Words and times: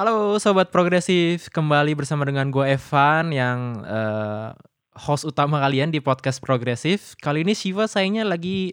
Halo 0.00 0.40
sobat 0.40 0.72
progresif, 0.72 1.52
kembali 1.52 1.92
bersama 1.92 2.24
dengan 2.24 2.48
gue 2.48 2.64
Evan 2.64 3.36
yang 3.36 3.84
uh, 3.84 4.48
host 4.96 5.28
utama 5.28 5.60
kalian 5.60 5.92
di 5.92 6.00
podcast 6.00 6.40
progresif. 6.40 7.12
Kali 7.20 7.44
ini 7.44 7.52
Shiva 7.52 7.84
sayangnya 7.84 8.24
lagi 8.24 8.72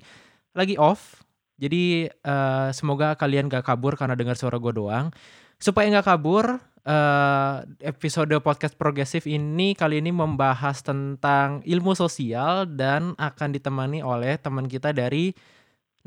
lagi 0.55 0.79
off, 0.79 1.19
jadi 1.59 2.07
uh, 2.23 2.71
semoga 2.71 3.11
kalian 3.19 3.51
gak 3.51 3.67
kabur 3.67 3.99
karena 3.99 4.15
dengar 4.15 4.39
suara 4.39 4.55
gue 4.55 4.71
doang. 4.71 5.11
Supaya 5.59 5.91
gak 5.99 6.15
kabur, 6.15 6.63
uh, 6.87 7.55
episode 7.83 8.31
podcast 8.39 8.79
progresif 8.79 9.27
ini 9.27 9.75
kali 9.75 9.99
ini 9.99 10.15
membahas 10.15 10.79
tentang 10.79 11.59
ilmu 11.67 11.91
sosial 11.91 12.63
dan 12.71 13.19
akan 13.19 13.51
ditemani 13.51 13.99
oleh 13.99 14.39
teman 14.39 14.71
kita 14.71 14.95
dari 14.95 15.35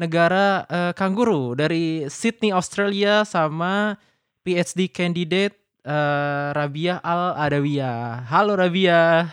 negara 0.01 0.65
uh, 0.65 0.93
kanguru 0.97 1.52
dari 1.52 2.09
Sydney 2.09 2.57
Australia 2.57 3.29
sama 3.29 4.01
PhD 4.41 4.89
candidate 4.89 5.53
uh, 5.85 6.57
Rabia 6.57 6.97
Al 7.05 7.37
Adawiyah. 7.37 8.24
Halo 8.24 8.57
Rabia. 8.57 9.29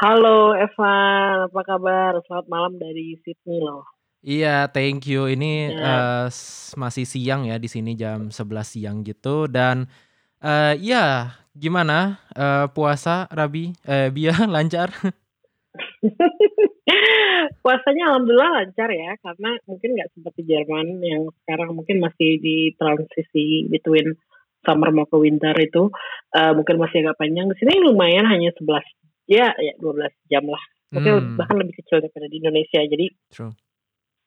Halo 0.00 0.56
Evan, 0.56 1.52
apa 1.52 1.60
kabar? 1.60 2.16
Selamat 2.24 2.46
malam 2.48 2.80
dari 2.80 3.20
Sydney 3.20 3.60
loh. 3.60 3.84
Iya, 4.24 4.72
thank 4.72 5.04
you. 5.04 5.28
Ini 5.28 5.76
yeah. 5.76 6.24
uh, 6.24 6.76
masih 6.80 7.04
siang 7.04 7.44
ya 7.44 7.60
di 7.60 7.68
sini 7.68 7.92
jam 7.96 8.32
11 8.32 8.64
siang 8.64 9.04
gitu 9.04 9.44
dan 9.44 9.88
uh, 10.40 10.72
ya 10.80 11.36
gimana 11.52 12.16
uh, 12.32 12.64
puasa 12.72 13.28
Rabi? 13.28 13.76
Uh, 13.84 14.08
Bia 14.08 14.32
lancar? 14.54 14.88
Puasanya 17.60 18.08
alhamdulillah 18.08 18.50
lancar 18.64 18.88
ya, 18.88 19.12
karena 19.20 19.50
mungkin 19.68 19.90
nggak 19.92 20.10
seperti 20.16 20.40
Jerman 20.48 21.04
yang 21.04 21.28
sekarang 21.44 21.76
mungkin 21.76 22.00
masih 22.00 22.40
di 22.40 22.72
transisi 22.80 23.68
between 23.68 24.16
summer 24.64 24.88
mau 24.92 25.08
ke 25.08 25.16
winter 25.16 25.52
itu 25.60 25.92
uh, 26.36 26.52
mungkin 26.56 26.80
masih 26.80 27.04
agak 27.04 27.20
panjang. 27.20 27.52
Di 27.52 27.56
sini 27.60 27.80
lumayan 27.84 28.24
hanya 28.28 28.52
11 28.56 28.80
ya 29.28 29.52
ya 29.56 29.72
12 29.76 30.08
jam 30.32 30.44
lah. 30.48 30.62
Mungkin 30.90 31.12
hmm. 31.12 31.36
bahkan 31.36 31.56
lebih 31.60 31.74
kecil 31.84 32.00
daripada 32.00 32.26
di 32.26 32.36
Indonesia. 32.40 32.80
Jadi 32.80 33.06
True. 33.28 33.52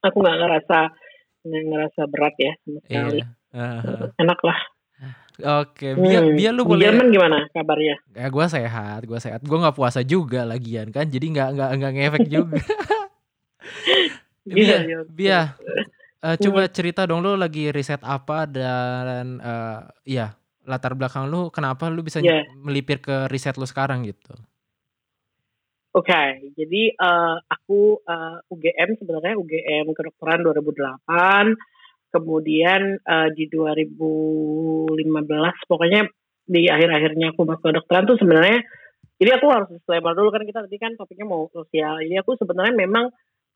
aku 0.06 0.18
nggak 0.22 0.38
ngerasa 0.40 0.80
nggak 1.44 1.64
ngerasa 1.74 2.02
berat 2.08 2.36
ya 2.40 2.54
sama 2.62 2.70
iya. 2.70 2.82
sekali. 2.86 3.20
Yeah. 3.20 3.30
Uh, 3.54 4.06
Enak 4.22 4.40
lah. 4.46 4.60
Oke, 5.66 5.98
biar 5.98 6.30
hmm. 6.30 6.38
biar 6.38 6.52
lu 6.54 6.64
boleh. 6.64 6.86
Jerman 6.86 7.10
gimana 7.10 7.50
kabarnya? 7.50 7.98
Ya 8.14 8.30
gue 8.30 8.46
sehat, 8.46 9.02
gue 9.10 9.18
sehat. 9.18 9.42
Gue 9.42 9.58
nggak 9.58 9.74
puasa 9.74 10.06
juga 10.06 10.46
lagian 10.46 10.94
kan, 10.94 11.10
jadi 11.10 11.26
nggak 11.26 11.50
nggak 11.58 11.70
nggak 11.82 11.94
ngefek 11.98 12.28
juga. 12.30 12.62
Bia, 14.44 14.84
iya, 14.84 15.00
Bia, 15.08 15.42
uh, 16.20 16.36
coba 16.36 16.68
cerita 16.68 17.08
dong 17.08 17.24
lu 17.24 17.40
lagi 17.40 17.72
riset 17.72 18.04
apa 18.04 18.44
dan 18.44 19.40
uh, 19.40 19.88
ya 20.04 20.36
latar 20.68 20.96
belakang 20.96 21.32
lu 21.32 21.48
kenapa 21.48 21.88
lu 21.88 22.04
bisa 22.04 22.20
yeah. 22.20 22.44
melipir 22.60 23.00
ke 23.00 23.32
riset 23.32 23.56
lu 23.56 23.64
sekarang 23.64 24.04
gitu. 24.04 24.36
Oke, 25.94 26.10
okay, 26.10 26.50
jadi 26.58 26.98
uh, 26.98 27.38
aku 27.46 28.02
uh, 28.02 28.42
UGM 28.50 28.98
sebenarnya 28.98 29.38
UGM 29.38 29.94
kedokteran 29.94 30.42
2008 30.42 31.54
kemudian 32.14 33.02
uh, 33.02 33.30
di 33.34 33.50
2015 33.50 34.90
pokoknya 35.66 36.06
di 36.46 36.70
akhir-akhirnya 36.70 37.34
aku 37.34 37.42
masuk 37.42 37.66
kedokteran 37.74 38.06
tuh 38.06 38.22
sebenarnya 38.22 38.62
jadi 39.18 39.42
aku 39.42 39.48
harus 39.50 39.70
disclaimer 39.74 40.14
dulu 40.14 40.30
kan 40.30 40.46
kita 40.46 40.62
tadi 40.62 40.78
kan 40.78 40.94
topiknya 40.94 41.26
mau 41.26 41.50
sosial 41.50 41.98
jadi 42.06 42.22
aku 42.22 42.38
sebenarnya 42.38 42.78
memang 42.78 43.10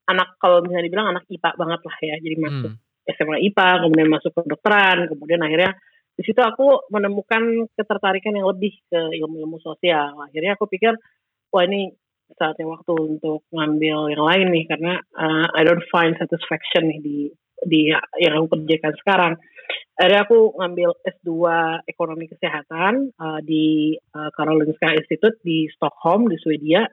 anak 0.08 0.40
kalau 0.40 0.64
misalnya 0.64 0.88
dibilang 0.88 1.12
anak 1.16 1.24
IPA 1.28 1.52
banget 1.56 1.82
lah 1.84 1.98
ya 2.04 2.16
jadi 2.24 2.36
masuk 2.40 2.72
hmm. 2.74 3.12
SMA 3.16 3.38
IPA 3.52 3.70
kemudian 3.88 4.10
masuk 4.12 4.32
ke 4.36 4.40
kedokteran 4.44 4.98
kemudian 5.12 5.42
akhirnya 5.44 5.72
di 6.18 6.24
situ 6.26 6.42
aku 6.42 6.90
menemukan 6.90 7.70
ketertarikan 7.78 8.34
yang 8.34 8.50
lebih 8.50 8.74
ke 8.90 9.02
ilmu-ilmu 9.22 9.62
sosial 9.62 10.18
akhirnya 10.18 10.58
aku 10.58 10.66
pikir 10.66 10.98
wah 11.54 11.64
ini 11.64 11.94
saatnya 12.36 12.68
waktu 12.68 12.92
untuk 12.92 13.48
ngambil 13.56 14.12
yang 14.12 14.24
lain 14.26 14.48
nih 14.52 14.66
karena 14.68 15.00
uh, 15.16 15.48
I 15.56 15.64
don't 15.64 15.86
find 15.88 16.20
satisfaction 16.20 16.92
nih 16.92 17.00
di 17.00 17.18
di 17.64 17.90
yang 18.20 18.34
aku 18.38 18.60
kerjakan 18.60 18.94
sekarang. 19.00 19.34
Akhirnya 19.98 20.30
aku 20.30 20.54
ngambil 20.62 20.90
S2 21.02 21.32
Ekonomi 21.90 22.30
Kesehatan 22.30 23.18
uh, 23.18 23.40
di 23.42 23.98
uh, 24.14 24.30
Karolinska 24.30 24.94
Institute 24.94 25.42
di 25.42 25.66
Stockholm 25.74 26.30
di 26.30 26.38
Swedia 26.38 26.86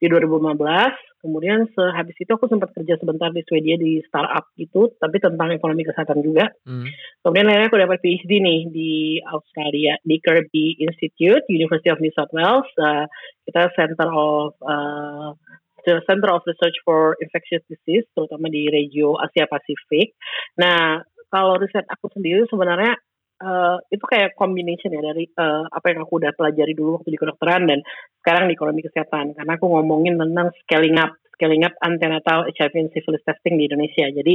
di 0.00 0.06
2015. 0.08 1.20
Kemudian 1.20 1.68
sehabis 1.76 2.16
itu 2.16 2.32
aku 2.32 2.48
sempat 2.48 2.72
kerja 2.72 2.96
sebentar 2.96 3.28
di 3.28 3.44
Swedia 3.44 3.76
di 3.76 4.00
startup 4.08 4.48
gitu, 4.56 4.88
tapi 4.96 5.20
tentang 5.20 5.52
ekonomi 5.52 5.84
kesehatan 5.84 6.24
juga. 6.24 6.48
Hmm. 6.64 6.88
Kemudian 7.20 7.52
akhirnya 7.52 7.68
aku 7.68 7.78
dapat 7.78 7.98
PhD 8.00 8.40
nih 8.40 8.60
di 8.72 9.20
Australia 9.28 10.00
di 10.00 10.16
Kirby 10.16 10.80
Institute, 10.80 11.44
University 11.52 11.92
of 11.92 12.00
New 12.00 12.12
South 12.16 12.32
Wales. 12.32 12.64
Uh, 12.80 13.04
kita 13.44 13.68
Center 13.76 14.08
of 14.08 14.56
uh, 14.64 15.36
the 15.84 16.00
Center 16.08 16.32
of 16.32 16.40
Research 16.48 16.80
for 16.88 17.20
Infectious 17.20 17.60
Disease, 17.68 18.08
terutama 18.16 18.48
di 18.48 18.72
regio 18.72 19.20
Asia 19.20 19.44
Pasifik. 19.44 20.16
Nah, 20.56 21.04
kalau 21.28 21.60
riset 21.60 21.84
aku 21.86 22.08
sendiri 22.16 22.48
sebenarnya 22.48 22.96
uh, 23.40 23.76
itu 23.88 24.04
kayak 24.04 24.36
combination 24.36 24.92
ya 24.92 25.02
dari 25.02 25.26
uh, 25.34 25.66
apa 25.66 25.86
yang 25.90 26.04
aku 26.04 26.20
udah 26.20 26.32
pelajari 26.36 26.76
dulu 26.76 27.00
waktu 27.00 27.10
di 27.12 27.18
kedokteran 27.18 27.66
dan 27.66 27.80
sekarang 28.22 28.46
di 28.46 28.54
ekonomi 28.54 28.84
kesehatan. 28.84 29.34
Karena 29.34 29.52
aku 29.56 29.66
ngomongin 29.66 30.20
tentang 30.20 30.52
scaling 30.64 30.96
up, 31.00 31.16
scaling 31.34 31.64
up 31.64 31.74
antenatal 31.80 32.46
HIV 32.52 32.74
and 32.76 32.92
syphilis 32.92 33.24
testing 33.24 33.56
di 33.56 33.66
Indonesia. 33.66 34.06
Jadi 34.12 34.34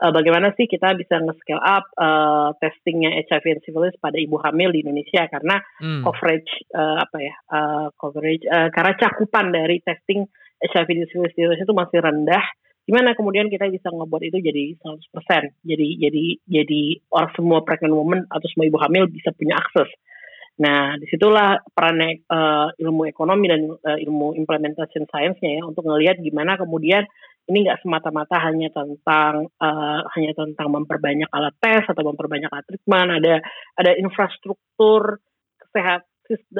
uh, 0.00 0.12
bagaimana 0.14 0.54
sih 0.54 0.70
kita 0.70 0.94
bisa 0.94 1.18
nge-scale 1.18 1.62
up 1.62 1.84
uh, 1.98 2.54
testingnya 2.62 3.12
HIV 3.26 3.44
and 3.58 3.62
syphilis 3.66 3.94
pada 3.98 4.16
ibu 4.16 4.38
hamil 4.40 4.70
di 4.70 4.86
Indonesia 4.86 5.26
karena 5.26 5.58
hmm. 5.82 6.02
coverage 6.06 6.50
uh, 6.72 7.02
apa 7.02 7.18
ya 7.18 7.34
uh, 7.50 7.86
coverage 7.98 8.46
uh, 8.46 8.70
karena 8.70 8.92
cakupan 8.94 9.50
dari 9.50 9.82
testing 9.82 10.24
HIV 10.62 10.88
di 10.88 11.02
Indonesia 11.04 11.66
itu 11.66 11.74
masih 11.74 11.98
rendah 12.00 12.44
gimana 12.84 13.16
kemudian 13.16 13.48
kita 13.48 13.68
bisa 13.72 13.88
ngebuat 13.88 14.22
itu 14.28 14.38
jadi 14.44 14.76
100% 14.76 15.64
jadi 15.64 15.88
jadi 16.04 16.24
jadi 16.44 16.82
orang 17.08 17.30
semua 17.32 17.58
pregnant 17.64 17.96
woman 17.96 18.20
atau 18.28 18.46
semua 18.52 18.68
ibu 18.68 18.78
hamil 18.80 19.08
bisa 19.08 19.32
punya 19.32 19.56
akses. 19.56 19.88
Nah 20.60 20.94
di 21.00 21.08
situlah 21.10 21.58
peran 21.72 21.98
uh, 22.30 22.70
ilmu 22.76 23.08
ekonomi 23.10 23.50
dan 23.50 23.66
uh, 23.66 23.98
ilmu 23.98 24.38
implementation 24.38 25.08
science-nya 25.10 25.58
ya 25.58 25.62
untuk 25.66 25.82
ngelihat 25.88 26.20
gimana 26.22 26.54
kemudian 26.60 27.08
ini 27.44 27.68
nggak 27.68 27.84
semata-mata 27.84 28.40
hanya 28.40 28.72
tentang 28.72 29.52
uh, 29.60 30.00
hanya 30.16 30.32
tentang 30.32 30.68
memperbanyak 30.72 31.28
alat 31.28 31.52
tes 31.60 31.84
atau 31.84 32.02
memperbanyak 32.06 32.48
alat 32.48 32.64
treatment. 32.64 33.10
Ada 33.20 33.34
ada 33.80 33.90
infrastruktur 34.00 35.20
kesehatan 35.60 36.13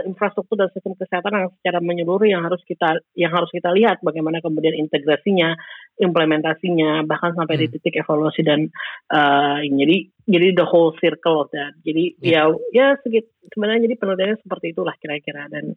infrastruktur 0.04 0.60
dan 0.60 0.68
sistem 0.76 0.92
kesehatan 0.92 1.32
yang 1.32 1.48
secara 1.56 1.78
menyeluruh 1.80 2.28
yang 2.28 2.44
harus 2.44 2.60
kita 2.68 3.00
yang 3.16 3.32
harus 3.32 3.48
kita 3.48 3.72
lihat 3.72 4.04
bagaimana 4.04 4.44
kemudian 4.44 4.76
integrasinya, 4.76 5.56
implementasinya, 5.96 7.08
bahkan 7.08 7.32
sampai 7.32 7.56
hmm. 7.56 7.62
di 7.64 7.66
titik 7.78 8.04
evaluasi 8.04 8.44
dan 8.44 8.68
uh, 9.08 9.64
jadi 9.64 9.96
jadi 10.28 10.48
the 10.52 10.66
whole 10.68 10.92
circle 11.00 11.44
of 11.44 11.48
that. 11.56 11.72
Jadi 11.80 12.20
yeah. 12.20 12.52
ya 12.52 12.92
ya 12.94 13.00
segit 13.00 13.32
sebenarnya 13.48 13.88
jadi 13.88 13.94
penelitiannya 13.96 14.38
seperti 14.44 14.66
itulah 14.76 14.94
kira-kira 15.00 15.48
dan 15.48 15.72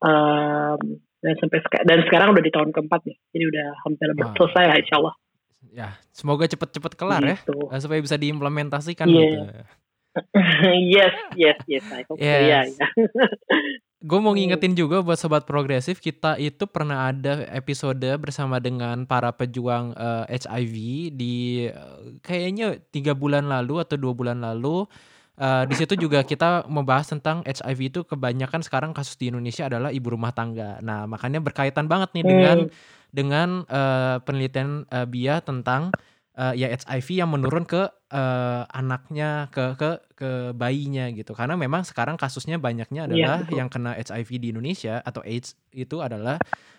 um, 0.00 0.80
dan 1.18 1.34
sampai 1.42 1.58
dan 1.84 1.98
sekarang 2.06 2.32
udah 2.32 2.44
di 2.44 2.52
tahun 2.54 2.70
keempat 2.70 3.00
nih, 3.04 3.18
jadi 3.34 3.44
udah 3.50 3.66
hampir 3.82 4.08
wow. 4.14 4.32
selesai 4.38 4.64
lah 4.70 4.76
insya 4.78 4.96
Allah. 5.02 5.14
Ya, 5.68 5.88
semoga 6.14 6.46
cepet-cepet 6.46 6.94
kelar 6.94 7.20
ya, 7.26 7.36
gitu. 7.42 7.66
ya, 7.66 7.78
supaya 7.82 7.98
bisa 7.98 8.14
diimplementasikan 8.14 9.06
yeah. 9.10 9.18
gitu. 9.18 9.40
yes, 10.94 11.14
yes, 11.34 11.58
yes. 11.66 11.84
I 11.90 12.02
hope 12.08 12.18
yes. 12.20 12.26
so. 12.26 12.46
Yeah, 12.46 12.64
yeah. 12.68 12.90
Gue 13.98 14.22
mau 14.22 14.30
ngingetin 14.30 14.78
juga 14.78 15.02
buat 15.02 15.18
sobat 15.18 15.42
progresif, 15.42 15.98
kita 15.98 16.38
itu 16.38 16.70
pernah 16.70 17.10
ada 17.10 17.42
episode 17.50 18.06
bersama 18.22 18.62
dengan 18.62 19.02
para 19.10 19.34
pejuang 19.34 19.90
uh, 19.98 20.22
eh, 20.30 20.38
HIV 20.38 20.74
di 21.18 21.66
uh, 21.66 22.14
kayaknya 22.22 22.78
tiga 22.94 23.18
bulan 23.18 23.50
lalu 23.50 23.82
atau 23.82 23.98
dua 23.98 24.14
bulan 24.14 24.38
lalu. 24.38 24.86
Uh, 25.38 25.66
di 25.66 25.74
situ 25.74 25.98
juga 25.98 26.22
kita 26.22 26.66
membahas 26.70 27.10
tentang 27.10 27.42
HIV 27.42 27.80
itu 27.90 28.00
kebanyakan 28.06 28.62
sekarang 28.62 28.90
kasus 28.94 29.18
di 29.18 29.34
Indonesia 29.34 29.66
adalah 29.66 29.90
ibu 29.90 30.14
rumah 30.14 30.30
tangga. 30.30 30.78
Nah 30.78 31.10
makanya 31.10 31.42
berkaitan 31.42 31.90
banget 31.90 32.14
nih 32.14 32.24
dengan 32.26 32.58
hmm. 32.66 32.74
dengan 33.10 33.48
uh, 33.66 34.22
penelitian 34.22 34.86
uh, 34.94 35.10
Bia 35.10 35.42
tentang 35.42 35.90
uh, 36.38 36.54
ya 36.54 36.70
HIV 36.70 37.26
yang 37.26 37.30
menurun 37.34 37.66
ke 37.66 37.90
uh, 38.14 38.62
anaknya 38.70 39.50
ke 39.50 39.74
ke 39.74 39.90
ke 40.14 40.30
bayinya 40.54 41.10
gitu 41.10 41.34
karena 41.34 41.58
memang 41.58 41.82
sekarang 41.82 42.14
kasusnya 42.14 42.56
banyaknya 42.62 43.10
iya, 43.10 43.10
adalah 43.10 43.38
ya, 43.50 43.54
yang 43.58 43.68
kena 43.68 43.98
HIV 43.98 44.30
di 44.38 44.46
Indonesia 44.54 45.02
atau 45.02 45.20
AIDS 45.26 45.58
itu 45.74 45.98
adalah 45.98 46.38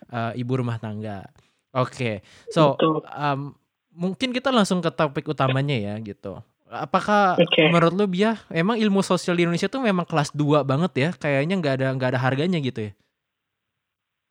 uh, 0.10 0.32
ibu 0.34 0.56
rumah 0.56 0.80
tangga. 0.80 1.28
Oke, 1.70 1.94
okay. 1.94 2.16
so 2.50 2.74
um, 3.14 3.54
mungkin 3.94 4.34
kita 4.34 4.50
langsung 4.50 4.82
ke 4.82 4.90
topik 4.90 5.28
utamanya 5.30 5.78
ya 5.78 5.94
gitu. 6.02 6.42
Apakah 6.70 7.38
okay. 7.38 7.70
menurut 7.70 7.94
lu 7.94 8.06
Bia 8.10 8.42
emang 8.50 8.78
ilmu 8.78 9.02
sosial 9.06 9.38
di 9.38 9.46
Indonesia 9.46 9.70
tuh 9.70 9.82
memang 9.82 10.06
kelas 10.06 10.34
2 10.34 10.66
banget 10.66 10.92
ya? 10.98 11.10
Kayaknya 11.14 11.56
nggak 11.62 11.74
ada 11.82 11.88
nggak 11.94 12.10
ada 12.14 12.20
harganya 12.22 12.58
gitu 12.58 12.90
ya? 12.90 12.92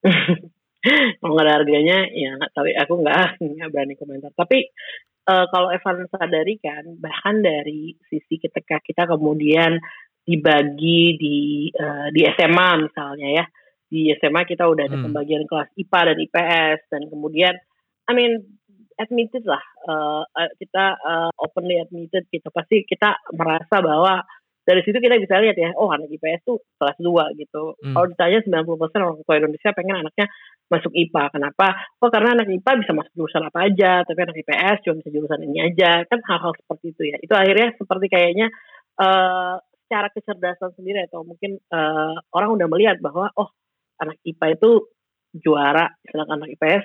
nggak 1.23 1.45
ada 1.45 1.55
harganya 1.59 2.07
ya 2.15 2.39
nggak 2.39 2.53
tahu 2.55 2.71
aku 2.71 2.93
nggak 3.03 3.43
nggak 3.43 3.71
berani 3.75 3.95
komentar 3.99 4.31
tapi 4.39 4.71
uh, 5.29 5.47
kalau 5.53 5.69
Evan 5.69 6.09
sadari 6.09 6.57
kan 6.59 6.97
bahkan 6.97 7.45
dari 7.45 7.93
sisi 8.09 8.41
ketika 8.41 8.81
kita 8.81 9.05
kemudian 9.05 9.77
dibagi 10.25 11.17
di 11.21 11.39
uh, 11.77 12.09
di 12.09 12.25
SMA 12.33 12.69
misalnya 12.89 13.29
ya. 13.45 13.45
Di 13.89 14.13
SMA 14.21 14.45
kita 14.45 14.69
udah 14.69 14.85
ada 14.85 15.01
hmm. 15.01 15.05
pembagian 15.09 15.45
kelas 15.49 15.73
IPA 15.77 16.01
dan 16.13 16.17
IPS 16.21 16.81
dan 16.93 17.03
kemudian 17.09 17.55
I 18.09 18.13
mean 18.13 18.45
admitted 19.01 19.49
lah. 19.49 19.65
Uh, 19.89 20.25
kita 20.61 20.97
uh, 21.01 21.31
openly 21.41 21.81
admitted 21.81 22.29
kita 22.29 22.53
pasti 22.53 22.85
kita 22.85 23.17
merasa 23.33 23.81
bahwa 23.81 24.21
dari 24.69 24.85
situ 24.85 25.01
kita 25.01 25.17
bisa 25.17 25.41
lihat 25.41 25.57
ya 25.57 25.73
oh 25.81 25.89
anak 25.89 26.13
IPS 26.13 26.45
tuh 26.45 26.61
kelas 26.77 27.01
2 27.01 27.41
gitu. 27.41 27.73
Hmm. 27.81 27.97
kalau 27.97 28.07
ditanya 28.13 28.45
90% 28.45 28.69
orang 29.01 29.17
tua 29.25 29.37
Indonesia 29.41 29.71
pengen 29.73 29.97
anaknya 30.05 30.29
masuk 30.69 30.93
IPA 30.93 31.33
kenapa? 31.33 31.67
Oh 32.05 32.13
karena 32.13 32.37
anak 32.37 32.53
IPA 32.53 32.85
bisa 32.85 32.93
masuk 32.93 33.13
jurusan 33.17 33.49
apa 33.49 33.59
aja 33.65 34.05
tapi 34.05 34.21
anak 34.21 34.37
IPS 34.37 34.77
cuma 34.85 35.01
bisa 35.01 35.09
jurusan 35.09 35.41
ini 35.49 35.59
aja. 35.73 36.05
Kan 36.05 36.21
hal-hal 36.21 36.53
seperti 36.53 36.85
itu 36.93 37.03
ya. 37.09 37.17
Itu 37.17 37.33
akhirnya 37.33 37.73
seperti 37.81 38.07
kayaknya 38.13 38.47
uh, 39.01 39.57
secara 39.89 40.13
kecerdasan 40.13 40.77
sendiri 40.77 41.09
atau 41.09 41.25
mungkin 41.25 41.57
uh, 41.73 42.21
orang 42.37 42.61
udah 42.61 42.69
melihat 42.69 43.01
bahwa 43.01 43.33
oh 43.41 43.49
anak 44.05 44.21
IPA 44.29 44.61
itu 44.61 44.85
juara 45.33 45.89
sedangkan 46.05 46.45
anak 46.45 46.61
IPS 46.61 46.85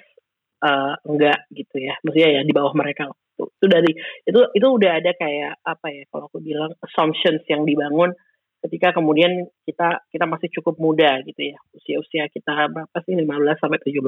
uh, 0.63 0.95
enggak 1.03 1.43
gitu 1.51 1.75
ya. 1.83 1.99
Maksudnya 1.99 2.39
ya 2.39 2.41
di 2.47 2.55
bawah 2.55 2.71
mereka 2.71 3.11
itu 3.33 3.43
itu 3.49 3.65
dari 3.65 3.91
itu 4.29 4.39
itu 4.53 4.67
udah 4.69 4.91
ada 5.01 5.11
kayak 5.17 5.57
apa 5.65 5.87
ya 5.89 6.03
kalau 6.13 6.29
aku 6.29 6.37
bilang 6.39 6.71
assumptions 6.85 7.41
yang 7.49 7.65
dibangun 7.65 8.13
ketika 8.63 8.95
kemudian 8.95 9.51
kita 9.67 10.07
kita 10.07 10.23
masih 10.23 10.47
cukup 10.55 10.79
muda 10.79 11.19
gitu 11.27 11.51
ya 11.51 11.59
usia-usia 11.75 12.31
kita 12.31 12.71
berapa 12.71 12.97
sih 13.03 13.11
15 13.11 13.59
sampai 13.59 13.79
17. 13.83 13.99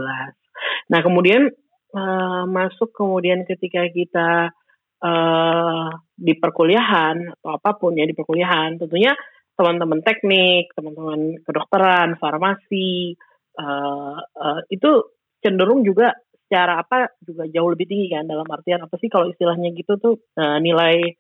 Nah, 0.95 0.99
kemudian 1.03 1.51
uh, 1.91 2.43
masuk 2.47 2.95
kemudian 2.95 3.43
ketika 3.43 3.83
kita 3.91 4.55
uh, 5.03 5.89
di 6.15 6.33
perkuliahan 6.39 7.35
atau 7.35 7.49
apa 7.59 7.75
pun 7.75 7.99
ya 7.99 8.07
di 8.07 8.15
perkuliahan 8.15 8.79
tentunya 8.79 9.11
teman-teman 9.55 10.03
teknik, 10.03 10.71
teman-teman 10.75 11.39
kedokteran, 11.43 12.19
farmasi 12.19 13.15
uh, 13.59 14.19
uh, 14.19 14.59
itu 14.71 15.15
cenderung 15.43 15.83
juga 15.83 16.15
secara 16.45 16.81
apa 16.81 17.09
juga 17.25 17.49
jauh 17.49 17.69
lebih 17.73 17.89
tinggi 17.89 18.07
kan 18.13 18.29
dalam 18.29 18.45
artian 18.45 18.85
apa 18.85 18.95
sih 19.01 19.09
kalau 19.09 19.33
istilahnya 19.33 19.73
gitu 19.73 19.97
tuh 19.97 20.21
uh, 20.37 20.61
nilai 20.61 21.17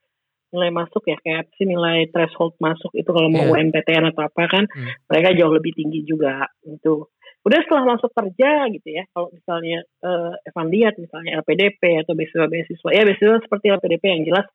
nilai 0.55 0.71
masuk 0.71 1.03
ya 1.09 1.17
kayak 1.19 1.51
sih 1.59 1.67
nilai 1.67 2.07
threshold 2.13 2.55
masuk 2.63 2.93
itu 2.95 3.09
kalau 3.11 3.27
mau 3.27 3.43
yeah. 3.43 3.59
UMPTN 3.59 4.15
atau 4.15 4.23
apa 4.23 4.43
kan 4.47 4.63
hmm. 4.69 5.09
mereka 5.11 5.35
jauh 5.35 5.51
lebih 5.51 5.75
tinggi 5.75 6.07
juga 6.07 6.47
itu 6.63 7.09
udah 7.45 7.59
setelah 7.61 7.97
masuk 7.97 8.09
kerja 8.15 8.69
gitu 8.73 8.89
ya 8.89 9.03
kalau 9.13 9.29
misalnya 9.29 9.85
uh, 10.01 10.33
Evan 10.47 10.67
lihat 10.71 10.97
misalnya 10.97 11.41
LPDP 11.43 12.01
atau 12.01 12.17
beasiswa 12.17 12.47
beasiswa 12.47 12.89
ya 12.89 13.03
beasiswa 13.05 13.37
seperti 13.43 13.65
LPDP 13.69 14.03
yang 14.09 14.23
jelas 14.25 14.47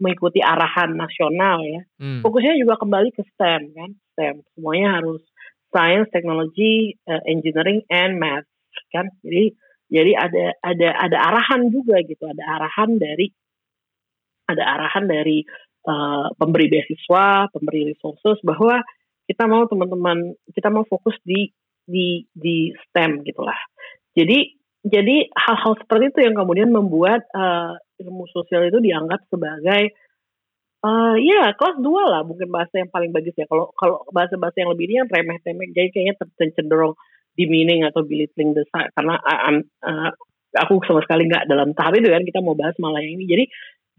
mengikuti 0.00 0.40
arahan 0.40 0.96
nasional 0.96 1.60
ya 1.66 1.82
hmm. 2.00 2.24
fokusnya 2.24 2.56
juga 2.56 2.80
kembali 2.80 3.12
ke 3.12 3.26
STEM 3.36 3.62
kan 3.76 3.90
STEM 4.16 4.34
semuanya 4.56 5.02
harus 5.02 5.20
science 5.68 6.08
technology 6.14 6.96
uh, 7.10 7.20
engineering 7.28 7.84
and 7.92 8.16
math 8.16 8.48
kan 8.94 9.12
jadi 9.20 9.52
jadi 9.90 10.14
ada 10.14 10.44
ada 10.62 10.88
ada 10.94 11.18
arahan 11.18 11.66
juga 11.74 11.98
gitu. 12.06 12.22
Ada 12.22 12.46
arahan 12.46 12.96
dari 12.96 13.26
ada 14.46 14.62
arahan 14.62 15.04
dari 15.10 15.42
uh, 15.90 16.30
pemberi 16.38 16.70
beasiswa, 16.70 17.50
pemberi 17.50 17.90
resources 17.90 18.38
bahwa 18.46 18.82
kita 19.26 19.50
mau 19.50 19.66
teman-teman 19.66 20.38
kita 20.54 20.70
mau 20.70 20.86
fokus 20.86 21.18
di 21.26 21.50
di 21.82 22.22
di 22.30 22.70
STEM 22.86 23.26
gitulah. 23.26 23.58
Jadi 24.14 24.54
jadi 24.86 25.28
hal-hal 25.34 25.76
seperti 25.82 26.14
itu 26.14 26.20
yang 26.24 26.38
kemudian 26.38 26.70
membuat 26.70 27.26
uh, 27.34 27.74
ilmu 28.00 28.30
sosial 28.30 28.70
itu 28.70 28.78
dianggap 28.80 29.26
sebagai 29.26 29.90
uh, 30.86 31.18
ya 31.18 31.50
kelas 31.58 31.82
dua 31.82 32.02
lah. 32.06 32.22
Mungkin 32.22 32.46
bahasa 32.46 32.78
yang 32.78 32.94
paling 32.94 33.10
bagus 33.10 33.34
ya. 33.34 33.44
Kalau 33.50 33.74
kalau 33.74 34.06
bahasa-bahasa 34.14 34.62
yang 34.62 34.70
lebih 34.70 34.86
ini 34.86 34.94
yang 35.02 35.10
remeh 35.10 35.38
temeh 35.42 35.68
jadi 35.74 35.90
kayaknya 35.90 36.14
cenderung 36.54 36.94
demeaning 37.40 37.88
atau 37.88 38.04
belittling 38.04 38.52
the 38.52 38.68
karena 38.68 39.16
uh, 39.16 39.56
uh, 39.88 40.10
aku 40.60 40.84
sama 40.84 41.00
sekali 41.00 41.24
nggak 41.24 41.48
dalam 41.48 41.72
tahap 41.72 41.96
itu 41.96 42.12
kan 42.12 42.24
kita 42.28 42.44
mau 42.44 42.52
bahas 42.52 42.76
malah 42.76 43.00
yang 43.00 43.16
ini 43.16 43.24
jadi 43.24 43.44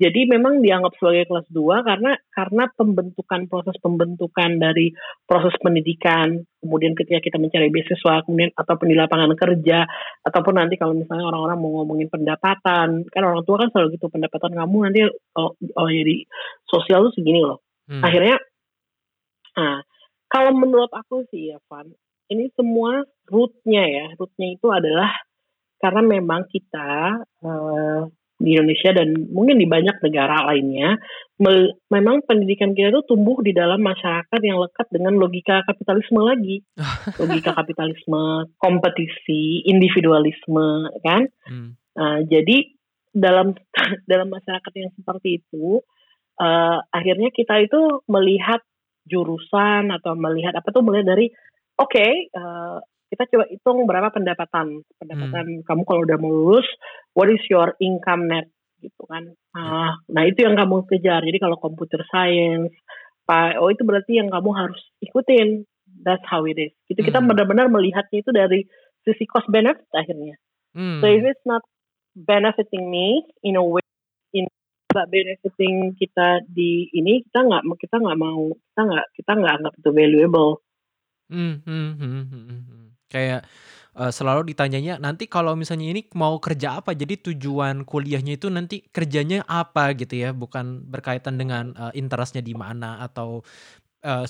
jadi 0.02 0.26
memang 0.26 0.66
dianggap 0.66 0.98
sebagai 0.98 1.30
kelas 1.30 1.46
2 1.54 1.86
karena 1.86 2.18
karena 2.34 2.66
pembentukan 2.74 3.46
proses 3.46 3.78
pembentukan 3.78 4.58
dari 4.58 4.90
proses 5.30 5.54
pendidikan, 5.62 6.42
kemudian 6.58 6.98
ketika 6.98 7.22
kita 7.22 7.38
mencari 7.38 7.70
beasiswa, 7.70 8.26
kemudian 8.26 8.50
ataupun 8.58 8.90
di 8.90 8.98
lapangan 8.98 9.30
kerja, 9.38 9.86
ataupun 10.26 10.58
nanti 10.58 10.82
kalau 10.82 10.98
misalnya 10.98 11.30
orang-orang 11.30 11.58
mau 11.62 11.86
ngomongin 11.86 12.10
pendapatan, 12.10 13.06
kan 13.14 13.22
orang 13.22 13.46
tua 13.46 13.62
kan 13.62 13.70
selalu 13.70 14.02
gitu 14.02 14.10
pendapatan 14.10 14.58
kamu 14.58 14.78
nanti 14.90 15.00
oh, 15.38 15.54
oh 15.54 15.90
jadi 15.94 16.26
sosial 16.66 17.06
tuh 17.06 17.14
segini 17.14 17.46
loh. 17.46 17.62
Hmm. 17.86 18.02
Akhirnya, 18.02 18.42
nah 19.54 19.86
kalau 20.34 20.58
menurut 20.58 20.90
aku 20.98 21.30
sih 21.30 21.54
ya 21.54 21.62
Van, 21.70 21.94
ini 22.32 22.48
semua 22.56 23.04
rootnya 23.28 23.84
ya, 23.84 24.06
rootnya 24.16 24.48
itu 24.56 24.68
adalah 24.72 25.12
karena 25.84 26.02
memang 26.06 26.48
kita 26.48 27.20
uh, 27.44 28.02
di 28.42 28.58
Indonesia 28.58 28.90
dan 28.98 29.30
mungkin 29.30 29.62
di 29.62 29.70
banyak 29.70 30.02
negara 30.02 30.50
lainnya, 30.50 30.98
me 31.38 31.78
memang 31.94 32.26
pendidikan 32.26 32.74
kita 32.74 32.90
itu 32.90 33.06
tumbuh 33.06 33.38
di 33.46 33.54
dalam 33.54 33.78
masyarakat 33.86 34.40
yang 34.42 34.58
lekat 34.58 34.90
dengan 34.90 35.14
logika 35.22 35.62
kapitalisme 35.70 36.26
lagi, 36.26 36.66
logika 37.22 37.54
kapitalisme, 37.54 38.50
kompetisi, 38.58 39.62
individualisme, 39.70 40.90
kan? 41.06 41.30
Hmm. 41.46 41.78
Uh, 41.94 42.26
jadi 42.26 42.66
dalam 43.14 43.54
dalam 44.12 44.28
masyarakat 44.34 44.74
yang 44.74 44.90
seperti 44.98 45.46
itu, 45.46 45.86
uh, 46.42 46.82
akhirnya 46.90 47.30
kita 47.30 47.62
itu 47.62 48.02
melihat 48.10 48.66
jurusan 49.06 49.94
atau 49.94 50.14
melihat 50.18 50.58
apa 50.58 50.70
tuh 50.74 50.86
melihat 50.86 51.14
dari 51.14 51.30
oke 51.82 51.90
okay, 51.90 52.30
uh, 52.38 52.78
kita 53.12 53.28
coba 53.28 53.46
hitung 53.52 53.84
berapa 53.90 54.10
pendapatan. 54.14 54.86
Pendapatan 55.02 55.46
hmm. 55.60 55.64
kamu 55.68 55.82
kalau 55.84 56.02
udah 56.08 56.18
mau 56.22 56.32
lulus 56.32 56.68
what 57.18 57.28
is 57.28 57.44
your 57.50 57.76
income 57.82 58.30
net? 58.30 58.48
Gitu 58.80 59.04
kan. 59.06 59.34
Nah, 59.54 60.00
nah 60.10 60.24
itu 60.24 60.48
yang 60.48 60.56
kamu 60.56 60.88
kejar. 60.88 61.22
Jadi 61.26 61.38
kalau 61.42 61.60
computer 61.60 62.02
science 62.08 62.72
oh 63.32 63.72
itu 63.72 63.88
berarti 63.88 64.20
yang 64.20 64.32
kamu 64.32 64.52
harus 64.56 64.82
ikutin. 65.04 65.68
That's 66.02 66.24
how 66.28 66.48
it 66.48 66.58
is. 66.58 66.74
Itu 66.88 67.04
kita 67.04 67.20
hmm. 67.20 67.28
benar-benar 67.32 67.68
melihatnya 67.68 68.24
itu 68.24 68.32
dari 68.32 68.64
sisi 69.04 69.28
cost 69.28 69.50
benefit 69.52 69.88
akhirnya. 69.92 70.40
Hmm. 70.72 71.04
so 71.04 71.06
if 71.12 71.24
it's 71.28 71.44
not 71.44 71.60
benefiting 72.16 72.88
me 72.88 73.28
in 73.44 73.60
a 73.60 73.64
way 73.64 73.84
in 74.32 74.48
nggak 74.88 75.08
benefiting 75.12 75.96
kita 76.00 76.48
di 76.48 76.88
ini 76.96 77.28
kita 77.28 77.44
nggak 77.44 77.64
kita 77.76 78.00
nggak 78.00 78.20
mau 78.20 78.56
kita 78.56 78.82
nggak 78.88 79.08
kita 79.20 79.32
nggak 79.36 79.54
anggap 79.60 79.74
itu 79.76 79.90
valuable 79.92 80.52
hmm, 81.32 81.92
hmm, 81.96 82.24
hmm. 82.28 82.86
Kayak, 83.12 83.48
uh, 83.96 84.12
selalu 84.12 84.52
ditanyanya, 84.52 85.00
"Nanti 85.00 85.28
kalau 85.28 85.56
misalnya 85.56 85.92
ini 85.92 86.08
mau 86.16 86.40
kerja 86.40 86.84
apa?" 86.84 86.92
Jadi 86.96 87.32
tujuan 87.32 87.88
kuliahnya 87.88 88.36
itu 88.40 88.48
nanti 88.52 88.84
kerjanya 88.92 89.44
apa 89.48 89.96
gitu 89.96 90.16
ya, 90.16 90.30
bukan 90.32 90.84
berkaitan 90.88 91.40
dengan, 91.40 91.76
uh, 91.76 91.92
interest 91.96 92.40
di 92.40 92.56
mana 92.56 93.04
atau, 93.04 93.44
uh, 94.04 94.26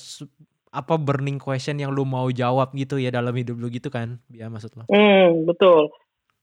apa 0.71 0.95
burning 0.95 1.35
question 1.35 1.75
yang 1.83 1.91
lu 1.91 2.07
mau 2.07 2.31
jawab 2.31 2.71
gitu 2.79 2.95
ya 2.95 3.11
dalam 3.11 3.35
hidup 3.35 3.59
lu 3.59 3.67
gitu 3.67 3.91
kan, 3.91 4.23
ya 4.31 4.47
maksud 4.47 4.71
lo? 4.79 4.87
Hmm, 4.87 5.43
betul. 5.43 5.91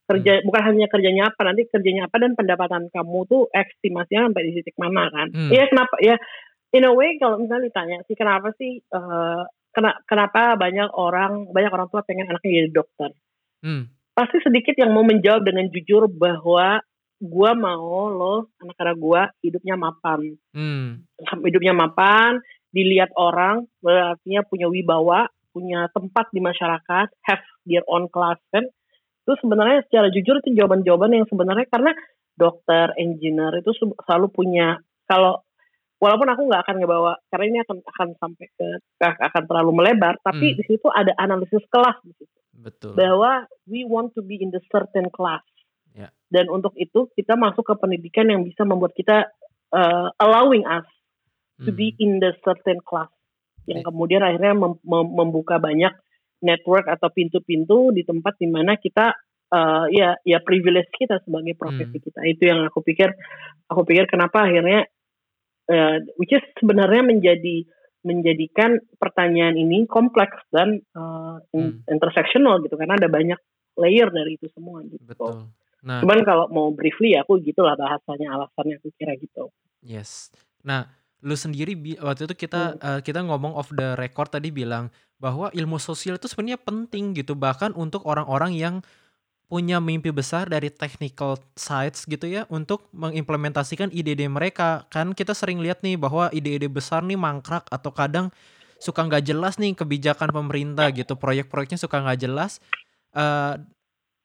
Kerja 0.05 0.41
hmm. 0.41 0.45
bukan 0.45 0.63
hanya 0.69 0.87
kerjanya 0.89 1.23
apa, 1.33 1.41
nanti 1.49 1.65
kerjanya 1.69 2.09
apa 2.09 2.17
dan 2.21 2.37
pendapatan 2.37 2.93
kamu 2.93 3.25
tuh 3.25 3.49
estimasinya 3.53 4.29
sampai 4.29 4.45
di 4.49 4.53
titik 4.61 4.77
mana 4.77 5.09
kan. 5.09 5.33
Hmm. 5.33 5.49
Iya 5.49 5.65
kenapa 5.73 5.97
ya 6.05 6.17
in 6.77 6.85
a 6.85 6.93
way 6.93 7.17
kalau 7.17 7.41
misalnya 7.41 7.73
ditanya 7.73 8.05
sih 8.05 8.17
kenapa 8.17 8.53
sih, 8.61 8.85
kenapa 9.75 10.57
banyak 10.59 10.91
orang 10.95 11.51
banyak 11.53 11.71
orang 11.73 11.89
tua 11.93 12.03
pengen 12.03 12.29
anaknya 12.29 12.65
jadi 12.65 12.71
dokter 12.73 13.11
hmm. 13.63 13.83
pasti 14.17 14.39
sedikit 14.43 14.75
yang 14.77 14.93
mau 14.93 15.05
menjawab 15.07 15.45
dengan 15.45 15.69
jujur 15.71 16.11
bahwa 16.11 16.83
gue 17.19 17.51
mau 17.59 18.07
lo 18.11 18.55
anak-anak 18.63 18.97
gue 18.97 19.23
hidupnya 19.51 19.75
mapan 19.75 20.39
hmm. 20.55 20.89
hidupnya 21.43 21.75
mapan 21.75 22.39
dilihat 22.71 23.11
orang 23.19 23.67
berarti 23.83 24.39
punya 24.47 24.71
wibawa 24.71 25.27
punya 25.51 25.91
tempat 25.91 26.31
di 26.31 26.39
masyarakat 26.39 27.09
have 27.27 27.45
their 27.67 27.83
own 27.91 28.07
class 28.13 28.39
kan 28.55 28.63
itu 29.29 29.33
sebenarnya 29.45 29.85
secara 29.85 30.09
jujur 30.09 30.41
itu 30.41 30.57
jawaban-jawaban 30.57 31.21
yang 31.21 31.27
sebenarnya 31.29 31.67
karena 31.69 31.93
dokter 32.39 32.95
engineer 32.97 33.61
itu 33.61 33.75
selalu 34.07 34.31
punya 34.31 34.79
kalau 35.05 35.43
walaupun 35.99 36.29
aku 36.31 36.43
nggak 36.47 36.63
akan 36.67 36.77
ngebawa 36.79 37.13
karena 37.31 37.45
ini 37.51 37.59
akan 37.67 37.77
akan 37.83 38.09
sampai 38.19 38.47
ke 38.55 38.67
akan 39.03 39.43
terlalu 39.51 39.71
melebar 39.83 40.15
tapi 40.23 40.55
hmm. 40.55 40.57
di 40.59 40.65
situ 40.67 40.87
ada 40.91 41.13
analisis 41.19 41.63
kelas 41.71 41.99
di 42.07 42.15
situ 42.15 42.39
betul 42.59 42.95
bahwa 42.95 43.47
we 43.67 43.83
want 43.87 44.15
to 44.15 44.23
be 44.23 44.39
in 44.39 44.51
the 44.55 44.63
certain 44.71 45.11
class 45.11 45.43
yeah. 45.95 46.11
dan 46.31 46.47
untuk 46.51 46.75
itu 46.79 47.11
kita 47.19 47.35
masuk 47.35 47.67
ke 47.67 47.75
pendidikan 47.79 48.31
yang 48.31 48.47
bisa 48.47 48.63
membuat 48.63 48.95
kita 48.95 49.27
uh, 49.75 50.09
allowing 50.23 50.63
us 50.67 50.87
to 51.67 51.75
be 51.75 51.95
hmm. 51.95 52.03
in 52.03 52.11
the 52.23 52.31
certain 52.47 52.79
class 52.87 53.11
yang 53.67 53.83
okay. 53.83 53.91
kemudian 53.91 54.23
akhirnya 54.23 54.55
mem 54.55 54.79
mem 54.81 55.07
membuka 55.13 55.59
banyak 55.59 55.93
network 56.39 56.87
atau 56.87 57.11
pintu-pintu 57.11 57.91
di 57.91 58.07
tempat 58.07 58.39
di 58.39 58.47
mana 58.47 58.79
kita 58.79 59.11
uh, 59.51 59.85
ya 59.91 60.15
ya 60.23 60.39
privilege 60.41 60.89
kita 60.95 61.19
sebagai 61.27 61.59
profesi 61.59 61.99
hmm. 61.99 62.05
kita 62.07 62.21
itu 62.25 62.43
yang 62.47 62.63
aku 62.71 62.81
pikir 62.87 63.11
aku 63.67 63.83
pikir 63.83 64.07
kenapa 64.07 64.47
akhirnya 64.47 64.87
uh, 65.69 65.97
which 66.17 66.33
is 66.33 66.43
sebenarnya 66.59 67.05
menjadi 67.05 67.65
menjadikan 68.07 68.79
pertanyaan 68.97 69.59
ini 69.59 69.85
kompleks 69.85 70.39
dan 70.55 70.81
uh, 70.95 71.43
hmm. 71.53 71.85
intersectional 71.91 72.63
gitu 72.63 72.79
karena 72.79 72.97
ada 72.97 73.11
banyak 73.11 73.39
layer 73.79 74.09
dari 74.11 74.39
itu 74.39 74.47
semua 74.55 74.83
gitu. 74.87 75.03
Betul. 75.05 75.51
Nah, 75.87 76.03
cuman 76.03 76.27
kalau 76.27 76.51
mau 76.51 76.75
briefly 76.75 77.15
ya 77.15 77.23
aku 77.23 77.39
gitulah 77.43 77.79
bahasanya 77.79 78.35
alasannya 78.35 78.83
aku 78.83 78.91
kira 78.99 79.15
gitu. 79.15 79.51
Yes. 79.83 80.35
Nah, 80.67 80.91
lu 81.23 81.35
sendiri 81.39 81.75
waktu 82.03 82.27
itu 82.31 82.49
kita 82.49 82.79
hmm. 82.79 82.83
uh, 82.83 83.01
kita 83.03 83.23
ngomong 83.27 83.55
off 83.55 83.71
the 83.75 83.95
record 83.99 84.31
tadi 84.31 84.51
bilang 84.51 84.91
bahwa 85.19 85.51
ilmu 85.51 85.83
sosial 85.83 86.19
itu 86.19 86.31
sebenarnya 86.31 86.63
penting 86.63 87.15
gitu 87.15 87.35
bahkan 87.35 87.75
untuk 87.75 88.07
orang-orang 88.07 88.55
yang 88.55 88.75
punya 89.49 89.81
mimpi 89.81 90.13
besar 90.13 90.45
dari 90.53 90.69
technical 90.69 91.41
sides 91.57 92.05
gitu 92.05 92.29
ya 92.29 92.45
untuk 92.53 92.85
mengimplementasikan 92.93 93.89
ide-ide 93.89 94.29
mereka. 94.29 94.85
Kan 94.93 95.17
kita 95.17 95.33
sering 95.33 95.65
lihat 95.65 95.81
nih 95.81 95.97
bahwa 95.97 96.29
ide-ide 96.37 96.69
besar 96.69 97.01
nih 97.01 97.17
mangkrak 97.17 97.65
atau 97.73 97.89
kadang 97.91 98.29
suka 98.77 99.09
nggak 99.09 99.25
jelas 99.25 99.57
nih 99.57 99.73
kebijakan 99.73 100.31
pemerintah 100.31 100.93
gitu 100.93 101.17
proyek-proyeknya 101.17 101.81
suka 101.81 101.97
nggak 102.05 102.21
jelas. 102.29 102.61
Uh, 103.17 103.57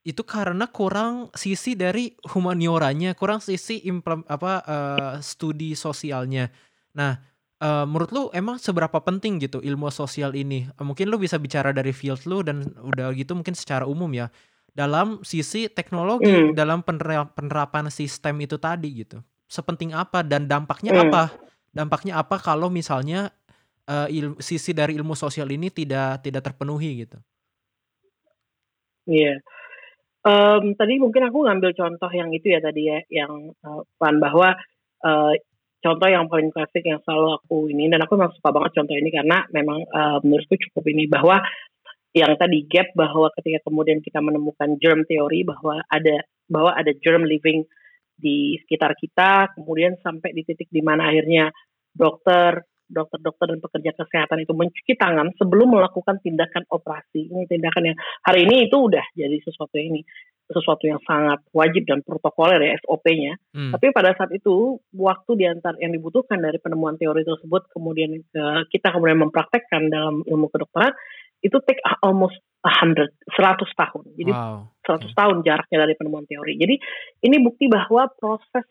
itu 0.03 0.19
karena 0.27 0.67
kurang 0.67 1.31
sisi 1.31 1.79
dari 1.79 2.11
humanioranya 2.35 3.15
kurang 3.15 3.39
sisi 3.39 3.79
implem, 3.87 4.27
apa 4.27 4.59
uh, 4.67 5.13
studi 5.23 5.71
sosialnya. 5.79 6.51
Nah 6.99 7.15
uh, 7.63 7.87
menurut 7.87 8.11
lu 8.11 8.23
emang 8.35 8.59
seberapa 8.59 8.99
penting 8.99 9.39
gitu 9.39 9.63
ilmu 9.63 9.87
sosial 9.87 10.35
ini? 10.35 10.67
Mungkin 10.75 11.07
lu 11.07 11.15
bisa 11.15 11.39
bicara 11.39 11.71
dari 11.71 11.95
field 11.95 12.27
lu 12.27 12.43
dan 12.43 12.75
udah 12.75 13.15
gitu 13.15 13.31
mungkin 13.39 13.55
secara 13.55 13.87
umum 13.87 14.11
ya 14.11 14.27
dalam 14.73 15.21
sisi 15.21 15.69
teknologi 15.69 16.33
mm. 16.33 16.57
dalam 16.57 16.81
penerapan 17.33 17.93
sistem 17.93 18.41
itu 18.41 18.57
tadi 18.57 19.05
gitu 19.05 19.21
sepenting 19.45 19.93
apa 19.93 20.25
dan 20.25 20.49
dampaknya 20.49 20.97
mm. 20.97 21.01
apa 21.07 21.23
dampaknya 21.69 22.17
apa 22.17 22.41
kalau 22.41 22.73
misalnya 22.73 23.29
uh, 23.85 24.09
il 24.09 24.33
sisi 24.41 24.73
dari 24.73 24.97
ilmu 24.97 25.13
sosial 25.13 25.49
ini 25.53 25.69
tidak 25.69 26.25
tidak 26.25 26.41
terpenuhi 26.41 27.05
gitu 27.05 27.17
iya 29.05 29.37
yeah. 30.25 30.57
um, 30.57 30.73
tadi 30.73 30.97
mungkin 30.97 31.29
aku 31.29 31.45
ngambil 31.45 31.77
contoh 31.77 32.09
yang 32.09 32.33
itu 32.33 32.49
ya 32.49 32.59
tadi 32.61 32.89
ya 32.89 32.99
yang 33.13 33.53
uh, 33.61 33.85
bahwa 34.17 34.57
uh, 35.05 35.33
contoh 35.83 36.07
yang 36.07 36.25
paling 36.31 36.49
klasik 36.49 36.81
yang 36.87 37.03
selalu 37.03 37.37
aku 37.37 37.67
ini 37.67 37.91
dan 37.91 37.99
aku 38.01 38.15
memang 38.15 38.33
suka 38.33 38.49
banget 38.55 38.71
contoh 38.79 38.95
ini 38.95 39.09
karena 39.11 39.37
memang 39.51 39.83
uh, 39.91 40.17
menurutku 40.23 40.55
cukup 40.55 40.83
ini 40.89 41.05
bahwa 41.11 41.43
yang 42.13 42.37
tadi 42.37 42.69
gap 42.69 42.93
bahwa 42.93 43.33
ketika 43.41 43.65
kemudian 43.65 43.99
kita 43.99 44.21
menemukan 44.21 44.77
germ 44.77 45.01
teori 45.09 45.41
bahwa 45.41 45.81
ada 45.89 46.21
bahwa 46.45 46.71
ada 46.77 46.93
germ 47.01 47.25
living 47.25 47.65
di 48.13 48.61
sekitar 48.61 48.93
kita 48.93 49.49
kemudian 49.57 49.97
sampai 50.05 50.29
di 50.37 50.45
titik 50.45 50.69
di 50.69 50.85
mana 50.85 51.09
akhirnya 51.09 51.49
dokter 51.89 52.61
dokter-dokter 52.85 53.57
dan 53.57 53.59
pekerja 53.59 53.91
kesehatan 53.97 54.45
itu 54.45 54.53
mencuci 54.53 54.93
tangan 54.93 55.33
sebelum 55.41 55.73
melakukan 55.73 56.21
tindakan 56.21 56.69
operasi 56.69 57.25
ini 57.25 57.49
tindakan 57.49 57.89
yang 57.89 57.97
hari 58.21 58.45
ini 58.45 58.69
itu 58.69 58.77
udah 58.77 59.01
jadi 59.17 59.37
sesuatu 59.41 59.73
yang 59.81 59.97
ini 59.97 60.01
sesuatu 60.43 60.83
yang 60.85 60.99
sangat 61.07 61.39
wajib 61.55 61.87
dan 61.87 62.03
protokoler 62.03 62.59
ya 62.59 62.75
SOP-nya. 62.83 63.39
Hmm. 63.55 63.71
Tapi 63.71 63.95
pada 63.95 64.11
saat 64.13 64.29
itu 64.35 64.77
waktu 64.91 65.31
diantar 65.39 65.79
yang 65.79 65.95
dibutuhkan 65.95 66.43
dari 66.43 66.59
penemuan 66.59 66.99
teori 66.99 67.23
tersebut 67.23 67.71
kemudian 67.71 68.21
uh, 68.35 68.61
kita 68.67 68.91
kemudian 68.91 69.23
mempraktekkan 69.23 69.87
dalam 69.87 70.21
ilmu 70.27 70.51
kedokteran 70.51 70.91
itu 71.43 71.57
take 71.67 71.83
almost 72.01 72.39
a 72.63 72.71
hundred, 72.71 73.11
seratus 73.35 73.67
tahun. 73.75 74.15
Jadi 74.15 74.31
wow. 74.31 74.71
100 74.87 75.03
okay. 75.03 75.11
tahun 75.11 75.37
jaraknya 75.43 75.77
dari 75.83 75.93
penemuan 75.99 76.25
teori. 76.25 76.55
Jadi 76.55 76.75
ini 77.27 77.37
bukti 77.43 77.67
bahwa 77.67 78.07
proses 78.15 78.65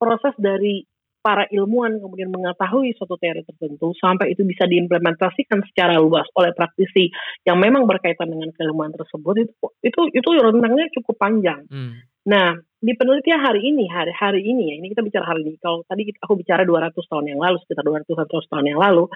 proses 0.00 0.32
dari 0.40 0.84
para 1.20 1.42
ilmuwan 1.50 1.98
kemudian 1.98 2.30
mengetahui 2.30 2.94
suatu 2.94 3.18
teori 3.18 3.42
tertentu 3.42 3.90
sampai 3.98 4.30
itu 4.30 4.46
bisa 4.46 4.62
diimplementasikan 4.62 5.58
secara 5.66 5.98
luas 5.98 6.22
oleh 6.38 6.54
praktisi 6.54 7.10
yang 7.42 7.58
memang 7.58 7.82
berkaitan 7.82 8.30
dengan 8.30 8.54
keilmuan 8.54 8.94
tersebut 8.94 9.34
itu 9.42 9.54
itu 9.82 10.00
itu 10.14 10.28
rentangnya 10.38 10.86
cukup 10.94 11.18
panjang. 11.18 11.66
Hmm. 11.66 11.98
Nah, 12.26 12.58
di 12.78 12.94
penelitian 12.94 13.42
hari 13.42 13.70
ini, 13.70 13.86
hari 13.90 14.14
hari 14.14 14.42
ini 14.42 14.70
ya, 14.70 14.74
ini 14.78 14.90
kita 14.90 15.02
bicara 15.02 15.26
hari 15.30 15.46
ini. 15.46 15.58
Kalau 15.58 15.82
tadi 15.86 16.06
aku 16.18 16.34
bicara 16.38 16.62
200 16.62 16.94
tahun 16.94 17.26
yang 17.34 17.38
lalu, 17.42 17.58
sekitar 17.62 17.86
200 17.86 18.06
tahun 18.26 18.66
yang 18.66 18.78
lalu, 18.82 19.06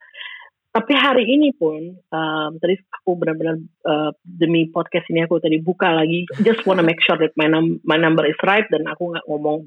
tapi 0.70 0.94
hari 0.94 1.26
ini 1.26 1.50
pun 1.50 1.98
um, 2.14 2.50
tadi 2.62 2.78
aku 2.78 3.18
benar-benar 3.18 3.58
uh, 3.86 4.14
demi 4.22 4.70
podcast 4.70 5.10
ini 5.10 5.26
aku 5.26 5.42
tadi 5.42 5.58
buka 5.58 5.90
lagi 5.90 6.30
just 6.46 6.62
wanna 6.62 6.86
make 6.86 7.02
sure 7.02 7.18
that 7.18 7.34
my, 7.34 7.50
num 7.50 7.82
my 7.82 7.98
number 7.98 8.22
is 8.22 8.38
right 8.46 8.66
dan 8.70 8.86
aku 8.86 9.10
nggak 9.10 9.26
ngomong 9.26 9.66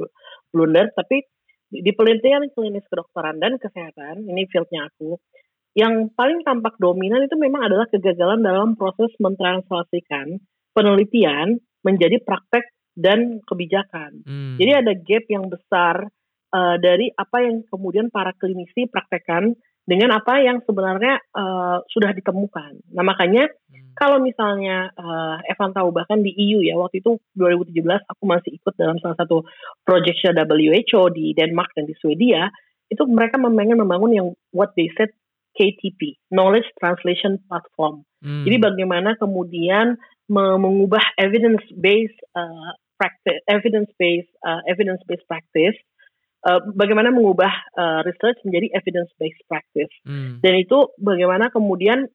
blunder 0.55 0.87
tapi 0.95 1.27
di 1.73 1.91
penelitian 1.91 2.47
klinis 2.55 2.85
kedokteran 2.87 3.41
dan 3.41 3.59
kesehatan 3.59 4.23
ini 4.31 4.47
fieldnya 4.47 4.87
aku 4.87 5.19
yang 5.73 6.13
paling 6.13 6.45
tampak 6.45 6.77
dominan 6.77 7.25
itu 7.25 7.33
memang 7.35 7.65
adalah 7.65 7.89
kegagalan 7.89 8.45
dalam 8.45 8.77
proses 8.77 9.09
mentranslasikan 9.17 10.37
penelitian 10.77 11.57
menjadi 11.81 12.21
praktek 12.21 12.69
dan 12.93 13.41
kebijakan. 13.41 14.21
Hmm. 14.21 14.55
Jadi 14.61 14.71
ada 14.71 14.93
gap 14.93 15.25
yang 15.25 15.45
besar 15.49 15.95
uh, 16.53 16.75
dari 16.77 17.09
apa 17.17 17.41
yang 17.41 17.65
kemudian 17.65 18.13
para 18.13 18.37
klinisi 18.37 18.85
praktekkan 18.85 19.57
dengan 19.83 20.15
apa 20.15 20.39
yang 20.39 20.63
sebenarnya 20.63 21.19
uh, 21.35 21.83
sudah 21.91 22.15
ditemukan. 22.15 22.79
Nah 22.95 23.03
makanya 23.03 23.51
hmm. 23.51 23.95
kalau 23.99 24.23
misalnya 24.23 24.89
uh, 24.95 25.43
Evan 25.43 25.75
tahu 25.75 25.91
bahkan 25.91 26.23
di 26.23 26.31
EU 26.31 26.63
ya 26.63 26.79
waktu 26.79 27.03
itu 27.03 27.19
2017 27.35 27.83
aku 27.83 28.23
masih 28.23 28.55
ikut 28.55 28.73
dalam 28.79 28.95
salah 29.03 29.19
satu 29.19 29.43
proyek 29.83 30.15
WHO 30.23 31.01
di 31.11 31.35
Denmark 31.35 31.75
dan 31.75 31.83
di 31.83 31.95
Swedia 31.99 32.47
itu 32.87 33.03
mereka 33.09 33.35
membangun 33.35 33.83
membangun 33.83 34.11
yang 34.15 34.27
what 34.55 34.71
they 34.79 34.87
said 34.95 35.11
KTP 35.59 36.17
Knowledge 36.33 36.65
Translation 36.79 37.37
Platform. 37.45 38.07
Hmm. 38.23 38.47
Jadi 38.47 38.57
bagaimana 38.57 39.19
kemudian 39.19 39.99
mengubah 40.31 41.03
evidence 41.19 41.61
based 41.75 42.15
uh, 42.33 42.71
practice 42.95 43.43
evidence 43.51 43.91
based 43.99 44.31
uh, 44.47 44.63
evidence 44.63 45.03
based 45.03 45.27
practice 45.27 45.75
uh, 46.47 46.61
bagaimana 46.75 47.09
mengubah 47.09 47.51
uh, 47.75 47.99
research 48.03 48.39
menjadi 48.43 48.75
evidence 48.77 49.11
based 49.17 49.41
practice 49.47 49.91
hmm. 50.07 50.43
dan 50.43 50.53
itu 50.59 50.91
bagaimana 50.99 51.49
kemudian 51.49 52.07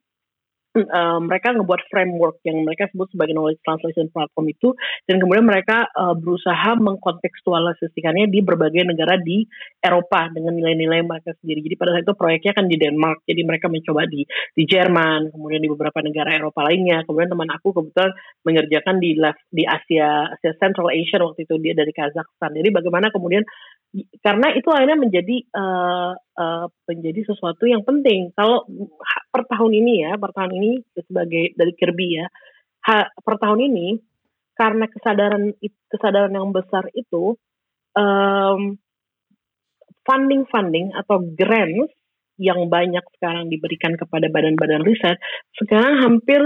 uh, 0.86 1.18
mereka 1.18 1.56
ngebuat 1.56 1.90
framework 1.90 2.38
yang 2.46 2.62
mereka 2.62 2.86
sebut 2.92 3.10
sebagai 3.10 3.34
knowledge 3.34 3.58
translation 3.66 4.06
platform 4.12 4.46
itu 4.52 4.74
dan 5.10 5.18
kemudian 5.18 5.46
mereka 5.46 5.90
uh, 5.96 6.14
berusaha 6.14 6.78
mengkontekstualisasikannya 6.78 8.30
di 8.30 8.40
berbagai 8.44 8.86
negara 8.86 9.18
di 9.18 9.48
Eropa 9.82 10.30
dengan 10.30 10.54
nilai-nilai 10.54 11.02
mereka 11.02 11.34
sendiri. 11.42 11.64
Jadi 11.64 11.74
pada 11.74 11.90
saat 11.96 12.04
itu 12.06 12.14
proyeknya 12.14 12.52
kan 12.54 12.66
di 12.66 12.76
Denmark, 12.78 13.24
jadi 13.26 13.42
mereka 13.42 13.66
mencoba 13.66 14.06
di 14.06 14.22
di 14.54 14.64
Jerman, 14.68 15.34
kemudian 15.34 15.60
di 15.62 15.70
beberapa 15.70 15.98
negara 16.04 16.34
Eropa 16.34 16.66
lainnya. 16.66 17.02
Kemudian 17.06 17.30
teman 17.30 17.48
aku 17.50 17.74
kebetulan 17.74 18.12
mengerjakan 18.44 18.96
di 19.02 19.18
di 19.50 19.62
Asia 19.64 20.30
Asia 20.34 20.52
Central 20.60 20.92
Asia 20.92 21.18
waktu 21.22 21.46
itu 21.46 21.54
dia 21.62 21.74
dari 21.74 21.90
Kazakhstan. 21.90 22.54
Jadi 22.54 22.68
bagaimana 22.70 23.10
kemudian 23.10 23.42
karena 24.20 24.52
itu 24.52 24.68
akhirnya 24.68 25.00
menjadi 25.00 25.36
uh, 25.56 26.12
uh, 26.12 26.66
menjadi 26.84 27.24
sesuatu 27.24 27.64
yang 27.64 27.80
penting. 27.88 28.36
Kalau 28.36 28.68
per 29.32 29.48
tahun 29.48 29.72
ini 29.80 30.04
ya, 30.04 30.12
per 30.20 30.36
tahun 30.36 30.52
ini 30.60 30.67
sebagai 30.94 31.54
dari 31.54 31.72
Kirby 31.76 32.20
ya, 32.20 32.26
ha, 32.88 33.08
per 33.10 33.34
tahun 33.38 33.68
ini 33.68 33.88
karena 34.58 34.90
kesadaran 34.90 35.54
kesadaran 35.86 36.34
yang 36.34 36.50
besar 36.50 36.90
itu 36.92 37.38
um, 37.94 38.74
funding 40.02 40.42
funding 40.50 40.90
atau 40.98 41.22
grants 41.38 41.94
yang 42.38 42.70
banyak 42.70 43.02
sekarang 43.18 43.50
diberikan 43.50 43.98
kepada 43.98 44.30
badan-badan 44.30 44.82
riset 44.86 45.18
sekarang 45.58 46.02
hampir 46.02 46.40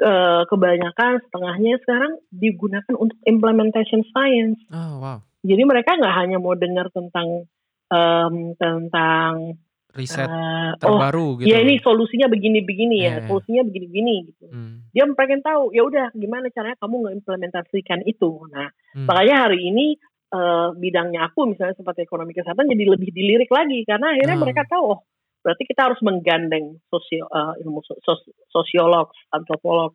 uh, 0.00 0.42
kebanyakan 0.48 1.20
setengahnya 1.28 1.80
sekarang 1.84 2.12
digunakan 2.28 2.94
untuk 2.96 3.16
implementation 3.24 4.04
science. 4.12 4.60
Oh, 4.68 5.00
wow. 5.00 5.18
Jadi 5.42 5.62
mereka 5.66 5.98
nggak 5.98 6.16
hanya 6.22 6.38
mau 6.38 6.54
dengar 6.54 6.92
tentang 6.94 7.48
um, 7.90 8.54
tentang 8.56 9.58
riset 9.92 10.28
uh, 10.28 10.72
terbaru 10.80 11.36
oh, 11.36 11.38
gitu. 11.40 11.52
Ya 11.52 11.60
ini 11.60 11.76
solusinya 11.84 12.26
begini-begini 12.32 12.96
ya, 13.04 13.10
yeah. 13.20 13.28
solusinya 13.28 13.62
begini-begini 13.68 14.14
gitu. 14.32 14.46
Hmm. 14.48 14.88
Dia 14.90 15.04
pengen 15.12 15.44
tahu, 15.44 15.72
ya 15.76 15.84
udah 15.84 16.10
gimana 16.16 16.48
caranya 16.48 16.76
kamu 16.80 16.96
ngimplementasikan 17.12 18.00
itu. 18.08 18.48
Nah, 18.48 18.72
hmm. 18.96 19.04
makanya 19.04 19.48
hari 19.48 19.68
ini 19.68 20.00
uh, 20.32 20.72
bidangnya 20.74 21.28
aku 21.28 21.44
misalnya 21.52 21.76
seperti 21.76 22.08
ekonomi 22.08 22.32
kesehatan 22.32 22.72
jadi 22.72 22.84
lebih 22.88 23.12
dilirik 23.12 23.52
lagi 23.52 23.84
karena 23.84 24.16
akhirnya 24.16 24.36
hmm. 24.40 24.44
mereka 24.48 24.64
tahu 24.66 24.84
oh 24.96 25.00
berarti 25.42 25.66
kita 25.66 25.90
harus 25.90 26.00
menggandeng 26.00 26.78
sosio, 26.88 27.26
uh, 27.28 27.58
ilmu 27.60 27.82
sos, 27.82 28.22
sosiolog, 28.48 29.10
antropolog. 29.34 29.92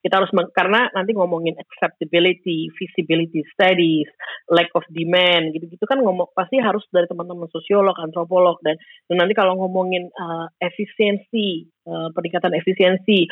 Kita 0.00 0.20
harus 0.22 0.30
karena 0.54 0.88
nanti 0.94 1.16
ngomongin 1.16 1.58
acceptability, 1.58 2.70
feasibility 2.78 3.42
studies, 3.52 4.06
lack 4.48 4.70
of 4.78 4.86
demand, 4.92 5.50
gitu-gitu 5.52 5.82
kan 5.84 5.98
ngomong 5.98 6.30
pasti 6.32 6.60
harus 6.62 6.84
dari 6.94 7.08
teman-teman 7.10 7.50
sosiolog, 7.50 7.96
antropolog 7.98 8.60
dan, 8.62 8.78
dan 9.10 9.16
nanti 9.24 9.34
kalau 9.34 9.58
ngomongin 9.58 10.08
uh, 10.14 10.46
efisiensi, 10.62 11.68
uh, 11.88 12.12
peningkatan 12.14 12.54
efisiensi, 12.54 13.26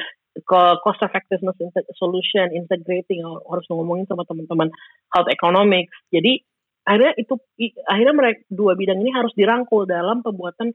cost 0.49 1.01
effectiveness 1.05 1.61
solution, 2.01 2.49
integrating 2.57 3.21
harus 3.23 3.67
ngomongin 3.69 4.09
sama 4.09 4.25
teman-teman 4.25 4.73
health 5.13 5.29
economics. 5.29 5.93
Jadi 6.09 6.41
akhirnya 6.89 7.13
itu 7.21 7.35
akhirnya 7.87 8.15
mereka 8.17 8.41
dua 8.51 8.73
bidang 8.75 8.99
ini 9.05 9.13
harus 9.15 9.31
dirangkul 9.39 9.87
dalam 9.87 10.25
pembuatan 10.25 10.75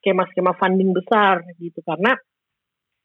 skema-skema 0.00 0.56
funding 0.56 0.92
besar 0.94 1.42
gitu 1.60 1.80
karena 1.82 2.14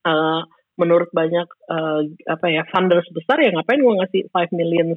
uh, 0.07 0.41
menurut 0.79 1.09
banyak 1.13 1.47
uh, 1.69 2.01
apa 2.25 2.45
ya 2.49 2.63
funders 2.71 3.05
besar 3.13 3.37
ya 3.43 3.53
ngapain 3.53 3.81
gue 3.81 3.99
ngasih 4.01 4.21
5 4.33 4.55
million 4.57 4.95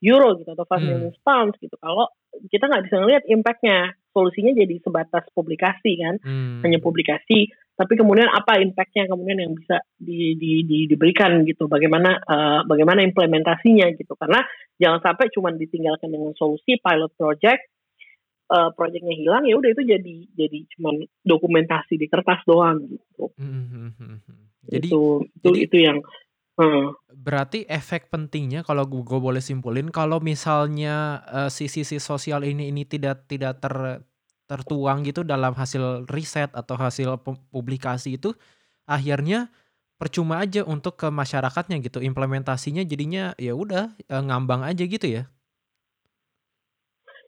euro 0.00 0.40
gitu 0.40 0.50
atau 0.50 0.64
5 0.64 0.74
hmm. 0.74 0.84
million 0.88 1.14
pounds 1.20 1.56
gitu 1.60 1.76
kalau 1.76 2.08
kita 2.48 2.66
nggak 2.66 2.84
bisa 2.88 2.96
ngelihat 2.98 3.24
impactnya 3.28 3.94
solusinya 4.10 4.52
jadi 4.56 4.80
sebatas 4.82 5.28
publikasi 5.36 6.00
kan 6.00 6.14
hmm. 6.18 6.64
hanya 6.66 6.78
publikasi 6.80 7.52
tapi 7.76 7.96
kemudian 7.96 8.28
apa 8.28 8.60
impactnya 8.60 9.08
kemudian 9.08 9.40
yang 9.40 9.52
bisa 9.56 9.80
di, 9.96 10.36
di, 10.36 10.68
di, 10.68 10.84
diberikan 10.84 11.40
gitu 11.48 11.64
bagaimana 11.64 12.20
uh, 12.20 12.60
bagaimana 12.68 13.00
implementasinya 13.00 13.88
gitu 13.96 14.12
karena 14.20 14.44
jangan 14.76 15.00
sampai 15.00 15.32
cuma 15.32 15.48
ditinggalkan 15.52 16.12
dengan 16.12 16.36
solusi 16.36 16.76
pilot 16.76 17.12
project 17.16 17.64
uh, 18.50 18.70
projectnya 18.74 19.14
hilang 19.14 19.46
ya 19.46 19.54
udah 19.56 19.70
itu 19.70 19.82
jadi 19.86 20.16
jadi 20.34 20.58
cuma 20.76 20.90
dokumentasi 21.22 21.96
di 21.96 22.06
kertas 22.10 22.42
doang 22.44 22.84
gitu. 22.90 23.30
Hmm, 23.38 23.94
hmm, 23.96 24.18
jadi 24.68 24.88
itu 24.90 25.24
itu, 25.24 25.40
jadi, 25.46 25.58
itu 25.64 25.78
yang 25.78 25.98
Hmm. 26.60 26.92
Berarti 27.08 27.64
efek 27.64 28.12
pentingnya 28.12 28.60
kalau 28.60 28.84
gue 28.84 29.00
boleh 29.00 29.40
simpulin 29.40 29.88
kalau 29.88 30.20
misalnya 30.20 31.24
uh, 31.24 31.48
sisi 31.48 31.88
sisi 31.88 31.96
sosial 31.96 32.44
ini 32.44 32.68
ini 32.68 32.84
tidak 32.84 33.24
tidak 33.32 33.64
ter 33.64 34.04
tertuang 34.44 35.06
gitu 35.06 35.24
dalam 35.24 35.56
hasil 35.56 36.04
riset 36.10 36.52
atau 36.52 36.76
hasil 36.76 37.22
publikasi 37.48 38.20
itu 38.20 38.36
akhirnya 38.84 39.48
percuma 39.94 40.42
aja 40.42 40.66
untuk 40.66 40.98
ke 40.98 41.06
masyarakatnya 41.06 41.78
gitu 41.86 42.02
implementasinya 42.02 42.82
jadinya 42.82 43.30
ya 43.38 43.54
udah 43.54 43.94
e, 43.94 44.16
ngambang 44.18 44.66
aja 44.66 44.82
gitu 44.90 45.06
ya 45.06 45.30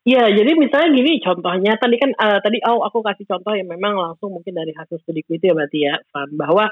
Iya, 0.02 0.34
jadi 0.34 0.58
misalnya 0.58 0.98
gini 0.98 1.22
contohnya 1.22 1.78
tadi 1.78 1.94
kan 1.94 2.10
uh, 2.18 2.42
tadi 2.42 2.58
oh 2.66 2.82
aku 2.82 3.06
kasih 3.06 3.22
contoh 3.22 3.54
yang 3.54 3.70
memang 3.70 3.94
langsung 3.94 4.34
mungkin 4.34 4.50
dari 4.50 4.74
hasil 4.74 4.98
studi 4.98 5.22
itu 5.22 5.38
ya 5.38 5.54
berarti 5.54 5.78
ya, 5.78 5.94
Fan, 6.10 6.34
bahwa 6.34 6.66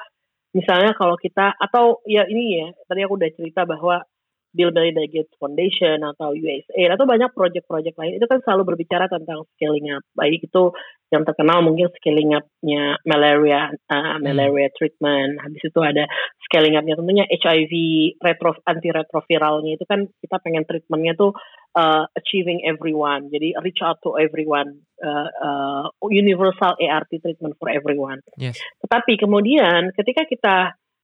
misalnya 0.51 0.99
kalau 0.99 1.15
kita 1.15 1.55
atau 1.55 2.03
ya 2.11 2.27
ini 2.27 2.59
ya 2.59 2.69
tadi 2.91 3.07
aku 3.07 3.15
udah 3.15 3.31
cerita 3.31 3.63
bahwa 3.71 4.03
Bill 4.51 4.75
Melinda 4.75 5.07
Gates 5.07 5.31
Foundation 5.39 6.03
atau 6.03 6.35
USAID 6.35 6.91
atau 6.91 7.07
banyak 7.07 7.31
proyek-proyek 7.31 7.95
lain 7.95 8.19
itu 8.19 8.27
kan 8.27 8.43
selalu 8.43 8.75
berbicara 8.75 9.07
tentang 9.07 9.47
scaling 9.55 9.95
up. 9.95 10.03
Baik 10.19 10.51
itu 10.51 10.75
yang 11.15 11.23
terkenal 11.23 11.63
mungkin 11.63 11.87
scaling 11.95 12.35
upnya 12.35 12.99
malaria 13.07 13.71
uh, 13.91 14.19
malaria 14.19 14.71
treatment 14.75 15.39
habis 15.39 15.63
itu 15.63 15.81
ada 15.83 16.07
scaling 16.47 16.75
upnya 16.75 16.99
tentunya 16.99 17.25
HIV 17.31 17.73
retro 18.19 18.59
anti 18.67 18.91
retroviralnya 18.91 19.79
itu 19.79 19.87
kan 19.87 20.07
kita 20.19 20.37
pengen 20.43 20.67
treatmentnya 20.67 21.15
tuh 21.15 21.35
uh, 21.77 22.05
achieving 22.17 22.63
everyone 22.67 23.29
jadi 23.29 23.57
reach 23.63 23.83
out 23.83 23.99
to 24.03 24.17
everyone 24.17 24.83
uh, 25.03 25.29
uh, 25.41 25.85
universal 26.09 26.75
ART 26.79 27.11
treatment 27.11 27.55
for 27.59 27.69
everyone 27.71 28.23
yes. 28.39 28.59
tetapi 28.83 29.19
kemudian 29.19 29.95
ketika 29.95 30.25
kita 30.27 30.57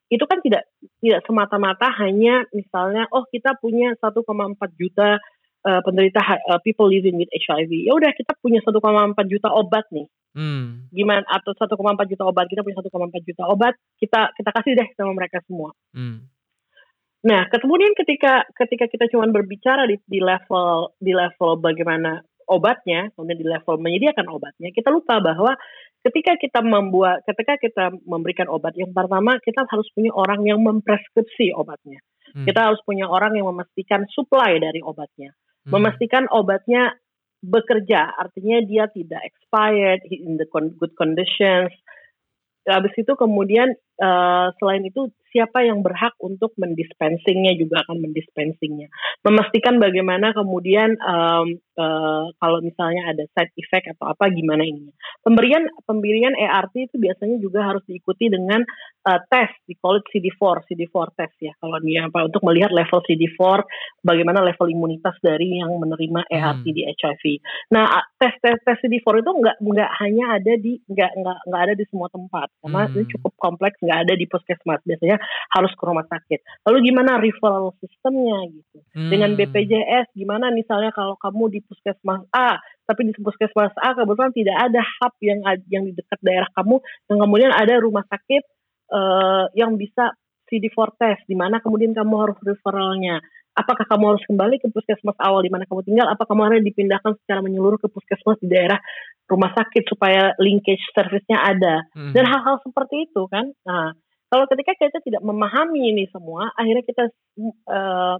itu 0.06 0.22
kan 0.22 0.38
tidak 0.38 0.70
tidak 1.02 1.20
semata-mata 1.26 1.90
hanya 1.98 2.46
misalnya 2.54 3.10
oh 3.10 3.26
kita 3.26 3.58
punya 3.58 3.98
1,4 3.98 4.22
juta 4.78 5.18
uh, 5.66 5.80
penderita 5.82 6.22
uh, 6.22 6.60
people 6.62 6.86
living 6.86 7.18
with 7.18 7.30
HIV. 7.34 7.90
Ya 7.90 7.92
udah 7.98 8.14
kita 8.14 8.38
punya 8.38 8.62
1,4 8.62 8.78
juta 9.26 9.48
obat 9.50 9.86
nih. 9.90 10.06
Hmm. 10.36 10.86
Gimana 10.92 11.26
atau 11.26 11.56
1,4 11.56 11.74
juta 12.12 12.24
obat 12.28 12.46
kita 12.46 12.62
punya 12.62 12.78
1,4 12.78 12.92
juta 13.26 13.42
obat 13.50 13.74
kita 13.98 14.30
kita 14.36 14.50
kasih 14.54 14.72
deh 14.78 14.88
sama 14.94 15.12
mereka 15.16 15.42
semua. 15.42 15.74
Hmm. 15.90 16.30
Nah, 17.26 17.50
kemudian 17.50 17.90
ketika 17.98 18.46
ketika 18.54 18.86
kita 18.86 19.04
cuma 19.10 19.26
berbicara 19.26 19.90
di, 19.90 19.98
di 20.06 20.22
level 20.22 20.94
di 21.02 21.10
level 21.10 21.58
bagaimana 21.58 22.22
obatnya, 22.46 23.10
kemudian 23.18 23.38
di 23.42 23.46
level 23.46 23.82
menyediakan 23.82 24.30
obatnya, 24.30 24.70
kita 24.70 24.94
lupa 24.94 25.18
bahwa 25.18 25.58
ketika 26.06 26.38
kita 26.38 26.60
membuat 26.62 27.26
ketika 27.26 27.58
kita 27.58 27.84
memberikan 28.06 28.46
obat 28.46 28.78
yang 28.78 28.94
pertama 28.94 29.42
kita 29.42 29.66
harus 29.66 29.90
punya 29.90 30.14
orang 30.14 30.46
yang 30.46 30.62
mempreskripsi 30.62 31.50
obatnya 31.50 31.98
hmm. 32.30 32.46
kita 32.46 32.70
harus 32.70 32.78
punya 32.86 33.10
orang 33.10 33.34
yang 33.34 33.50
memastikan 33.50 34.06
supply 34.14 34.54
dari 34.62 34.78
obatnya 34.86 35.34
hmm. 35.66 35.74
memastikan 35.74 36.30
obatnya 36.30 36.94
bekerja 37.42 38.14
artinya 38.14 38.62
dia 38.62 38.86
tidak 38.94 39.22
expired 39.26 40.00
in 40.06 40.38
the 40.38 40.46
good 40.78 40.94
conditions 40.94 41.74
habis 42.70 42.94
itu 42.94 43.12
kemudian 43.18 43.74
uh, 44.00 44.52
selain 44.60 44.84
itu 44.86 45.12
siapa 45.36 45.60
yang 45.68 45.84
berhak 45.84 46.16
untuk 46.24 46.56
mendispensingnya 46.56 47.52
juga 47.60 47.84
akan 47.84 48.08
mendispensingnya. 48.08 48.88
Memastikan 49.20 49.76
bagaimana 49.76 50.32
kemudian 50.32 50.96
um, 51.04 51.60
uh, 51.76 52.32
kalau 52.40 52.64
misalnya 52.64 53.12
ada 53.12 53.28
side 53.36 53.52
effect 53.60 53.92
atau 53.92 54.16
apa 54.16 54.32
gimana 54.32 54.64
ini. 54.64 54.88
Pemberian 55.20 55.68
pemberian 55.84 56.32
ERT 56.32 56.88
itu 56.88 56.96
biasanya 56.96 57.36
juga 57.36 57.68
harus 57.68 57.84
diikuti 57.84 58.32
dengan 58.32 58.64
uh, 59.04 59.20
tes 59.28 59.52
di 59.68 59.76
call 59.76 60.00
CD4, 60.08 60.72
CD4 60.72 60.96
test 61.12 61.36
ya 61.44 61.52
kalau 61.60 61.76
dia 61.84 62.08
apa 62.08 62.24
untuk 62.24 62.40
melihat 62.48 62.72
level 62.72 63.04
CD4 63.04 63.40
bagaimana 64.00 64.40
level 64.40 64.72
imunitas 64.72 65.20
dari 65.20 65.60
yang 65.60 65.74
menerima 65.76 66.32
ERT 66.32 66.64
hmm. 66.64 66.72
di 66.72 66.82
HIV. 66.88 67.22
Nah, 67.76 68.00
tes 68.16 68.32
tes 68.40 68.56
tes 68.64 68.78
CD4 68.80 69.20
itu 69.20 69.30
nggak 69.36 69.56
nggak 69.60 69.90
hanya 70.00 70.24
ada 70.40 70.52
di 70.56 70.80
nggak 70.88 71.12
nggak 71.12 71.38
nggak 71.44 71.60
ada 71.60 71.74
di 71.76 71.84
semua 71.92 72.08
tempat 72.08 72.48
karena 72.64 72.88
hmm. 72.88 72.94
ini 72.96 73.04
cukup 73.12 73.32
kompleks 73.36 73.76
nggak 73.86 74.00
ada 74.06 74.14
di 74.18 74.26
puskesmas 74.26 74.82
biasanya 74.82 75.22
harus 75.54 75.72
ke 75.72 75.82
rumah 75.86 76.04
sakit. 76.10 76.66
Lalu 76.66 76.90
gimana 76.90 77.22
referral 77.22 77.72
sistemnya 77.78 78.50
gitu. 78.50 78.78
Hmm. 78.92 79.10
Dengan 79.14 79.30
BPJS 79.38 80.12
gimana 80.18 80.50
misalnya 80.50 80.90
kalau 80.90 81.14
kamu 81.16 81.54
di 81.54 81.60
puskesmas 81.62 82.26
A 82.34 82.58
tapi 82.86 83.06
di 83.06 83.14
puskesmas 83.18 83.74
A 83.78 83.94
kebetulan 83.94 84.34
tidak 84.34 84.56
ada 84.58 84.82
hub 84.82 85.14
yang 85.22 85.40
yang 85.70 85.86
di 85.86 85.94
dekat 85.94 86.18
daerah 86.22 86.50
kamu 86.54 86.82
dan 87.06 87.16
kemudian 87.22 87.50
ada 87.54 87.74
rumah 87.78 88.02
sakit 88.06 88.42
uh, 88.90 89.46
yang 89.54 89.78
bisa 89.78 90.14
CD4 90.46 90.78
test 90.98 91.22
di 91.26 91.34
mana 91.34 91.58
kemudian 91.58 91.90
kamu 91.94 92.14
harus 92.14 92.38
referralnya 92.42 93.22
apakah 93.56 93.88
kamu 93.88 94.04
harus 94.14 94.24
kembali 94.28 94.60
ke 94.60 94.68
puskesmas 94.68 95.16
awal 95.16 95.40
di 95.40 95.48
mana 95.48 95.64
kamu 95.64 95.80
tinggal, 95.88 96.06
apakah 96.12 96.36
kamu 96.36 96.42
harus 96.52 96.62
dipindahkan 96.62 97.16
secara 97.24 97.40
menyeluruh 97.40 97.80
ke 97.80 97.88
puskesmas 97.88 98.36
di 98.44 98.52
daerah 98.52 98.76
rumah 99.26 99.50
sakit 99.52 99.84
supaya 99.90 100.32
linkage 100.38 100.82
service-nya 100.94 101.38
ada. 101.42 101.82
Hmm. 101.94 102.14
Dan 102.14 102.24
hal-hal 102.26 102.62
seperti 102.62 103.10
itu 103.10 103.26
kan. 103.26 103.50
Nah, 103.66 103.94
kalau 104.30 104.44
ketika 104.50 104.74
kita 104.74 104.98
tidak 105.02 105.22
memahami 105.22 105.94
ini 105.94 106.04
semua, 106.10 106.50
akhirnya 106.54 106.82
kita 106.82 107.04
uh, 107.70 108.16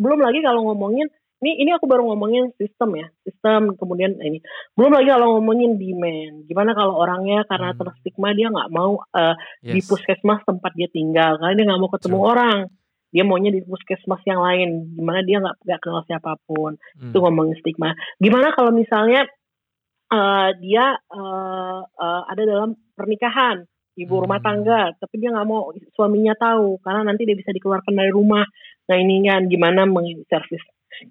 belum 0.00 0.20
lagi 0.24 0.40
kalau 0.40 0.72
ngomongin 0.72 1.08
ini 1.40 1.56
ini 1.64 1.72
aku 1.72 1.88
baru 1.88 2.04
ngomongin 2.04 2.52
sistem 2.60 3.00
ya, 3.00 3.08
sistem 3.24 3.72
kemudian 3.72 4.12
ini 4.20 4.44
belum 4.76 4.92
lagi 4.92 5.08
kalau 5.08 5.40
ngomongin 5.40 5.80
demand. 5.80 6.44
Gimana 6.44 6.76
kalau 6.76 7.00
orangnya 7.00 7.48
karena 7.48 7.72
hmm. 7.72 7.80
terstigma 7.80 8.28
dia 8.36 8.52
nggak 8.52 8.68
mau 8.68 9.00
uh, 9.00 9.34
yes. 9.64 9.72
di 9.72 9.80
puskesmas 9.80 10.44
tempat 10.44 10.72
dia 10.76 10.88
tinggal, 10.92 11.40
karena 11.40 11.56
dia 11.56 11.64
nggak 11.64 11.80
mau 11.80 11.90
ketemu 11.92 12.18
so. 12.20 12.28
orang. 12.28 12.60
Dia 13.10 13.26
maunya 13.26 13.50
di 13.50 13.58
puskesmas 13.66 14.22
yang 14.22 14.38
lain, 14.38 14.94
gimana 14.94 15.26
dia 15.26 15.42
nggak 15.42 15.66
nggak 15.66 15.80
kenal 15.82 16.06
siapa 16.06 16.38
pun. 16.46 16.78
Hmm. 16.94 17.10
Itu 17.10 17.18
ngomongin 17.18 17.58
stigma. 17.58 17.90
Gimana 18.22 18.54
kalau 18.54 18.70
misalnya 18.70 19.26
uh, 20.10 20.50
dia 20.58 20.98
uh, 21.10 21.80
uh, 21.86 22.22
ada 22.28 22.42
dalam 22.42 22.70
pernikahan, 22.98 23.64
ibu 23.96 24.14
hmm. 24.18 24.22
rumah 24.26 24.40
tangga 24.42 24.92
tapi 24.98 25.22
dia 25.22 25.30
nggak 25.32 25.48
mau 25.48 25.70
suaminya 25.94 26.34
tahu 26.36 26.82
karena 26.82 27.10
nanti 27.10 27.24
dia 27.24 27.38
bisa 27.38 27.54
dikeluarkan 27.54 27.94
dari 27.94 28.10
rumah. 28.10 28.44
Nah 28.90 28.96
ini 28.98 29.24
kan 29.24 29.46
gimana 29.46 29.86
servis. 30.26 30.62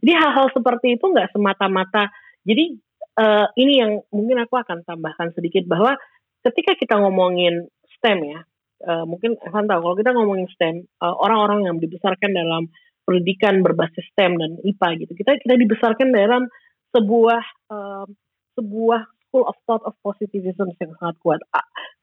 Jadi 0.04 0.12
hal-hal 0.12 0.52
seperti 0.52 1.00
itu 1.00 1.06
nggak 1.08 1.32
semata-mata. 1.32 2.12
Jadi 2.44 2.76
uh, 3.20 3.48
ini 3.56 3.74
yang 3.80 3.92
mungkin 4.12 4.44
aku 4.44 4.60
akan 4.60 4.84
tambahkan 4.84 5.32
sedikit 5.34 5.66
bahwa 5.66 5.96
ketika 6.44 6.76
kita 6.76 6.96
ngomongin 7.00 7.68
STEM 8.00 8.20
ya 8.24 8.40
uh, 8.88 9.04
mungkin 9.04 9.36
Evan 9.44 9.68
tahu 9.68 9.80
kalau 9.84 9.96
kita 10.00 10.12
ngomongin 10.16 10.48
STEM 10.56 10.88
orang 11.04 11.20
orang-orang 11.20 11.60
yang 11.68 11.78
dibesarkan 11.84 12.32
dalam 12.32 12.72
pendidikan 13.04 13.60
berbasis 13.60 14.06
STEM 14.16 14.40
dan 14.40 14.52
IPA 14.64 14.90
gitu 15.04 15.14
kita 15.20 15.36
kita 15.44 15.56
dibesarkan 15.60 16.16
dalam 16.16 16.48
sebuah 16.96 17.44
uh, 17.70 18.06
sebuah 18.60 19.08
school 19.30 19.46
of 19.46 19.56
thought 19.70 19.86
of 19.86 19.94
positivism 20.02 20.74
yang 20.82 20.92
sangat 20.98 21.16
kuat. 21.22 21.40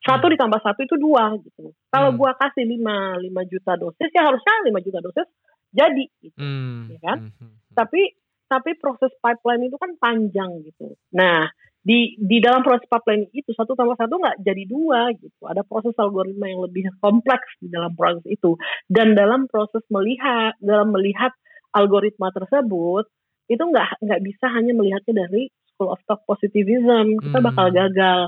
Satu 0.06 0.30
hmm. 0.30 0.32
ditambah 0.38 0.60
satu 0.62 0.80
itu 0.86 0.96
dua 0.96 1.34
gitu. 1.42 1.74
Kalau 1.90 2.14
hmm. 2.14 2.18
gua 2.22 2.32
kasih 2.38 2.64
lima 2.64 3.18
lima 3.18 3.42
juta 3.44 3.74
dosis 3.74 4.08
ya 4.14 4.22
harusnya 4.24 4.54
lima 4.64 4.80
juta 4.80 5.02
dosis 5.02 5.26
jadi 5.74 6.06
gitu, 6.22 6.38
hmm. 6.38 6.94
ya 6.96 6.98
kan? 7.02 7.18
Hmm, 7.26 7.32
hmm, 7.34 7.50
hmm. 7.50 7.74
Tapi 7.74 8.02
tapi 8.46 8.78
proses 8.78 9.10
pipeline 9.18 9.66
itu 9.66 9.76
kan 9.76 9.98
panjang 9.98 10.62
gitu. 10.62 10.94
Nah 11.18 11.50
di 11.82 12.14
di 12.18 12.38
dalam 12.42 12.62
proses 12.62 12.86
pipeline 12.86 13.26
itu 13.34 13.50
satu 13.54 13.74
tambah 13.74 13.98
satu 13.98 14.18
nggak 14.18 14.46
jadi 14.46 14.62
dua 14.70 15.10
gitu. 15.18 15.42
Ada 15.46 15.66
proses 15.66 15.94
algoritma 15.98 16.46
yang 16.46 16.62
lebih 16.62 16.86
kompleks 17.02 17.46
di 17.58 17.70
dalam 17.70 17.94
proses 17.98 18.22
itu. 18.30 18.54
Dan 18.86 19.18
dalam 19.18 19.50
proses 19.50 19.82
melihat 19.90 20.54
dalam 20.62 20.94
melihat 20.94 21.34
algoritma 21.74 22.30
tersebut 22.30 23.10
itu 23.46 23.62
nggak 23.62 24.02
nggak 24.02 24.20
bisa 24.22 24.46
hanya 24.50 24.74
melihatnya 24.74 25.26
dari 25.26 25.50
school 25.76 25.92
of 25.92 26.00
thought 26.08 26.24
positivism 26.24 27.20
kita 27.20 27.38
hmm. 27.38 27.46
bakal 27.52 27.68
gagal 27.68 28.20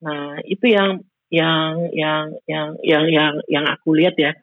nah 0.00 0.40
itu 0.48 0.64
yang 0.72 1.04
yang 1.30 1.86
yang 1.94 2.34
yang 2.48 2.68
yang 2.82 3.04
yang 3.06 3.32
yang 3.46 3.64
aku 3.70 3.94
lihat 3.94 4.18
ya 4.18 4.34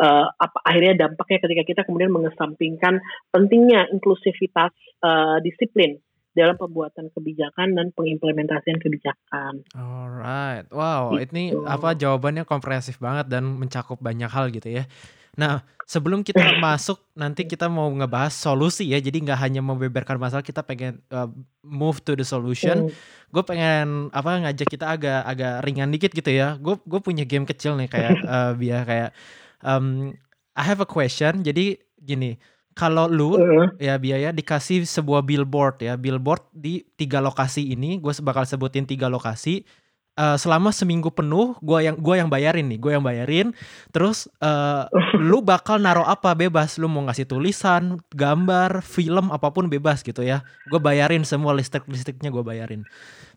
uh, 0.00 0.26
apa 0.34 0.58
akhirnya 0.66 1.06
dampaknya 1.06 1.38
ketika 1.38 1.62
kita 1.62 1.80
kemudian 1.86 2.10
mengesampingkan 2.10 2.98
pentingnya 3.30 3.86
inklusivitas 3.94 4.74
uh, 5.06 5.38
disiplin 5.38 6.02
dalam 6.32 6.56
pembuatan 6.56 7.12
kebijakan 7.12 7.76
dan 7.76 7.92
pengimplementasian 7.92 8.80
kebijakan. 8.80 9.68
Alright, 9.76 10.64
wow, 10.72 11.12
ini 11.20 11.52
Gitu. 11.52 11.60
apa 11.68 11.92
jawabannya 11.92 12.48
komprehensif 12.48 12.96
banget 12.96 13.28
dan 13.28 13.44
mencakup 13.60 14.00
banyak 14.00 14.32
hal 14.32 14.48
gitu 14.48 14.72
ya. 14.72 14.88
Nah, 15.32 15.64
sebelum 15.88 16.20
kita 16.20 16.60
masuk 16.60 17.00
nanti 17.16 17.48
kita 17.48 17.64
mau 17.68 17.88
ngebahas 17.88 18.36
solusi 18.36 18.92
ya. 18.92 19.00
Jadi 19.00 19.24
nggak 19.24 19.40
hanya 19.40 19.64
membeberkan 19.64 20.20
masalah, 20.20 20.44
kita 20.44 20.60
pengen 20.60 21.00
uh, 21.08 21.28
move 21.64 22.04
to 22.04 22.12
the 22.12 22.26
solution. 22.26 22.88
Hmm. 22.88 22.92
Gue 23.32 23.44
pengen 23.44 24.12
apa 24.12 24.44
ngajak 24.44 24.68
kita 24.68 24.92
agak 24.92 25.24
agak 25.24 25.54
ringan 25.64 25.88
dikit 25.88 26.12
gitu 26.12 26.28
ya. 26.28 26.60
Gue 26.60 26.76
gue 26.84 27.00
punya 27.00 27.24
game 27.24 27.48
kecil 27.48 27.80
nih 27.80 27.88
kayak 27.88 28.12
uh, 28.28 28.52
biar 28.52 28.84
kayak 28.84 29.10
um, 29.64 30.12
I 30.52 30.62
have 30.68 30.84
a 30.84 30.88
question. 30.88 31.40
Jadi 31.40 31.80
gini, 31.96 32.36
kalau 32.72 33.08
lu 33.08 33.36
Heeh. 33.36 33.92
ya 33.92 33.94
biaya 34.00 34.32
dikasih 34.32 34.84
sebuah 34.88 35.24
billboard 35.24 35.84
ya 35.84 35.96
billboard 35.96 36.44
di 36.52 36.84
tiga 36.96 37.20
lokasi 37.20 37.72
ini 37.72 38.00
gue 38.00 38.12
bakal 38.24 38.48
sebutin 38.48 38.88
tiga 38.88 39.12
lokasi 39.12 39.64
Eh, 40.12 40.36
selama 40.36 40.76
seminggu 40.76 41.08
penuh 41.08 41.56
gue 41.64 41.88
yang 41.88 41.96
gua 41.96 42.20
yang 42.20 42.28
bayarin 42.28 42.68
nih 42.68 42.76
gue 42.76 42.92
yang 42.92 43.00
bayarin. 43.00 43.56
Terus 43.96 44.28
eh, 44.44 44.84
lu 45.16 45.40
bakal 45.40 45.80
naruh 45.80 46.04
apa? 46.04 46.36
Bebas. 46.36 46.76
Lu 46.76 46.84
mau 46.84 47.00
ngasih 47.08 47.24
tulisan 47.24 47.96
gambar 48.12 48.84
film 48.84 49.32
apa 49.32 49.48
pun 49.48 49.72
bebas 49.72 50.04
gitu 50.04 50.20
ya. 50.20 50.44
Gue 50.68 50.76
bayarin 50.76 51.24
semua 51.24 51.56
listrik 51.56 51.88
listriknya 51.88 52.28
gue 52.28 52.44
bayarin. 52.44 52.84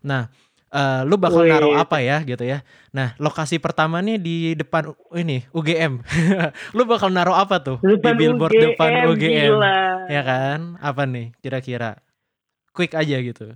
Nah 0.04 0.28
eh, 0.68 1.02
lu 1.08 1.16
bakal 1.16 1.48
Wih. 1.48 1.56
naruh 1.56 1.80
apa 1.80 2.04
ya 2.04 2.20
gitu 2.28 2.44
ya? 2.44 2.60
Nah 2.92 3.16
lokasi 3.24 3.56
pertama 3.56 4.04
nih 4.04 4.20
di 4.20 4.36
depan 4.60 4.92
ini 5.16 5.48
UGM 5.56 6.04
lu 6.76 6.84
bakal 6.84 7.08
naruh 7.08 7.40
apa 7.40 7.64
tuh 7.64 7.80
Depan 7.80 8.20
di 8.20 8.20
billboard 8.20 8.52
UGM, 8.52 8.64
depan 8.76 8.90
UGM 9.16 9.32
gila. 9.56 9.80
ya 10.12 10.22
kan? 10.28 10.60
Apa 10.84 11.08
nih 11.08 11.32
kira-kira? 11.40 12.04
Quick 12.76 12.92
aja 13.00 13.16
gitu 13.24 13.56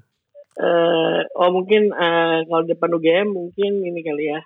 Eh, 0.59 1.19
oh 1.33 1.49
mungkin 1.49 1.87
eh, 1.89 2.39
kalau 2.43 2.63
depan 2.63 2.91
UGM 2.91 3.27
mungkin 3.31 3.71
ini 3.79 4.01
kali 4.01 4.27
ya. 4.27 4.39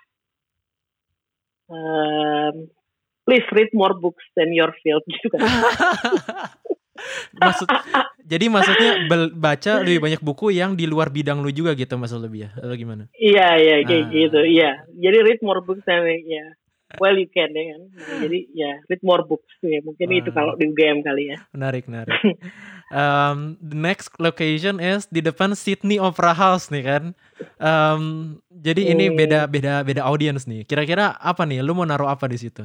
Em, 1.65 2.69
please 3.23 3.47
read 3.49 3.71
more 3.73 3.95
books 3.95 4.21
than 4.36 4.52
your 4.52 4.69
field 4.80 5.02
gitu 5.08 5.32
kan. 5.32 5.41
maksud 7.34 7.65
jadi 8.23 8.45
maksudnya 8.47 9.10
baca 9.34 9.82
lebih 9.82 9.99
banyak 9.99 10.21
buku 10.21 10.54
yang 10.54 10.78
di 10.78 10.86
luar 10.86 11.10
bidang 11.10 11.41
lu 11.41 11.49
juga 11.49 11.73
gitu 11.73 11.97
maksud 11.97 12.21
lebih 12.21 12.47
ya 12.47 12.49
atau 12.54 12.78
gimana 12.78 13.10
Iya 13.17 13.47
iya 13.58 13.76
kayak 13.82 14.06
Ah. 14.06 14.12
gitu. 14.13 14.39
Iya. 14.39 14.69
Jadi 14.93 15.17
read 15.26 15.39
more 15.41 15.60
books 15.60 15.84
than 15.84 16.06
ya. 16.06 16.45
Well 17.02 17.17
you 17.17 17.26
can 17.28 17.49
ya 17.49 17.73
kan. 17.73 17.82
Jadi 18.21 18.54
ya 18.54 18.78
read 18.86 19.02
more 19.02 19.26
books 19.26 19.49
ya. 19.65 19.82
Mungkin 19.82 20.08
itu 20.13 20.30
Ah. 20.32 20.36
kalau 20.38 20.54
di 20.54 20.69
UGM 20.69 21.02
kali 21.02 21.34
ya. 21.34 21.38
menarik 21.52 21.89
menarik 21.89 22.13
um, 22.93 23.58
the 23.60 23.75
next 23.75 24.13
location 24.21 24.77
is 24.77 25.10
di 25.10 25.19
depan 25.25 25.58
Sydney 25.58 25.97
Opera 25.97 26.38
House 26.38 26.69
nih 26.69 26.84
kan 26.86 27.03
um, 27.58 28.03
jadi 28.53 28.93
ini 28.93 29.10
Hmm. 29.10 29.17
beda 29.17 29.49
beda 29.49 29.82
beda 29.82 30.01
audience 30.06 30.45
nih 30.45 30.63
kira-kira 30.69 31.17
apa 31.17 31.43
nih 31.49 31.65
lu 31.65 31.73
mau 31.73 31.88
naruh 31.89 32.08
apa 32.08 32.29
di 32.29 32.38
situ 32.38 32.63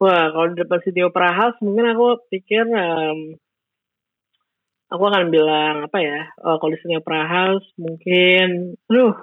Wah, 0.00 0.32
kalau 0.32 0.46
di 0.52 0.56
depan 0.60 0.80
City 0.84 1.00
Opera 1.04 1.30
House 1.36 1.58
mungkin 1.64 1.84
aku 1.92 2.24
pikir 2.32 2.64
em, 2.72 3.36
aku 4.90 5.02
akan 5.06 5.24
bilang 5.30 5.86
apa 5.86 5.98
ya? 6.02 6.18
Oh, 6.42 6.56
kalau 6.58 6.72
di 6.74 6.80
City 6.82 6.96
Opera 6.98 7.22
House 7.28 7.66
mungkin, 7.78 8.74
aduh, 8.90 9.14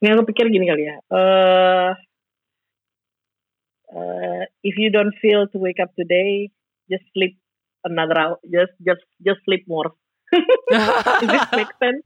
ini 0.00 0.08
aku 0.14 0.22
pikir 0.30 0.46
gini 0.52 0.66
kali 0.70 0.82
ya. 0.86 0.96
Eh, 1.10 1.90
eh, 3.96 4.42
if 4.62 4.74
you 4.78 4.88
don't 4.94 5.14
feel 5.18 5.48
to 5.50 5.58
wake 5.58 5.80
up 5.82 5.90
today, 5.98 6.52
just 6.92 7.04
sleep 7.16 7.41
another 7.84 8.16
hour. 8.18 8.36
Just 8.46 8.74
just 8.80 9.04
just 9.20 9.40
sleep 9.44 9.66
more. 9.66 9.92
Does 10.72 11.32
it 11.36 11.50
make 11.52 11.74
sense? 11.82 12.02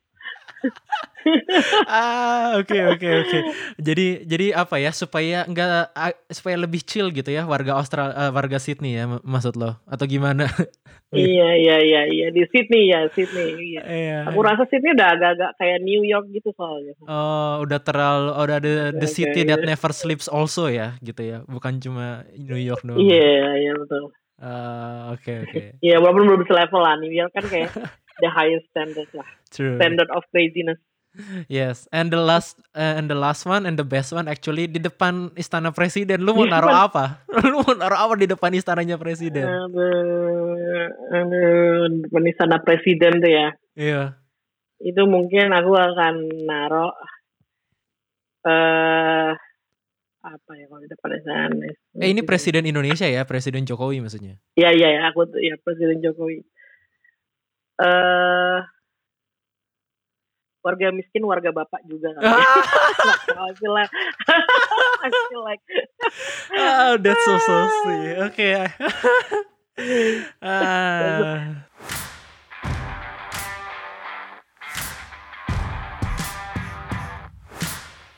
ah 1.90 2.54
oke 2.62 2.78
oke 2.96 3.08
oke 3.26 3.38
jadi 3.82 4.22
jadi 4.22 4.46
apa 4.54 4.78
ya 4.78 4.94
supaya 4.94 5.42
enggak 5.42 5.90
supaya 6.30 6.54
lebih 6.54 6.86
chill 6.86 7.10
gitu 7.10 7.34
ya 7.34 7.42
warga 7.44 7.74
Australia 7.76 8.30
warga 8.30 8.62
Sydney 8.62 8.94
ya 8.94 9.10
mak- 9.10 9.26
maksud 9.26 9.58
lo 9.58 9.74
atau 9.90 10.06
gimana 10.06 10.46
iya 11.14 11.50
iya 11.58 11.76
iya 11.82 12.02
iya 12.06 12.26
di 12.34 12.42
Sydney 12.50 12.90
ya 12.90 13.06
Sydney. 13.14 13.78
Iya. 13.78 13.82
Iya. 13.86 14.18
Aku 14.30 14.42
rasa 14.42 14.66
Sydney 14.66 14.92
udah 14.98 15.08
agak-agak 15.14 15.50
kayak 15.56 15.78
New 15.86 16.02
York 16.02 16.26
gitu 16.34 16.50
soalnya. 16.58 16.98
Oh, 17.06 17.62
udah 17.62 17.78
terlalu 17.78 18.30
oh, 18.34 18.42
udah 18.42 18.58
the, 18.58 18.74
the 18.98 19.08
city 19.08 19.46
oke. 19.46 19.48
that 19.54 19.62
never 19.62 19.90
sleeps 19.94 20.26
also 20.26 20.66
ya, 20.66 20.98
gitu 21.00 21.22
ya. 21.22 21.38
Bukan 21.46 21.78
cuma 21.78 22.26
New 22.34 22.58
York 22.58 22.82
doang. 22.82 22.98
Iya 22.98 23.54
iya 23.54 23.72
betul. 23.78 24.10
Ah, 24.36 25.16
oke 25.16 25.32
oke. 25.48 25.62
Iya, 25.86 25.96
walaupun 26.00 26.28
belum 26.28 26.44
selevel 26.44 26.80
lah. 26.84 26.94
New 27.00 27.12
York 27.12 27.32
kan 27.32 27.44
kayak 27.48 27.72
the 28.22 28.28
highest 28.28 28.68
standard 28.72 29.08
lah. 29.16 29.28
True. 29.48 29.80
Standard 29.80 30.12
of 30.12 30.24
craziness. 30.28 30.76
Yes. 31.48 31.88
And 31.88 32.12
the 32.12 32.20
last 32.20 32.60
uh, 32.76 33.00
and 33.00 33.08
the 33.08 33.16
last 33.16 33.48
one 33.48 33.64
and 33.64 33.80
the 33.80 33.88
best 33.88 34.12
one 34.12 34.28
actually 34.28 34.68
di 34.68 34.76
depan 34.76 35.32
istana 35.32 35.72
presiden. 35.72 36.20
Lu 36.20 36.36
mau 36.36 36.44
naruh 36.44 36.92
apa? 36.92 37.24
Lu 37.48 37.64
mau 37.64 37.72
naruh 37.72 37.96
apa 37.96 38.20
di 38.20 38.28
depan 38.28 38.52
istananya 38.52 39.00
presiden? 39.00 39.48
Aduh, 39.48 40.92
depan 42.04 42.24
istana 42.28 42.60
presiden 42.60 43.24
tuh 43.24 43.32
ya. 43.32 43.48
Iya. 43.72 44.20
Itu 44.84 45.08
mungkin 45.08 45.56
aku 45.56 45.72
akan 45.72 46.14
naruh 46.44 46.92
eh 48.46 49.32
apa 50.26 50.58
ya 50.58 50.66
kalau 50.66 50.82
di 50.82 50.90
depan 50.90 51.14
istana. 51.14 51.70
Eh 52.02 52.10
ini 52.10 52.26
presiden 52.26 52.66
Indonesia 52.66 53.06
ya, 53.06 53.22
Presiden 53.22 53.62
Jokowi 53.62 54.02
maksudnya. 54.02 54.34
Iya 54.58 54.74
iya 54.74 54.88
ya, 54.98 55.00
aku 55.14 55.30
ya 55.38 55.54
Presiden 55.62 56.02
Jokowi. 56.02 56.42
Eh 57.78 58.58
warga 60.66 60.90
miskin, 60.90 61.22
warga 61.22 61.54
bapak 61.54 61.86
juga 61.86 62.10
kan. 62.18 62.26
I 62.26 63.54
feel 63.54 63.70
like, 63.70 63.92
I 64.98 65.08
feel 65.30 65.46
like 65.46 65.62
that's 67.06 67.22
so 67.22 67.38
so 67.38 67.54
sweet. 67.86 68.18
Oke. 68.26 68.50
Ah. 70.42 71.65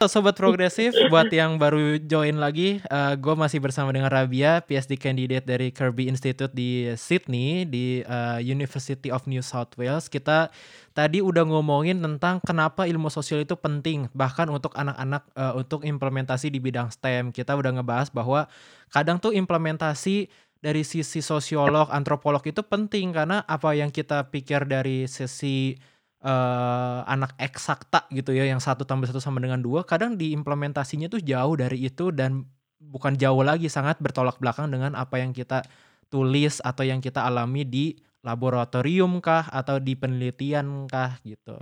Sobat 0.06 0.38
progresif, 0.38 0.94
buat 1.10 1.26
yang 1.34 1.58
baru 1.58 1.98
join 1.98 2.38
lagi, 2.38 2.78
gue 3.18 3.34
masih 3.34 3.58
bersama 3.58 3.90
dengan 3.90 4.06
Rabia, 4.06 4.62
PhD 4.62 4.94
candidate 4.94 5.42
dari 5.42 5.74
Kirby 5.74 6.06
Institute 6.06 6.54
di 6.54 6.86
Sydney, 6.94 7.66
di 7.66 8.06
uh, 8.06 8.38
University 8.38 9.10
of 9.10 9.26
New 9.26 9.42
South 9.42 9.74
Wales. 9.74 10.06
Kita 10.06 10.54
tadi 10.94 11.18
udah 11.18 11.42
ngomongin 11.42 11.98
tentang 11.98 12.38
kenapa 12.46 12.86
ilmu 12.86 13.10
sosial 13.10 13.42
itu 13.42 13.58
penting, 13.58 14.06
bahkan 14.14 14.46
untuk 14.46 14.70
anak-anak 14.78 15.26
uh, 15.34 15.58
untuk 15.58 15.82
implementasi 15.82 16.54
di 16.54 16.62
bidang 16.62 16.94
STEM. 16.94 17.34
Kita 17.34 17.58
udah 17.58 17.82
ngebahas 17.82 18.14
bahwa 18.14 18.46
kadang 18.94 19.18
tuh 19.18 19.34
implementasi 19.34 20.30
dari 20.62 20.86
sisi 20.86 21.18
sosiolog, 21.18 21.90
antropolog 21.90 22.46
itu 22.46 22.62
penting 22.62 23.10
karena 23.10 23.42
apa 23.50 23.74
yang 23.74 23.90
kita 23.90 24.30
pikir 24.30 24.62
dari 24.62 25.10
sisi 25.10 25.74
eh, 26.22 27.00
anak 27.06 27.34
eksakta 27.38 28.06
gitu 28.10 28.34
ya 28.34 28.46
yang 28.48 28.58
satu 28.62 28.82
tambah 28.88 29.06
satu 29.06 29.22
sama 29.22 29.38
dengan 29.42 29.60
dua 29.62 29.86
kadang 29.86 30.18
diimplementasinya 30.18 31.06
tuh 31.10 31.22
jauh 31.22 31.54
dari 31.58 31.86
itu 31.86 32.10
dan 32.14 32.46
bukan 32.78 33.18
jauh 33.18 33.42
lagi 33.42 33.66
sangat 33.70 33.98
bertolak 33.98 34.38
belakang 34.38 34.70
dengan 34.70 34.94
apa 34.94 35.18
yang 35.18 35.34
kita 35.34 35.66
tulis 36.08 36.62
atau 36.64 36.86
yang 36.86 37.02
kita 37.02 37.20
alami 37.26 37.62
di 37.66 37.86
laboratorium 38.26 39.22
kah 39.22 39.46
atau 39.46 39.78
di 39.78 39.94
penelitian 39.94 40.90
kah 40.90 41.22
gitu. 41.22 41.54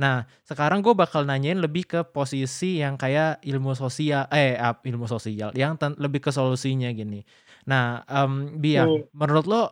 Nah 0.00 0.26
sekarang 0.42 0.82
gue 0.82 0.90
bakal 0.94 1.22
nanyain 1.22 1.58
lebih 1.58 1.86
ke 1.86 2.00
posisi 2.02 2.82
yang 2.82 2.98
kayak 2.98 3.38
ilmu 3.46 3.78
sosial 3.78 4.26
eh 4.34 4.58
ilmu 4.58 5.06
sosial 5.06 5.54
yang 5.54 5.78
lebih 5.98 6.18
ke 6.18 6.30
solusinya 6.34 6.90
gini. 6.90 7.22
Nah 7.70 8.02
em 8.10 8.58
Bia 8.58 8.90
Hmm. 8.90 9.06
menurut 9.14 9.46
lo 9.46 9.62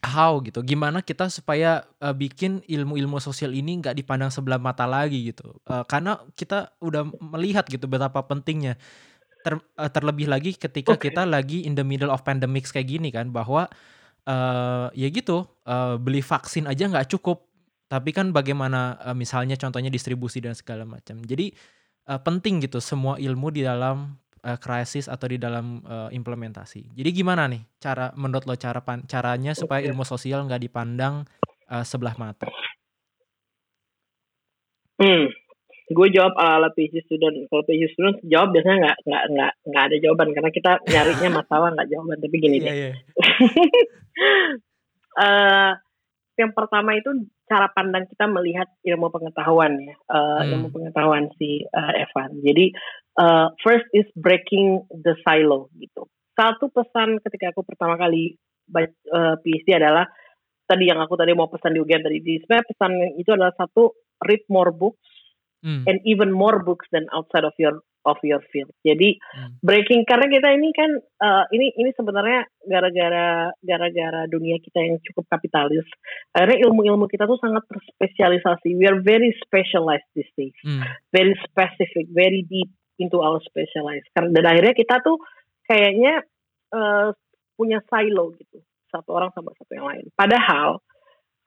how 0.00 0.40
gitu. 0.40 0.64
Gimana 0.64 1.04
kita 1.04 1.28
supaya 1.28 1.84
uh, 2.00 2.16
bikin 2.16 2.64
ilmu-ilmu 2.64 3.20
sosial 3.20 3.52
ini 3.52 3.80
nggak 3.84 3.96
dipandang 3.96 4.32
sebelah 4.32 4.56
mata 4.56 4.88
lagi 4.88 5.32
gitu. 5.32 5.60
Uh, 5.68 5.84
karena 5.84 6.18
kita 6.34 6.72
udah 6.80 7.06
melihat 7.20 7.68
gitu 7.68 7.84
betapa 7.84 8.24
pentingnya. 8.24 8.80
Ter- 9.40 9.60
uh, 9.76 9.90
terlebih 9.92 10.28
lagi 10.28 10.52
ketika 10.56 10.96
Oke. 10.96 11.08
kita 11.08 11.24
lagi 11.24 11.64
in 11.64 11.72
the 11.76 11.84
middle 11.84 12.12
of 12.12 12.20
pandemics 12.24 12.72
kayak 12.72 12.92
gini 12.92 13.08
kan 13.08 13.32
bahwa 13.32 13.68
uh, 14.28 14.92
ya 14.92 15.08
gitu 15.08 15.48
uh, 15.64 15.96
beli 15.96 16.24
vaksin 16.24 16.68
aja 16.68 16.88
nggak 16.88 17.08
cukup. 17.12 17.48
Tapi 17.90 18.14
kan 18.14 18.30
bagaimana 18.30 19.00
uh, 19.02 19.16
misalnya 19.16 19.58
contohnya 19.58 19.92
distribusi 19.92 20.40
dan 20.40 20.56
segala 20.56 20.88
macam. 20.88 21.20
Jadi 21.24 21.52
uh, 22.08 22.20
penting 22.20 22.64
gitu 22.64 22.80
semua 22.80 23.20
ilmu 23.20 23.52
di 23.52 23.66
dalam 23.66 24.16
uh, 24.40 24.56
krisis 24.56 25.06
atau 25.06 25.26
di 25.26 25.36
dalam 25.36 25.80
uh, 25.82 26.08
implementasi. 26.08 26.92
Jadi 26.92 27.10
gimana 27.12 27.46
nih 27.46 27.60
cara 27.78 28.10
menurut 28.14 28.44
lo 28.44 28.54
cara 28.54 28.80
pan- 28.80 29.04
caranya 29.04 29.52
supaya 29.52 29.84
ilmu 29.84 30.02
sosial 30.02 30.44
nggak 30.44 30.62
dipandang 30.62 31.24
uh, 31.66 31.84
sebelah 31.84 32.14
mata? 32.16 32.48
Hmm. 34.96 35.32
Gue 35.90 36.06
jawab 36.14 36.38
ala 36.38 36.62
ala 36.62 36.68
PhD 36.70 37.02
student. 37.02 37.34
Kalau 37.50 37.66
PhD 37.66 37.90
student 37.90 38.16
jawab 38.22 38.54
biasanya 38.54 38.76
nggak 38.78 38.96
nggak 39.02 39.24
nggak 39.32 39.52
nggak 39.66 39.84
ada 39.90 39.96
jawaban 39.98 40.28
karena 40.30 40.50
kita 40.52 40.72
nyarinya 40.86 41.28
masalah 41.42 41.68
nggak 41.74 41.88
jawaban. 41.90 42.18
Tapi 42.20 42.36
gini 42.38 42.56
Iya 42.58 42.64
deh. 42.64 42.74
iya. 42.74 42.92
Eh, 45.10 45.72
yang 46.38 46.54
pertama 46.54 46.94
itu 46.94 47.10
cara 47.44 47.66
pandang 47.74 48.06
kita 48.06 48.30
melihat 48.30 48.70
ilmu 48.86 49.10
pengetahuan 49.10 49.74
ya, 49.76 49.94
uh, 50.06 50.40
Hmm. 50.40 50.50
ilmu 50.54 50.68
pengetahuan 50.70 51.26
si 51.34 51.66
uh, 51.66 51.92
Evan. 51.98 52.38
Jadi 52.40 52.70
uh, 53.20 53.52
first 53.60 53.84
is 53.92 54.08
breaking 54.16 54.88
the 54.88 55.12
silo 55.20 55.68
gitu. 55.76 56.08
Satu 56.32 56.72
pesan 56.72 57.20
ketika 57.20 57.52
aku 57.52 57.60
pertama 57.68 58.00
kali 58.00 58.40
baca 58.64 58.88
uh, 59.12 59.36
PhD 59.44 59.76
adalah 59.76 60.08
tadi 60.64 60.88
yang 60.88 61.02
aku 61.04 61.18
tadi 61.20 61.36
mau 61.36 61.52
pesan 61.52 61.76
di 61.76 61.82
UGM 61.84 62.00
tadi. 62.00 62.18
Di 62.24 62.40
sebenarnya 62.40 62.66
pesan 62.72 62.92
itu 63.20 63.30
adalah 63.36 63.52
satu 63.52 63.92
read 64.24 64.42
more 64.48 64.72
books 64.72 65.04
Hmm. 65.60 65.84
and 65.84 66.00
even 66.08 66.32
more 66.32 66.64
books 66.64 66.88
than 66.88 67.04
outside 67.12 67.44
of 67.44 67.52
your 67.60 67.84
of 68.08 68.16
your 68.24 68.40
field. 68.48 68.72
Jadi 68.80 69.20
Hmm. 69.20 69.60
breaking 69.60 70.08
karena 70.08 70.24
kita 70.32 70.56
ini 70.56 70.72
kan 70.72 70.88
uh, 71.20 71.44
ini 71.52 71.76
ini 71.76 71.92
sebenarnya 71.92 72.48
gara-gara 72.64 73.52
gara-gara 73.60 74.24
dunia 74.24 74.56
kita 74.56 74.80
yang 74.80 74.96
cukup 75.04 75.28
kapitalis. 75.28 75.84
Akhirnya 76.32 76.64
ilmu-ilmu 76.64 77.12
kita 77.12 77.28
tuh 77.28 77.36
sangat 77.44 77.60
terspesialisasi. 77.68 78.72
We 78.72 78.88
are 78.88 79.04
very 79.04 79.36
specialized 79.44 80.08
these 80.16 80.32
days. 80.32 80.56
Hmm. 80.64 80.80
Very 81.12 81.36
specific, 81.44 82.08
very 82.08 82.40
deep 82.48 82.72
into 83.00 83.24
our 83.24 83.40
specialized. 83.40 84.06
Karena 84.12 84.30
dan 84.36 84.44
akhirnya 84.52 84.74
kita 84.76 85.00
tuh 85.00 85.16
kayaknya 85.64 86.22
uh, 86.76 87.16
punya 87.56 87.80
silo 87.88 88.36
gitu. 88.36 88.60
Satu 88.92 89.16
orang 89.16 89.32
sama 89.32 89.56
satu 89.56 89.72
yang 89.72 89.88
lain. 89.88 90.04
Padahal 90.12 90.84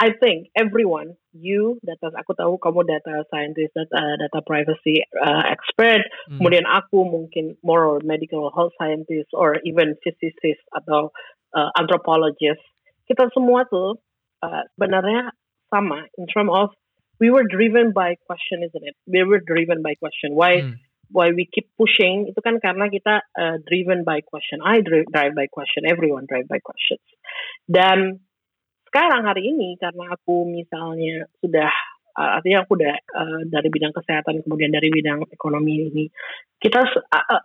I 0.02 0.10
think 0.20 0.50
everyone, 0.58 1.16
you, 1.32 1.78
data, 1.86 2.12
aku 2.18 2.34
tahu 2.34 2.58
kamu 2.58 2.82
data 2.84 3.24
scientist, 3.30 3.78
data, 3.78 4.18
data 4.20 4.40
privacy 4.44 5.06
uh, 5.22 5.46
expert, 5.48 6.04
Hmm. 6.28 6.42
kemudian 6.42 6.66
aku 6.66 7.06
mungkin 7.08 7.56
more 7.62 8.02
medical 8.04 8.50
health 8.52 8.74
scientist 8.82 9.32
or 9.38 9.62
even 9.64 9.96
physicist 10.02 10.60
atau 10.74 11.14
uh, 11.54 11.70
anthropologist. 11.78 12.60
Kita 13.06 13.30
semua 13.32 13.70
tuh 13.70 14.02
uh, 14.42 14.64
sebenarnya 14.76 15.32
sama 15.70 16.10
in 16.18 16.26
terms 16.26 16.52
of 16.52 16.74
we 17.22 17.30
were 17.30 17.46
driven 17.46 17.94
by 17.94 18.18
question, 18.26 18.66
isn't 18.66 18.84
it? 18.84 18.98
We 19.06 19.24
were 19.24 19.40
driven 19.40 19.86
by 19.86 19.94
question. 20.02 20.34
Why 20.36 20.68
Hmm. 20.68 20.76
Why 21.10 21.34
we 21.34 21.50
keep 21.50 21.68
pushing 21.76 22.32
itu 22.32 22.40
kan 22.40 22.62
karena 22.62 22.88
kita 22.88 23.26
uh, 23.36 23.58
driven 23.66 24.08
by 24.08 24.24
question. 24.24 24.64
I 24.64 24.80
drive, 24.86 25.10
drive 25.12 25.34
by 25.36 25.48
question. 25.52 25.84
Everyone 25.84 26.30
drive 26.30 26.48
by 26.48 26.64
questions. 26.64 27.04
Dan 27.66 28.24
sekarang 28.88 29.26
hari 29.26 29.50
ini 29.50 29.76
karena 29.82 30.14
aku 30.14 30.46
misalnya 30.46 31.26
sudah 31.42 31.72
uh, 32.14 32.30
artinya 32.40 32.64
aku 32.64 32.78
udah 32.78 32.94
uh, 32.94 33.42
dari 33.50 33.68
bidang 33.74 33.92
kesehatan 33.92 34.46
kemudian 34.46 34.70
dari 34.70 34.94
bidang 34.94 35.26
ekonomi 35.34 35.90
ini 35.90 36.06
kita 36.62 36.86
uh, 36.86 37.26
uh, 37.34 37.44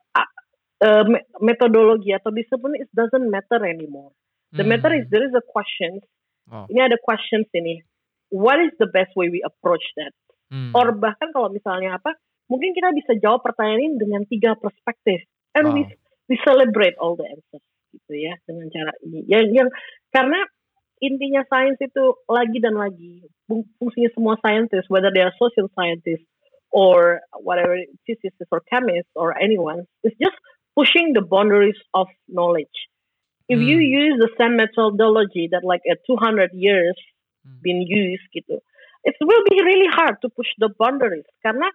uh, 0.85 1.05
me- 1.09 1.27
metodologi 1.41 2.13
atau 2.13 2.29
disiplin 2.31 2.77
it 2.79 2.91
doesn't 2.93 3.27
matter 3.33 3.65
anymore. 3.65 4.13
The 4.49 4.65
matter 4.65 4.97
is 4.97 5.05
Hmm. 5.09 5.13
there 5.13 5.25
is 5.29 5.35
a 5.37 5.45
question. 5.45 6.01
Wow. 6.49 6.73
Ini 6.73 6.89
ada 6.89 6.97
questions 6.97 7.45
ini. 7.53 7.85
What 8.33 8.61
is 8.65 8.73
the 8.81 8.89
best 8.89 9.13
way 9.13 9.29
we 9.29 9.45
approach 9.45 9.85
that? 10.01 10.17
Hmm. 10.49 10.73
Or 10.73 10.97
bahkan 10.97 11.29
kalau 11.37 11.53
misalnya 11.53 12.01
apa, 12.01 12.17
mungkin 12.49 12.73
kita 12.75 12.91
bisa 12.97 13.13
jawab 13.21 13.45
pertanyaan 13.45 13.95
ini 13.95 13.97
dengan 14.01 14.23
tiga 14.27 14.57
perspektif. 14.59 15.23
And 15.55 15.73
we 15.73 15.85
Wow. 15.85 15.93
we 16.29 16.37
celebrate 16.45 16.97
all 17.01 17.17
the 17.17 17.25
answers 17.29 17.65
gitu 17.93 18.13
ya 18.17 18.37
dengan 18.45 18.69
cara 18.69 18.93
ini. 19.05 19.25
Yang 19.29 19.45
yang 19.57 19.69
karena 20.13 20.41
intinya 21.01 21.43
sains 21.49 21.79
itu 21.81 22.05
lagi 22.29 22.59
dan 22.61 22.75
lagi 22.77 23.25
fung- 23.47 23.69
fungsinya 23.79 24.11
semua 24.13 24.35
scientist, 24.45 24.91
whether 24.93 25.09
they 25.13 25.23
are 25.25 25.33
social 25.41 25.71
scientists 25.73 26.27
or 26.69 27.25
whatever 27.41 27.81
physicists 28.05 28.51
or 28.53 28.61
chemists 28.69 29.13
or 29.17 29.33
anyone, 29.41 29.89
is 30.05 30.13
just 30.21 30.37
pushing 30.77 31.17
the 31.17 31.25
boundaries 31.25 31.79
of 31.97 32.09
knowledge. 32.29 32.89
If 33.49 33.65
you 33.65 33.81
Hmm. 33.81 33.89
use 34.05 34.15
the 34.21 34.29
same 34.37 34.61
methodology 34.61 35.49
that 35.49 35.65
like 35.65 35.81
a 35.89 35.97
200 36.05 36.53
years 36.53 36.97
Hmm. 37.41 37.65
been 37.65 37.81
used 37.81 38.29
gitu, 38.37 38.61
it 39.09 39.17
will 39.25 39.45
be 39.49 39.57
really 39.65 39.89
hard 39.89 40.21
to 40.21 40.29
push 40.29 40.51
the 40.61 40.69
boundaries 40.77 41.25
karena 41.41 41.73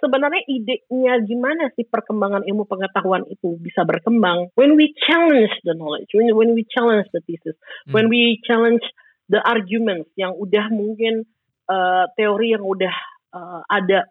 sebenarnya 0.00 0.42
idenya 0.48 1.20
gimana 1.22 1.68
sih 1.76 1.84
perkembangan 1.86 2.42
ilmu 2.48 2.64
pengetahuan 2.66 3.22
itu 3.28 3.60
bisa 3.60 3.84
berkembang 3.84 4.48
when 4.56 4.74
we 4.74 4.90
challenge 5.06 5.52
the 5.62 5.76
knowledge, 5.76 6.10
when 6.16 6.32
when 6.34 6.56
we 6.56 6.64
challenge 6.66 7.06
the 7.12 7.20
thesis, 7.28 7.54
Hmm. 7.86 7.92
when 7.94 8.06
we 8.08 8.40
challenge 8.48 8.82
the 9.30 9.38
arguments 9.44 10.10
yang 10.18 10.34
udah 10.34 10.66
mungkin 10.74 11.28
uh, 11.70 12.10
teori 12.18 12.56
yang 12.56 12.64
udah 12.66 12.94
uh, 13.30 13.60
ada 13.70 14.10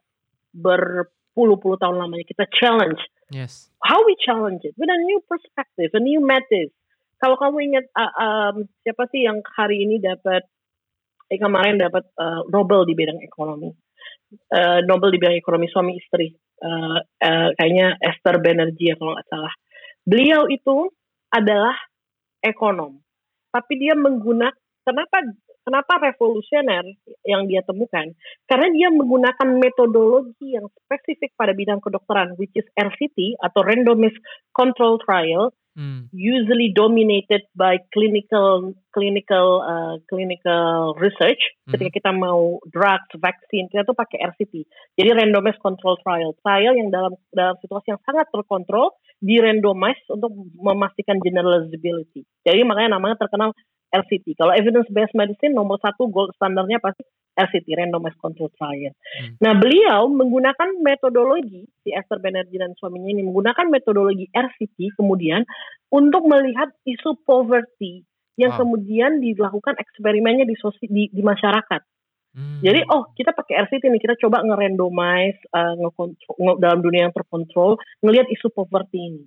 berpuluh-puluh 0.56 1.78
tahun 1.78 2.00
lamanya 2.00 2.26
kita 2.26 2.48
challenge 2.56 3.02
Yes. 3.30 3.70
how 3.86 4.02
we 4.10 4.18
challenge 4.18 4.66
it 4.66 4.74
with 4.74 4.90
a 4.90 5.00
new 5.06 5.22
perspective, 5.30 5.94
a 5.94 6.02
new 6.02 6.18
methods. 6.24 6.74
Kalau 7.22 7.38
kamu 7.38 7.58
ingat 7.70 7.86
uh, 7.94 8.14
um, 8.18 8.56
siapa 8.82 9.06
sih 9.12 9.28
yang 9.28 9.44
hari 9.54 9.84
ini 9.86 10.02
dapat 10.02 10.48
eh 11.30 11.38
kemarin 11.38 11.78
dapat 11.78 12.10
uh, 12.18 12.42
Nobel 12.50 12.90
di 12.90 12.98
bidang 12.98 13.22
ekonomi, 13.22 13.70
Uh, 14.30 14.86
Nobel 14.86 15.10
di 15.10 15.18
bidang 15.18 15.38
ekonomi 15.42 15.66
suami 15.70 15.98
istri, 15.98 16.30
Uh, 16.60 17.00
uh, 17.24 17.56
kayaknya 17.56 17.96
Esther 18.04 18.36
Banerjee 18.44 18.92
ya 18.92 19.00
kalau 19.00 19.16
nggak 19.16 19.32
salah. 19.32 19.54
Beliau 20.04 20.44
itu 20.52 20.92
adalah 21.32 21.72
ekonom, 22.44 23.00
tapi 23.56 23.80
dia 23.80 23.96
menggunakan 23.96 24.52
kenapa 24.84 25.24
kenapa 25.64 25.94
revolusioner 26.12 26.84
yang 27.24 27.48
dia 27.48 27.64
temukan? 27.64 28.12
Karena 28.44 28.68
dia 28.76 28.92
menggunakan 28.92 29.56
metodologi 29.56 30.60
yang 30.60 30.68
spesifik 30.84 31.32
pada 31.40 31.56
bidang 31.56 31.80
kedokteran 31.80 32.36
which 32.36 32.52
is 32.60 32.68
RCT 32.76 33.40
atau 33.40 33.64
randomized 33.64 34.20
control 34.52 35.00
trial 35.00 35.56
Hmm. 35.80 36.12
usually 36.12 36.76
dominated 36.76 37.48
by 37.56 37.80
clinical 37.96 38.76
clinical 38.92 39.64
uh, 39.64 39.96
clinical 40.12 40.92
research. 41.00 41.40
Mhm. 41.40 41.72
ketika 41.72 41.92
kita 42.04 42.12
mau 42.12 42.60
drugs 42.68 43.08
vaksin 43.16 43.72
kita 43.72 43.88
tuh 43.88 43.96
pakai 43.96 44.20
RCT 44.28 44.68
jadi 45.00 45.16
randomized 45.16 45.64
control 45.64 45.96
trial. 46.04 46.36
Trial 46.44 46.76
yang 46.76 46.92
dalam 46.92 47.16
dalam 47.32 47.56
situasi 47.64 47.96
yang 47.96 48.02
sangat 48.04 48.28
terkontrol 48.28 48.92
di 49.24 49.40
randomize 49.40 50.04
untuk 50.12 50.36
memastikan 50.60 51.16
generalizability. 51.24 52.28
Jadi 52.44 52.60
makanya 52.68 53.00
namanya 53.00 53.16
terkenal 53.16 53.56
RCT 53.96 54.36
kalau 54.36 54.52
evidence 54.52 54.92
based 54.92 55.16
medicine 55.16 55.56
nomor 55.56 55.80
satu 55.80 56.12
gold 56.12 56.36
standarnya 56.36 56.84
pasti 56.84 57.08
RCT 57.40 57.72
randomized 57.74 58.20
control 58.20 58.52
trial 58.54 58.92
Hmm. 58.92 59.40
Nah, 59.40 59.56
beliau 59.56 60.12
menggunakan 60.12 60.80
metodologi 60.80 61.66
si 61.82 61.90
Esther 61.90 62.20
Banerjee 62.20 62.60
dan 62.60 62.76
suaminya 62.76 63.10
ini 63.10 63.24
menggunakan 63.24 63.66
metodologi 63.68 64.28
RCT 64.30 65.00
kemudian 65.00 65.48
untuk 65.90 66.28
melihat 66.28 66.70
isu 66.84 67.20
poverty 67.24 68.04
yang 68.36 68.56
Wow. 68.56 68.64
kemudian 68.64 69.20
dilakukan 69.20 69.76
eksperimennya 69.76 70.48
di, 70.48 70.56
sosi- 70.56 70.88
di, 70.88 71.12
di 71.12 71.20
masyarakat. 71.20 71.82
Hmm. 72.30 72.62
Jadi, 72.62 72.88
oh 72.88 73.12
kita 73.12 73.36
pakai 73.36 73.68
RCT 73.68 73.90
nih, 73.90 74.00
kita 74.00 74.16
coba 74.16 74.40
nge-randomize 74.46 75.40
uh, 75.52 75.76
ngekontrol- 75.76 76.38
nge- 76.40 76.60
dalam 76.62 76.80
dunia 76.80 77.10
yang 77.10 77.16
terkontrol, 77.16 77.76
ngelihat 78.00 78.32
isu 78.32 78.48
poverty 78.54 79.00
ini. 79.12 79.24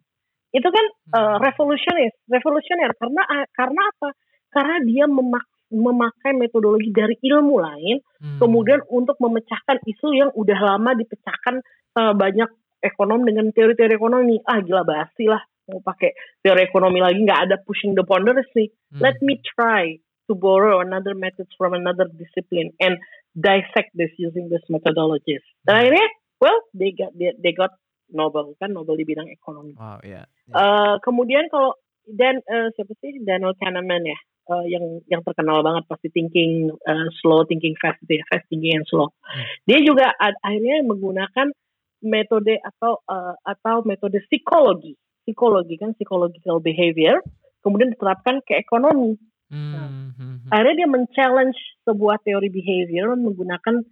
Itu 0.48 0.64
kan 0.68 0.84
uh, 1.12 1.36
Hmm. 1.36 1.44
revolusioner, 1.44 2.12
revolusioner 2.30 2.96
karena 2.96 3.22
karena 3.52 3.82
apa? 3.92 4.08
Karena 4.48 4.76
dia 4.80 5.04
memak- 5.04 5.51
memakai 5.72 6.32
metodologi 6.32 6.88
dari 6.88 7.16
ilmu 7.18 7.56
lain 7.58 7.96
Hmm. 8.22 8.38
kemudian 8.38 8.78
untuk 8.86 9.18
memecahkan 9.18 9.82
isu 9.82 10.14
yang 10.14 10.30
udah 10.32 10.54
lama 10.54 10.94
dipecahkan 10.94 11.58
sama 11.90 12.14
banyak 12.14 12.46
ekonom 12.78 13.22
dengan 13.22 13.50
teori-teori 13.50 13.92
ekonomi 13.92 14.38
ah 14.44 14.58
gila 14.58 14.82
basi 14.82 15.26
lah 15.26 15.42
mau 15.64 15.78
pakai 15.78 16.12
teori 16.38 16.62
ekonomi 16.62 16.98
lagi 16.98 17.18
nggak 17.18 17.40
ada 17.46 17.56
pushing 17.58 17.92
the 17.92 18.02
boundaries 18.02 18.46
nih 18.52 18.70
Hmm. 18.90 19.02
let 19.02 19.18
me 19.18 19.40
try 19.42 19.96
to 20.28 20.34
borrow 20.34 20.78
another 20.78 21.14
methods 21.14 21.50
from 21.56 21.72
another 21.72 22.06
discipline 22.12 22.70
and 22.78 22.94
dissect 23.32 23.90
this 23.92 24.12
using 24.16 24.46
this 24.46 24.62
methodologies 24.68 25.42
dan 25.64 25.72
Hmm. 25.74 25.80
akhirnya 25.82 26.06
well 26.38 26.58
they 26.72 26.92
got 26.92 27.10
they, 27.16 27.34
they 27.38 27.50
got 27.50 27.74
Nobel 28.06 28.52
kan 28.60 28.70
Nobel 28.70 28.94
di 28.94 29.02
bidang 29.02 29.26
ekonomi 29.26 29.72
Wow, 29.72 29.98
ya. 30.04 30.28
ya. 30.46 30.52
Eh, 30.52 30.94
kemudian 31.00 31.48
kalau 31.48 31.74
dan 32.04 32.38
eh, 32.44 32.68
siapa 32.74 32.92
sih 32.98 33.18
Daniel 33.18 33.56
Kahneman 33.56 34.04
ya 34.04 34.18
eh, 34.48 34.66
yang 34.70 34.84
yang 35.06 35.22
terkenal 35.22 35.62
banget 35.62 35.86
pasti 35.86 36.08
thinking 36.10 36.70
eh, 36.72 37.06
slow 37.22 37.46
thinking 37.46 37.76
fast 37.78 37.98
gitu 38.02 38.18
ya, 38.18 38.24
fast 38.30 38.46
thinking 38.50 38.78
and 38.78 38.86
slow 38.88 39.10
Hmm. 39.22 39.46
dia 39.64 39.78
juga 39.80 40.12
ad- 40.18 40.38
akhirnya 40.44 40.84
menggunakan 40.84 41.54
metode 42.02 42.58
atau 42.60 43.00
eh, 43.06 43.34
atau 43.46 43.86
metode 43.86 44.18
psikologi 44.26 44.98
psikologi 45.22 45.78
kan 45.78 45.94
psychological 45.94 46.58
behavior 46.58 47.22
kemudian 47.62 47.94
diterapkan 47.94 48.42
ke 48.42 48.58
ekonomi 48.58 49.14
Hmm, 49.52 49.76
hmm, 49.76 50.12
hmm. 50.16 50.48
akhirnya 50.48 50.74
dia 50.80 50.88
men-challenge 50.88 51.60
sebuah 51.84 52.24
teori 52.24 52.48
behavior 52.48 53.12
menggunakan 53.20 53.84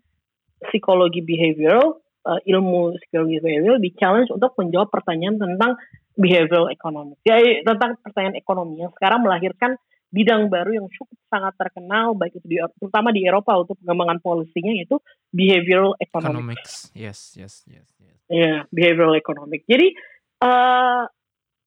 psikologi 0.72 1.20
behavioral 1.20 2.00
uh, 2.24 2.40
ilmu 2.48 2.96
psikologi 2.96 3.44
behavioral 3.44 3.76
di 3.76 3.92
challenge 3.96 4.32
untuk 4.32 4.56
menjawab 4.56 4.88
pertanyaan 4.88 5.36
tentang 5.36 5.76
behavioral 6.16 6.72
economics 6.72 7.20
ya 7.28 7.36
tentang 7.64 7.96
pertanyaan 8.00 8.40
ekonomi 8.40 8.80
yang 8.80 8.92
sekarang 8.96 9.20
melahirkan 9.20 9.76
bidang 10.10 10.50
baru 10.50 10.82
yang 10.82 10.86
cukup 10.90 11.14
sangat 11.30 11.54
terkenal 11.54 12.18
baik 12.18 12.34
itu 12.34 12.46
di 12.46 12.58
terutama 12.78 13.14
di 13.14 13.22
Eropa 13.22 13.54
untuk 13.62 13.78
pengembangan 13.78 14.18
polisinya 14.18 14.74
yaitu 14.74 14.98
behavioral 15.30 15.94
economics 16.02 16.90
Economics. 16.90 16.94
Yes, 16.98 17.18
yes, 17.38 17.54
yes, 17.70 17.88
yes. 18.02 18.18
ya 18.26 18.66
behavioral 18.74 19.14
economics 19.14 19.62
jadi 19.70 19.94
uh, 20.42 21.06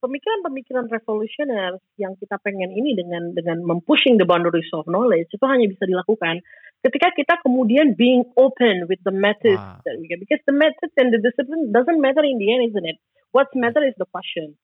pemikiran-pemikiran 0.04 0.92
revolusioner 0.92 1.80
yang 1.96 2.20
kita 2.20 2.36
pengen 2.44 2.76
ini 2.76 2.92
dengan 2.92 3.32
dengan 3.32 3.64
mempushing 3.64 4.20
the 4.20 4.28
boundaries 4.28 4.68
of 4.76 4.84
knowledge 4.84 5.32
itu 5.32 5.46
hanya 5.48 5.72
bisa 5.72 5.88
dilakukan 5.88 6.44
ketika 6.84 7.16
kita 7.16 7.40
kemudian 7.40 7.96
being 7.96 8.28
open 8.36 8.84
with 8.92 9.00
the 9.08 9.16
methods 9.16 9.56
Wow. 9.56 9.80
that 9.88 9.96
we 10.04 10.12
get 10.12 10.20
because 10.20 10.44
the 10.44 10.52
methods 10.52 10.92
and 11.00 11.16
the 11.16 11.24
discipline 11.24 11.72
doesn't 11.72 12.04
matter 12.04 12.28
in 12.28 12.36
the 12.36 12.52
end 12.52 12.68
isn't 12.68 12.84
it 12.84 13.00
what's 13.32 13.56
matter 13.56 13.80
is 13.88 13.96
the 13.96 14.08
question 14.12 14.60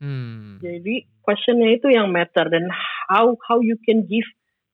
Hmm. 0.00 0.56
jadi 0.64 1.04
questionnya 1.20 1.76
itu 1.76 1.92
yang 1.92 2.08
matter 2.08 2.48
dan 2.48 2.72
how 3.10 3.34
how 3.44 3.58
you 3.58 3.74
can 3.82 4.06
give 4.06 4.24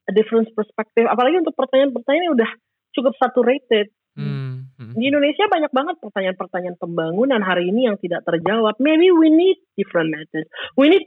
a 0.06 0.12
different 0.12 0.52
perspective 0.52 1.08
apalagi 1.08 1.40
untuk 1.40 1.56
pertanyaan-pertanyaan 1.56 2.24
yang 2.30 2.36
udah 2.36 2.50
cukup 2.92 3.16
saturated 3.16 3.88
Hmm. 4.16 4.72
Hmm. 4.80 4.96
di 4.96 5.12
Indonesia 5.12 5.44
banyak 5.44 5.68
banget 5.76 6.00
pertanyaan-pertanyaan 6.00 6.80
pembangunan 6.80 7.44
hari 7.44 7.68
ini 7.68 7.84
yang 7.84 8.00
tidak 8.00 8.24
terjawab. 8.24 8.72
Maybe 8.80 9.12
we 9.12 9.28
need 9.28 9.60
different 9.76 10.08
methods. 10.08 10.48
We 10.72 10.88
need 10.88 11.04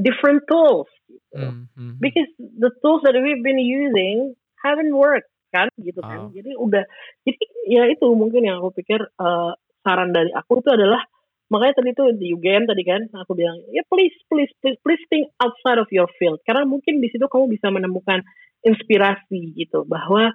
different 0.00 0.48
tools. 0.48 0.88
gitu. 1.12 1.36
Hmm. 1.36 1.68
Hmm. 1.76 2.00
Because 2.00 2.28
the 2.40 2.72
tools 2.80 3.04
that 3.04 3.12
we've 3.20 3.44
been 3.44 3.60
using 3.60 4.32
haven't 4.64 4.96
worked 4.96 5.28
kan 5.52 5.68
gitu 5.76 6.00
kan. 6.00 6.32
Jadi 6.32 6.56
udah 6.56 6.84
jadi 7.28 7.44
ya 7.68 7.82
itu 7.92 8.08
mungkin 8.16 8.48
yang 8.48 8.64
aku 8.64 8.80
pikir 8.80 9.00
eh, 9.00 9.52
saran 9.84 10.16
dari 10.16 10.32
aku 10.32 10.64
itu 10.64 10.72
adalah 10.72 11.04
makanya 11.48 11.80
tadi 11.80 11.90
tuh 11.96 12.12
di 12.12 12.36
UGM 12.36 12.68
tadi 12.68 12.82
kan 12.84 13.08
aku 13.12 13.32
bilang 13.32 13.56
ya 13.72 13.80
please 13.88 14.14
please 14.28 14.52
please 14.60 14.76
please 14.84 15.00
think 15.08 15.32
outside 15.40 15.80
of 15.80 15.88
your 15.88 16.08
field 16.20 16.40
karena 16.44 16.68
mungkin 16.68 17.00
di 17.00 17.08
situ 17.08 17.24
kamu 17.24 17.48
bisa 17.48 17.72
menemukan 17.72 18.20
inspirasi 18.60 19.56
gitu 19.56 19.88
bahwa 19.88 20.32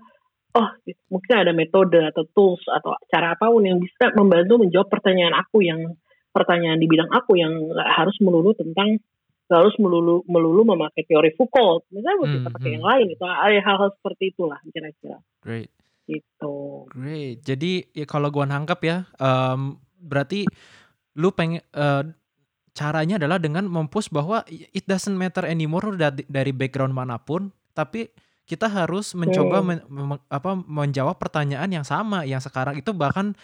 oh 0.54 0.70
mungkin 1.10 1.34
ada 1.34 1.54
metode 1.54 2.02
atau 2.02 2.26
tools 2.34 2.62
atau 2.70 2.98
cara 3.10 3.34
apa 3.38 3.50
pun 3.50 3.66
yang 3.66 3.78
bisa 3.82 4.14
membantu 4.14 4.62
menjawab 4.62 4.90
pertanyaan 4.90 5.34
aku 5.38 5.66
yang 5.66 5.98
pertanyaan 6.34 6.82
di 6.82 6.90
bidang 6.90 7.10
aku 7.14 7.38
yang 7.38 7.54
nggak 7.54 7.90
harus 7.94 8.18
melulu 8.22 8.58
tentang 8.58 8.98
harus 9.54 9.76
melulu 9.78 10.26
melulu 10.26 10.66
memakai 10.66 11.06
teori 11.06 11.30
Foucault 11.38 11.86
misalnya 11.94 12.26
Hmm, 12.26 12.34
bisa 12.42 12.48
pakai 12.50 12.70
hmm. 12.74 12.78
yang 12.82 12.86
lain 12.90 13.08
itu 13.14 13.24
ada 13.28 13.60
hal-hal 13.62 13.90
seperti 14.02 14.24
itulah 14.34 14.60
kira-kira 14.66 15.18
Great. 15.46 15.70
gitu 16.10 16.90
Great. 16.90 17.46
Jadi 17.46 17.86
ya 17.94 18.06
kalau 18.10 18.34
gua 18.34 18.50
nangkap 18.50 18.82
ya, 18.82 19.06
em, 19.22 19.78
berarti 20.02 20.50
lu 21.14 21.30
pengen 21.30 21.62
eh, 21.74 22.04
caranya 22.74 23.22
adalah 23.22 23.38
dengan 23.38 23.70
mempush 23.70 24.10
bahwa 24.10 24.42
it 24.50 24.82
doesn't 24.90 25.14
matter 25.14 25.46
anymore 25.46 25.94
dari, 25.94 26.52
background 26.52 26.90
mana 26.92 27.22
pun, 27.22 27.54
tapi 27.78 28.10
kita 28.44 28.68
harus 28.68 29.14
mencoba 29.14 29.62
Hmm. 29.62 29.68
men- 29.70 29.86
mem- 29.88 30.26
apa 30.28 30.52
menjawab 30.58 31.16
pertanyaan 31.16 31.70
yang 31.70 31.86
sama 31.86 32.26
yang 32.26 32.42
sekarang 32.42 32.76
itu 32.76 32.92
bahkan 32.92 33.38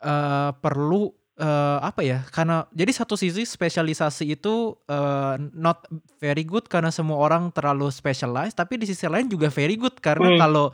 eh, 0.00 0.50
perlu 0.60 1.10
eh, 1.36 1.78
apa 1.82 2.00
ya? 2.00 2.24
Karena 2.32 2.64
jadi 2.72 2.92
satu 2.94 3.18
sisi 3.18 3.44
spesialisasi 3.44 4.32
itu 4.32 4.72
eh, 4.88 5.34
not 5.52 5.84
very 6.16 6.46
good 6.46 6.64
karena 6.70 6.88
semua 6.88 7.20
orang 7.20 7.52
terlalu 7.52 7.92
specialized, 7.92 8.56
tapi 8.56 8.80
di 8.80 8.86
sisi 8.88 9.04
lain 9.04 9.28
juga 9.28 9.50
very 9.50 9.76
good 9.76 9.98
karena 10.00 10.30
Hmm. 10.32 10.40
kalau 10.40 10.66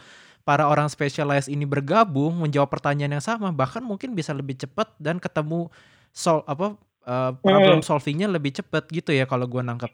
para 0.43 0.67
orang 0.67 0.91
specialized 0.91 1.51
ini 1.51 1.63
bergabung 1.67 2.35
menjawab 2.43 2.71
pertanyaan 2.71 3.19
yang 3.19 3.25
sama 3.25 3.55
bahkan 3.55 3.83
mungkin 3.83 4.15
bisa 4.15 4.35
lebih 4.35 4.59
cepat 4.59 4.91
dan 4.99 5.23
ketemu 5.23 5.71
sol 6.13 6.43
apa 6.45 6.77
uh, 7.07 7.33
problem 7.39 7.81
solvingnya 7.81 8.29
lebih 8.29 8.53
cepat 8.55 8.91
gitu 8.91 9.15
ya 9.15 9.25
kalau 9.27 9.47
gua 9.47 9.63
nangkep. 9.63 9.91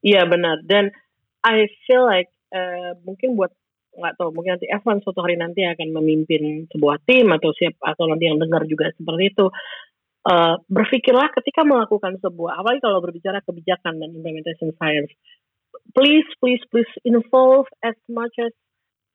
Iya 0.00 0.24
benar. 0.24 0.64
Dan 0.64 0.88
I 1.44 1.68
feel 1.84 2.04
like 2.04 2.32
eh, 2.52 2.96
mungkin 3.04 3.36
buat 3.36 3.52
nggak 3.90 4.16
tahu 4.16 4.32
mungkin 4.32 4.56
nanti 4.56 4.70
Evan 4.70 5.02
suatu 5.02 5.20
hari 5.20 5.36
nanti 5.36 5.66
akan 5.66 5.92
memimpin 5.92 6.70
sebuah 6.72 7.04
tim 7.04 7.28
atau 7.36 7.50
siap 7.52 7.76
atau 7.84 8.08
nanti 8.08 8.30
yang 8.30 8.40
dengar 8.40 8.64
juga 8.64 8.88
seperti 8.96 9.24
itu. 9.32 9.46
Eh, 10.20 10.54
berpikirlah 10.68 11.32
ketika 11.36 11.64
melakukan 11.64 12.20
sebuah 12.20 12.60
apalagi 12.60 12.80
kalau 12.84 13.00
berbicara 13.00 13.40
kebijakan 13.44 14.00
dan 14.00 14.08
implementation 14.12 14.72
science. 14.76 15.12
Please 15.96 16.28
please 16.40 16.60
please 16.72 16.92
involve 17.04 17.68
as 17.84 17.96
much 18.08 18.32
as 18.40 18.52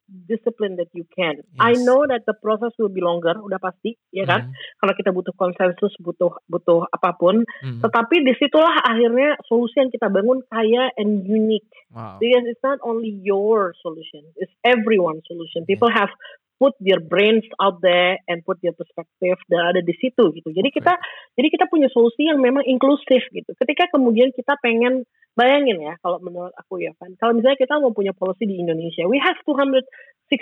discipline 0.05 0.77
that 0.77 0.89
you 0.93 1.05
can. 1.17 1.41
I 1.57 1.73
Yes. 1.73 1.81
know 1.81 2.05
that 2.05 2.23
the 2.29 2.37
process 2.37 2.71
will 2.77 2.93
be 2.93 3.01
longer, 3.01 3.33
udah 3.41 3.57
pasti, 3.57 3.97
ya 4.13 4.29
kan? 4.29 4.49
Hmm, 4.49 4.53
Kalau 4.81 4.93
kita 4.93 5.09
butuh 5.09 5.33
konsensus, 5.33 5.93
butuh 5.97 6.37
butuh 6.45 6.85
apa 6.93 7.17
pun, 7.17 7.41
hmm. 7.41 7.81
tetapi 7.81 8.21
di 8.21 8.33
situlah 8.37 8.85
akhirnya 8.85 9.37
solusi 9.49 9.81
yang 9.81 9.89
kita 9.89 10.07
bangun 10.13 10.45
kaya 10.49 10.93
and 11.01 11.25
unique. 11.25 11.65
Wow. 11.89 12.21
Because 12.21 12.45
it's 12.45 12.61
not 12.61 12.77
only 12.85 13.09
your 13.25 13.73
solution, 13.81 14.21
it's 14.37 14.53
everyone's 14.61 15.25
solution. 15.25 15.65
People 15.65 15.89
have 15.89 16.13
put 16.55 16.71
their 16.79 17.03
brains 17.03 17.43
out 17.59 17.83
there 17.83 18.15
and 18.31 18.39
put 18.47 18.59
their 18.63 18.71
perspective 18.71 19.35
dan 19.51 19.75
ada 19.75 19.81
di 19.83 19.91
situ 19.99 20.31
gitu. 20.31 20.49
Jadi 20.55 20.71
kita 20.71 20.95
jadi 21.35 21.47
kita 21.51 21.65
punya 21.67 21.91
solusi 21.91 22.31
yang 22.31 22.39
memang 22.39 22.63
inklusif 22.63 23.27
gitu. 23.35 23.51
Ketika 23.59 23.91
kemudian 23.91 24.31
kita 24.31 24.55
pengen 24.63 25.03
bayangin 25.35 25.83
ya 25.83 25.93
kalau 25.99 26.23
menurut 26.23 26.55
aku 26.55 26.79
ya 26.79 26.95
kan, 26.95 27.11
kalau 27.19 27.35
misalnya 27.35 27.59
kita 27.59 27.77
mau 27.77 27.91
punya 27.91 28.15
policy 28.15 28.47
di 28.47 28.57
Indonesia, 28.57 29.03
we 29.05 29.19
have 29.19 29.35
268 29.43 30.33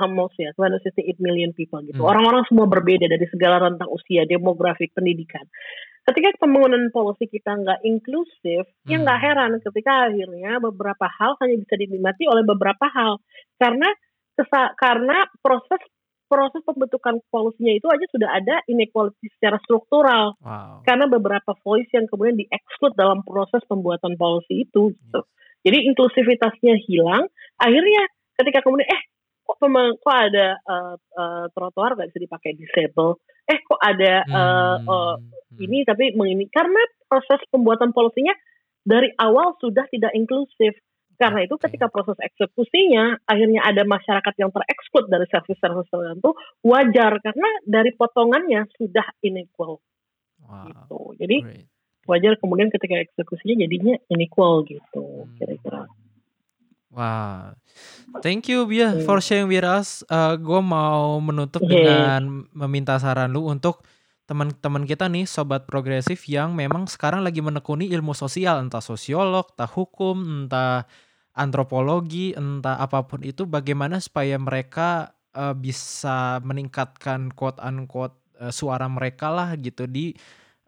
almost 0.00 0.34
ya, 0.40 0.50
268 0.56 1.20
million 1.20 1.52
people 1.52 1.84
gitu. 1.84 2.00
Hmm. 2.00 2.10
Orang-orang 2.10 2.48
semua 2.48 2.66
berbeda 2.66 3.06
dari 3.06 3.28
segala 3.28 3.60
rentang 3.62 3.92
usia, 3.92 4.24
demografik, 4.24 4.90
pendidikan 4.96 5.44
ketika 6.04 6.36
pembangunan 6.36 6.92
policy 6.92 7.24
kita 7.32 7.56
nggak 7.56 7.80
inklusif, 7.80 8.68
ya 8.84 8.96
nggak 9.00 9.18
Hmm. 9.18 9.24
heran 9.24 9.50
ketika 9.56 10.12
akhirnya 10.12 10.60
beberapa 10.60 11.06
hal 11.08 11.40
hanya 11.40 11.56
bisa 11.64 11.74
dinikmati 11.80 12.28
oleh 12.28 12.44
beberapa 12.44 12.86
hal 12.92 13.24
karena 13.56 13.88
karena 14.76 15.24
proses 15.40 15.80
proses 16.24 16.64
pembentukan 16.64 17.20
polisinya 17.28 17.72
itu 17.72 17.86
aja 17.86 18.06
sudah 18.10 18.28
ada 18.32 18.60
inequality 18.66 19.28
secara 19.36 19.60
struktural 19.62 20.34
Wow. 20.40 20.82
karena 20.82 21.06
beberapa 21.06 21.52
voice 21.60 21.88
yang 21.92 22.08
kemudian 22.08 22.36
di-exclude 22.36 22.96
dalam 22.96 23.20
proses 23.22 23.60
pembuatan 23.64 24.16
policy 24.16 24.64
itu 24.66 24.92
gitu. 24.92 25.20
Jadi 25.64 25.78
inklusivitasnya 25.88 26.76
hilang, 26.84 27.24
akhirnya 27.56 28.02
ketika 28.36 28.60
kemudian 28.60 28.84
eh 28.88 29.02
kok 29.44 29.56
pemang- 29.60 29.96
kok 29.96 30.12
ada 30.12 30.56
eh, 30.56 30.94
eh, 30.96 31.44
trotoar 31.52 31.96
nggak 31.96 32.08
bisa 32.12 32.20
dipakai 32.20 32.52
disable, 32.56 33.20
eh 33.44 33.58
kok 33.60 33.80
ada 33.80 34.14
eh, 34.24 34.76
Hmm, 34.80 35.20
hmm. 35.20 35.64
ini 35.64 35.84
tapi 35.84 36.12
mengini 36.12 36.48
karena 36.48 36.80
proses 37.08 37.40
pembuatan 37.48 37.92
polisinya 37.92 38.32
dari 38.84 39.08
awal 39.16 39.56
sudah 39.60 39.88
tidak 39.88 40.12
inklusif. 40.12 40.76
Karena 41.14 41.46
itu 41.46 41.54
ketika 41.56 41.86
proses 41.86 42.18
eksekusinya 42.18 43.22
akhirnya 43.24 43.62
ada 43.62 43.86
masyarakat 43.86 44.34
yang 44.36 44.50
tereksklud 44.50 45.06
dari 45.06 45.26
service-service 45.30 45.88
tertentu 45.88 46.34
wajar 46.60 47.22
karena 47.22 47.50
dari 47.62 47.94
potongannya 47.94 48.66
sudah 48.74 49.06
unequal 49.20 49.78
Wow. 50.44 50.66
gitu. 50.68 50.98
Jadi 51.24 51.36
Great. 51.40 51.66
wajar 52.04 52.32
kemudian 52.36 52.68
ketika 52.68 53.00
eksekusinya 53.00 53.64
jadinya 53.64 53.94
unequal 54.10 54.66
gitu 54.66 55.24
Hmm. 55.24 55.34
kira-kira. 55.40 55.88
Wow. 56.94 57.58
Thank 58.22 58.46
you 58.46 58.70
Bia 58.70 58.94
Hmm. 58.94 59.02
for 59.02 59.18
sharing 59.18 59.50
with 59.50 59.66
us. 59.66 60.06
gue 60.36 60.60
mau 60.60 61.18
menutup 61.18 61.64
Yeah. 61.64 61.74
dengan 62.20 62.20
meminta 62.54 62.94
saran 62.98 63.34
lu 63.34 63.48
untuk 63.48 63.82
teman-teman 64.24 64.84
kita 64.88 65.06
nih 65.12 65.28
sobat 65.28 65.68
progresif 65.68 66.24
yang 66.30 66.56
memang 66.56 66.88
sekarang 66.88 67.20
lagi 67.26 67.40
menekuni 67.44 67.88
ilmu 67.92 68.12
sosial 68.16 68.60
entah 68.64 68.80
sosiolog, 68.84 69.52
entah 69.56 69.68
hukum, 69.68 70.46
entah 70.46 70.88
antropologi, 71.36 72.32
entah 72.36 72.78
apa 72.80 73.04
pun 73.08 73.20
itu 73.26 73.44
bagaimana 73.44 73.98
supaya 74.00 74.36
mereka 74.40 75.12
eh, 75.36 75.54
bisa 75.56 76.40
meningkatkan 76.44 77.32
quote 77.36 77.60
unquote 77.60 78.16
eh, 78.40 78.52
suara 78.54 78.86
mereka 78.88 79.28
lah 79.32 79.54
gitu 79.60 79.84
di 79.90 80.14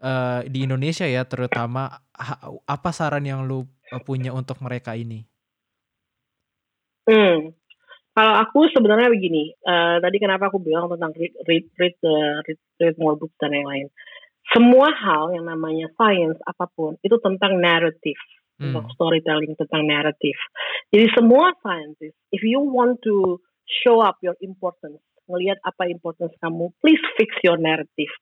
eh, 0.02 0.40
di 0.52 0.58
Indonesia 0.66 1.06
ya 1.08 1.24
terutama 1.28 2.02
Ha- 2.16 2.40
apa 2.64 2.90
saran 2.96 3.28
yang 3.28 3.44
lu 3.44 3.68
punya 4.08 4.32
untuk 4.32 4.64
mereka 4.64 4.96
ini? 4.96 5.28
Hmm. 7.06 7.54
Kalau 8.16 8.32
aku 8.32 8.72
sebenarnya 8.72 9.12
begini, 9.12 9.52
eh, 9.52 9.96
tadi 10.00 10.16
kenapa 10.16 10.48
aku 10.48 10.56
bilang 10.56 10.88
tentang 10.88 11.12
read, 11.12 11.36
read, 11.44 11.68
read, 11.76 11.96
the- 12.00 12.40
read, 12.48 12.60
read 12.80 12.96
more 12.96 13.12
books 13.12 13.36
dan 13.36 13.52
yang 13.52 13.68
lain. 13.68 13.86
Semua 14.56 14.88
hal 14.88 15.36
yang 15.36 15.44
namanya 15.44 15.92
science 16.00 16.40
apa 16.48 16.64
pun 16.72 16.96
itu 17.04 17.20
tentang 17.20 17.60
narrative, 17.60 18.16
Hmm. 18.56 18.72
tentang 18.72 18.88
storytelling, 18.96 19.52
tentang 19.60 19.84
narrative. 19.84 20.38
Jadi 20.88 21.12
semua 21.12 21.52
scientist, 21.60 22.16
if 22.32 22.40
you 22.40 22.64
want 22.64 22.96
to 23.04 23.36
show 23.84 24.00
up 24.00 24.16
your 24.24 24.38
importance, 24.40 25.02
ngelihat 25.28 25.60
apa 25.60 25.84
importance 25.92 26.32
kamu, 26.40 26.72
please 26.80 27.02
fix 27.20 27.36
your 27.44 27.60
narrative. 27.60 28.12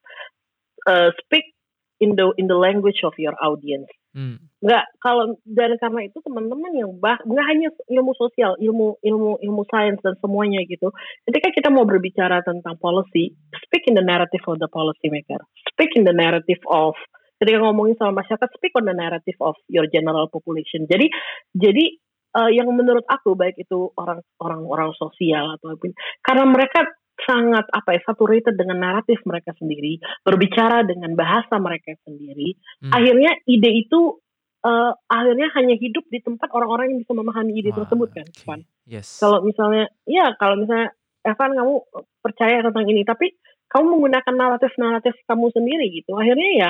Eh, 0.91 1.11
speak 1.23 1.55
in 2.03 2.19
the 2.19 2.35
in 2.35 2.51
the 2.51 2.57
language 2.59 2.99
of 3.07 3.15
your 3.15 3.37
audience 3.39 3.87
Hmm. 4.15 4.39
nggak 4.63 4.95
kalau 5.03 5.35
dan 5.43 5.75
karena 5.75 6.07
itu 6.07 6.23
teman-teman 6.23 6.71
yang 6.71 6.95
bah 7.03 7.19
nggak 7.27 7.45
hanya 7.51 7.67
ilmu 7.91 8.15
sosial 8.15 8.55
ilmu 8.63 8.95
ilmu 9.03 9.43
ilmu 9.43 9.63
sains 9.67 9.99
dan 9.99 10.15
semuanya 10.23 10.63
gitu 10.63 10.87
ketika 11.27 11.51
kita 11.51 11.67
mau 11.67 11.83
berbicara 11.83 12.39
tentang 12.39 12.79
policy 12.79 13.35
speak 13.67 13.83
in 13.91 13.99
the 13.99 14.05
narrative 14.07 14.39
of 14.47 14.55
the 14.63 14.71
policy 14.71 15.11
maker 15.11 15.43
speak 15.67 15.91
in 15.99 16.07
the 16.07 16.15
narrative 16.15 16.63
of 16.71 16.95
ketika 17.43 17.59
ngomongin 17.59 17.99
sama 17.99 18.23
masyarakat 18.23 18.47
speak 18.55 18.71
on 18.79 18.87
the 18.87 18.95
narrative 18.95 19.35
of 19.43 19.59
your 19.67 19.83
general 19.91 20.31
population 20.31 20.87
jadi 20.87 21.11
jadi 21.51 21.99
eh, 22.39 22.49
yang 22.55 22.71
menurut 22.71 23.03
aku 23.11 23.35
baik 23.35 23.59
itu 23.59 23.91
orang 23.99 24.23
orang 24.39 24.63
orang 24.63 24.91
sosial 24.95 25.59
ataupun 25.59 25.91
karena 26.23 26.47
mereka 26.47 26.87
sangat 27.23 27.65
apa 27.71 27.95
ya 27.95 28.01
saturated 28.03 28.59
dengan 28.59 28.83
naratif 28.83 29.23
mereka 29.23 29.55
sendiri, 29.55 30.03
berbicara 30.21 30.83
dengan 30.83 31.15
bahasa 31.15 31.55
mereka 31.57 31.95
sendiri. 32.03 32.59
Hmm. 32.83 32.91
Akhirnya 32.91 33.31
ide 33.47 33.71
itu 33.71 34.19
uh, 34.65 34.91
akhirnya 35.07 35.47
hanya 35.55 35.75
hidup 35.79 36.03
di 36.11 36.19
tempat 36.19 36.51
orang-orang 36.51 36.91
yang 36.91 36.99
bisa 37.07 37.13
memahami 37.15 37.53
ide 37.55 37.71
Wah, 37.71 37.83
tersebut 37.83 38.09
kan, 38.11 38.27
okay. 38.27 38.67
Yes. 38.85 39.17
Kalau 39.17 39.41
misalnya, 39.41 39.89
ya 40.05 40.35
kalau 40.37 40.59
misalnya 40.59 40.93
Evan 41.25 41.57
kamu 41.57 41.73
percaya 42.21 42.61
tentang 42.61 42.85
ini, 42.85 43.01
tapi 43.01 43.33
kamu 43.65 43.97
menggunakan 43.97 44.33
naratif-naratif 44.37 45.17
kamu 45.25 45.49
sendiri 45.49 45.89
gitu. 45.89 46.13
Akhirnya 46.13 46.49
ya 46.53 46.69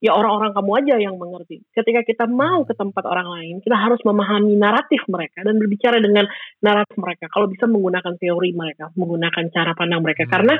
ya 0.00 0.12
orang-orang 0.12 0.52
kamu 0.52 0.70
aja 0.84 0.94
yang 1.00 1.16
mengerti. 1.16 1.64
Ketika 1.72 2.04
kita 2.04 2.24
mau 2.28 2.64
ke 2.68 2.76
tempat 2.76 3.04
orang 3.08 3.28
lain, 3.32 3.54
kita 3.64 3.76
harus 3.76 4.00
memahami 4.04 4.54
naratif 4.56 5.00
mereka 5.08 5.40
dan 5.40 5.56
berbicara 5.56 5.98
dengan 5.98 6.28
naratif 6.60 6.96
mereka. 7.00 7.32
Kalau 7.32 7.48
bisa 7.48 7.64
menggunakan 7.64 8.14
teori 8.20 8.50
mereka, 8.52 8.92
menggunakan 8.92 9.44
cara 9.52 9.72
pandang 9.72 10.04
mereka. 10.04 10.28
Hmm. 10.28 10.32
Karena 10.32 10.54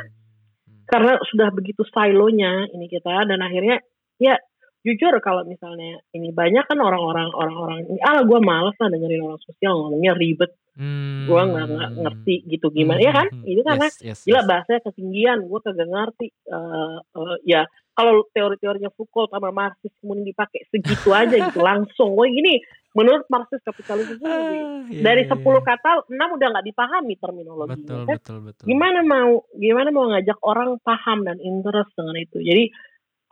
karena 0.86 1.12
sudah 1.26 1.48
begitu 1.50 1.82
silonya 1.90 2.70
ini 2.70 2.86
kita 2.86 3.26
dan 3.26 3.42
akhirnya 3.42 3.82
ya 4.22 4.38
jujur 4.86 5.18
kalau 5.18 5.42
misalnya 5.42 5.98
ini 6.14 6.30
banyak 6.30 6.62
kan 6.62 6.78
orang-orang 6.78 7.26
orang-orang 7.34 7.90
ini 7.90 7.98
ah 8.06 8.22
gue 8.22 8.38
males 8.38 8.78
lah 8.78 8.86
dengerin 8.86 9.26
orang 9.26 9.42
sosial 9.42 9.82
ngomongnya 9.82 10.14
ribet 10.14 10.54
hmm. 10.78 11.26
gue 11.26 11.42
nggak 11.42 11.66
ngerti 12.06 12.36
gitu 12.46 12.70
gimana 12.70 13.02
hmm. 13.02 13.08
ya 13.10 13.12
kan 13.18 13.26
itu 13.42 13.62
karena 13.66 13.86
yes, 13.90 13.98
yes, 13.98 14.20
gila 14.22 14.46
bahasanya 14.46 14.80
ketinggian 14.86 15.38
gue 15.42 15.58
kagak 15.58 15.90
ngerti 15.90 16.26
uh, 16.54 17.02
uh, 17.02 17.36
ya 17.42 17.66
kalau 17.96 18.28
teori-teorinya 18.36 18.92
Foucault 18.92 19.32
sama 19.32 19.48
Marxis 19.48 19.88
kemudian 20.04 20.28
dipakai 20.28 20.68
segitu 20.68 21.16
aja 21.16 21.32
gitu 21.32 21.60
langsung. 21.64 22.12
Wah 22.12 22.28
ini 22.28 22.60
menurut 22.92 23.24
Marxis 23.32 23.64
kapitalisme 23.64 24.20
uh, 24.20 24.84
iya, 24.92 25.00
dari 25.00 25.24
iya, 25.24 25.32
10 25.32 25.40
iya. 25.40 25.60
kata 25.64 25.90
6 26.04 26.12
udah 26.12 26.48
nggak 26.52 26.66
dipahami 26.68 27.14
terminologinya. 27.16 27.80
Betul, 27.80 28.00
kan? 28.04 28.16
betul, 28.20 28.38
betul. 28.44 28.64
Gimana 28.68 29.00
mau 29.00 29.48
gimana 29.56 29.88
mau 29.96 30.04
ngajak 30.12 30.38
orang 30.44 30.76
paham 30.84 31.24
dan 31.24 31.40
interest 31.40 31.88
dengan 31.96 32.16
itu. 32.20 32.38
Jadi 32.44 32.64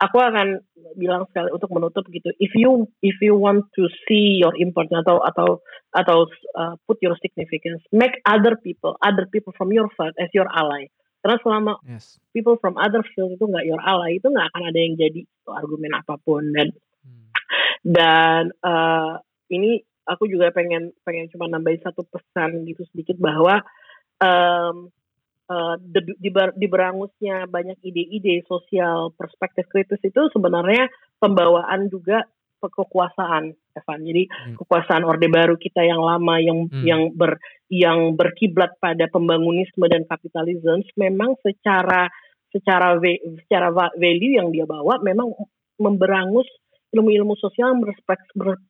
aku 0.01 0.17
akan 0.17 0.47
bilang 0.97 1.29
sekali 1.29 1.53
untuk 1.53 1.69
menutup 1.69 2.03
gitu. 2.09 2.33
If 2.41 2.57
you 2.57 2.89
if 3.05 3.21
you 3.21 3.37
want 3.37 3.69
to 3.77 3.85
see 4.09 4.41
your 4.41 4.57
importance 4.57 5.05
atau 5.05 5.21
atau 5.21 5.61
atau 5.93 6.25
uh, 6.57 6.73
put 6.89 6.97
your 7.05 7.13
significance, 7.21 7.85
make 7.93 8.17
other 8.25 8.57
people, 8.57 8.97
other 9.05 9.29
people 9.29 9.53
from 9.53 9.69
your 9.69 9.93
side 9.93 10.17
as 10.17 10.33
your 10.33 10.49
ally 10.49 10.89
karena 11.25 11.41
selama 11.41 11.81
yes. 11.89 12.21
people 12.37 12.53
from 12.61 12.77
other 12.77 13.01
field 13.01 13.33
itu 13.33 13.49
nggak 13.49 13.65
your 13.65 13.81
ally, 13.81 14.21
itu 14.21 14.29
nggak 14.29 14.45
akan 14.53 14.63
ada 14.69 14.77
yang 14.77 14.93
jadi 14.93 15.25
argumen 15.49 15.97
apa 15.97 16.21
pun 16.21 16.53
dan 16.53 16.69
hmm. 17.01 17.25
dan 17.81 18.53
uh, 18.61 19.17
ini 19.49 19.81
aku 20.05 20.29
juga 20.29 20.53
pengen 20.53 20.93
pengen 21.01 21.25
cuma 21.33 21.49
nambahin 21.49 21.81
satu 21.81 22.05
pesan 22.05 22.69
gitu 22.69 22.85
sedikit 22.93 23.17
bahwa 23.17 23.65
um, 24.21 24.93
uh, 25.49 25.81
di, 25.81 26.13
di, 26.21 26.29
di 26.29 26.67
berangusnya 26.69 27.49
banyak 27.49 27.81
ide-ide 27.81 28.45
sosial 28.45 29.09
perspektif 29.17 29.65
kritis 29.73 30.05
itu 30.05 30.29
sebenarnya 30.29 30.93
pembawaan 31.17 31.89
juga 31.89 32.21
kekuasaan 32.71 33.53
Evan. 33.75 33.99
Jadi 34.05 34.23
hmm. 34.25 34.55
kekuasaan 34.61 35.03
Orde 35.03 35.27
Baru 35.27 35.59
kita 35.59 35.83
yang 35.83 35.99
lama 35.99 36.39
yang 36.39 36.69
hmm. 36.71 36.85
yang 36.85 37.01
ber 37.11 37.37
yang 37.67 38.13
berkiblat 38.13 38.77
pada 38.77 39.09
pembangunisme 39.09 39.83
dan 39.89 40.05
kapitalisme 40.05 40.85
memang 40.95 41.35
secara 41.41 42.07
secara 42.53 42.95
secara 43.45 43.67
value 43.73 44.39
yang 44.39 44.53
dia 44.53 44.63
bawa 44.63 45.01
memang 45.03 45.33
memberangus 45.75 46.47
ilmu-ilmu 46.95 47.35
sosial 47.35 47.75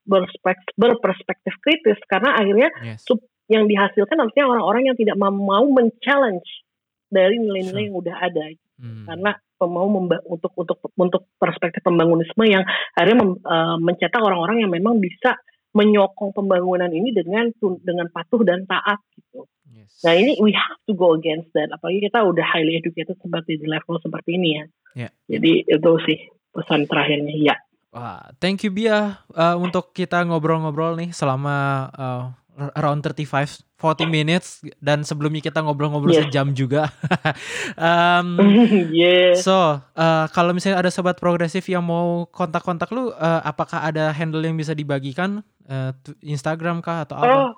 berspektif, 0.10 0.74
berperspektif 0.74 1.54
kritis 1.62 2.00
karena 2.10 2.34
akhirnya 2.34 2.70
yes. 2.82 3.06
yang 3.46 3.70
dihasilkan 3.70 4.18
artinya 4.18 4.58
orang-orang 4.58 4.90
yang 4.90 4.98
tidak 4.98 5.14
mau 5.22 5.66
men-challenge 5.70 6.66
dari 7.14 7.38
nilai-nilai 7.38 7.94
yang 7.94 7.98
udah 8.02 8.18
ada 8.18 8.50
hmm. 8.80 9.06
karena 9.08 9.32
mau 9.66 9.88
untuk 10.28 10.52
untuk 10.60 10.78
untuk 11.00 11.22
perspektif 11.40 11.82
pembangunisme 11.82 12.44
yang 12.44 12.62
akhirnya 12.94 13.18
mem, 13.24 13.32
uh, 13.42 13.78
mencetak 13.80 14.20
orang-orang 14.20 14.62
yang 14.62 14.72
memang 14.72 15.00
bisa 15.00 15.40
menyokong 15.76 16.32
pembangunan 16.32 16.88
ini 16.92 17.12
dengan 17.12 17.52
dengan 17.84 18.08
patuh 18.12 18.44
dan 18.48 18.64
taat 18.64 19.00
gitu. 19.16 19.48
Yes. 19.68 19.92
Nah 20.08 20.14
ini 20.16 20.40
we 20.40 20.56
have 20.56 20.80
to 20.88 20.96
go 20.96 21.16
against 21.16 21.52
that. 21.52 21.68
Apalagi 21.72 22.08
kita 22.08 22.24
udah 22.24 22.46
highly 22.48 22.80
educated 22.80 23.20
seperti 23.20 23.60
di 23.60 23.68
level 23.68 24.00
seperti 24.00 24.40
ini 24.40 24.50
ya. 24.56 24.66
Yeah. 24.96 25.12
Jadi 25.28 25.52
itu 25.68 25.92
sih 26.08 26.20
pesan 26.56 26.88
terakhirnya 26.88 27.36
ya. 27.36 27.56
Wah, 27.96 28.28
thank 28.44 28.64
you 28.64 28.72
Bia 28.76 29.24
uh, 29.36 29.56
untuk 29.56 29.96
kita 29.96 30.20
ngobrol-ngobrol 30.28 31.00
nih 31.00 31.16
selama 31.16 31.88
uh, 31.96 32.24
around 32.56 33.04
35 33.04 33.66
40 33.76 34.08
minutes 34.08 34.64
dan 34.80 35.04
sebelumnya 35.04 35.44
kita 35.44 35.60
ngobrol-ngobrol 35.60 36.16
yeah. 36.16 36.24
sejam 36.26 36.56
juga. 36.56 36.90
um, 37.78 38.40
yeah. 38.96 39.36
So, 39.36 39.84
uh, 39.94 40.26
kalau 40.32 40.56
misalnya 40.56 40.80
ada 40.80 40.90
sobat 40.90 41.20
progresif 41.20 41.68
yang 41.68 41.84
mau 41.84 42.26
kontak-kontak 42.32 42.90
lu, 42.96 43.12
uh, 43.12 43.42
apakah 43.44 43.84
ada 43.84 44.16
handle 44.16 44.42
yang 44.42 44.56
bisa 44.56 44.72
dibagikan? 44.72 45.44
Uh, 45.68 45.92
Instagram 46.24 46.80
kah 46.80 47.04
atau 47.04 47.20
apa? 47.20 47.28
Oh. 47.28 47.52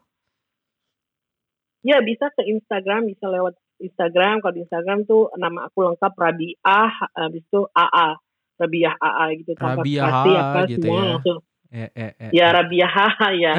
Ya, 1.86 2.02
bisa 2.02 2.34
ke 2.34 2.44
Instagram, 2.44 3.08
bisa 3.08 3.30
lewat 3.30 3.56
Instagram. 3.80 4.42
Kalau 4.42 4.54
di 4.58 4.66
Instagram 4.66 5.06
tuh 5.06 5.30
nama 5.38 5.70
aku 5.70 5.86
lengkap 5.86 6.12
Rabiah, 6.18 6.92
habis 7.14 7.46
itu 7.46 7.62
AA. 7.72 8.18
Rabiah 8.58 8.96
AA 8.98 9.26
gitu. 9.46 9.52
Rabiah 9.54 10.06
apa 10.10 10.60
gitu 10.66 10.82
semua 10.82 10.98
ya. 10.98 11.08
langsung 11.14 11.38
Eh, 11.68 11.90
eh, 11.92 12.12
eh, 12.16 12.32
ya 12.32 12.56
Rabiah 12.56 12.92
ya. 13.44 13.54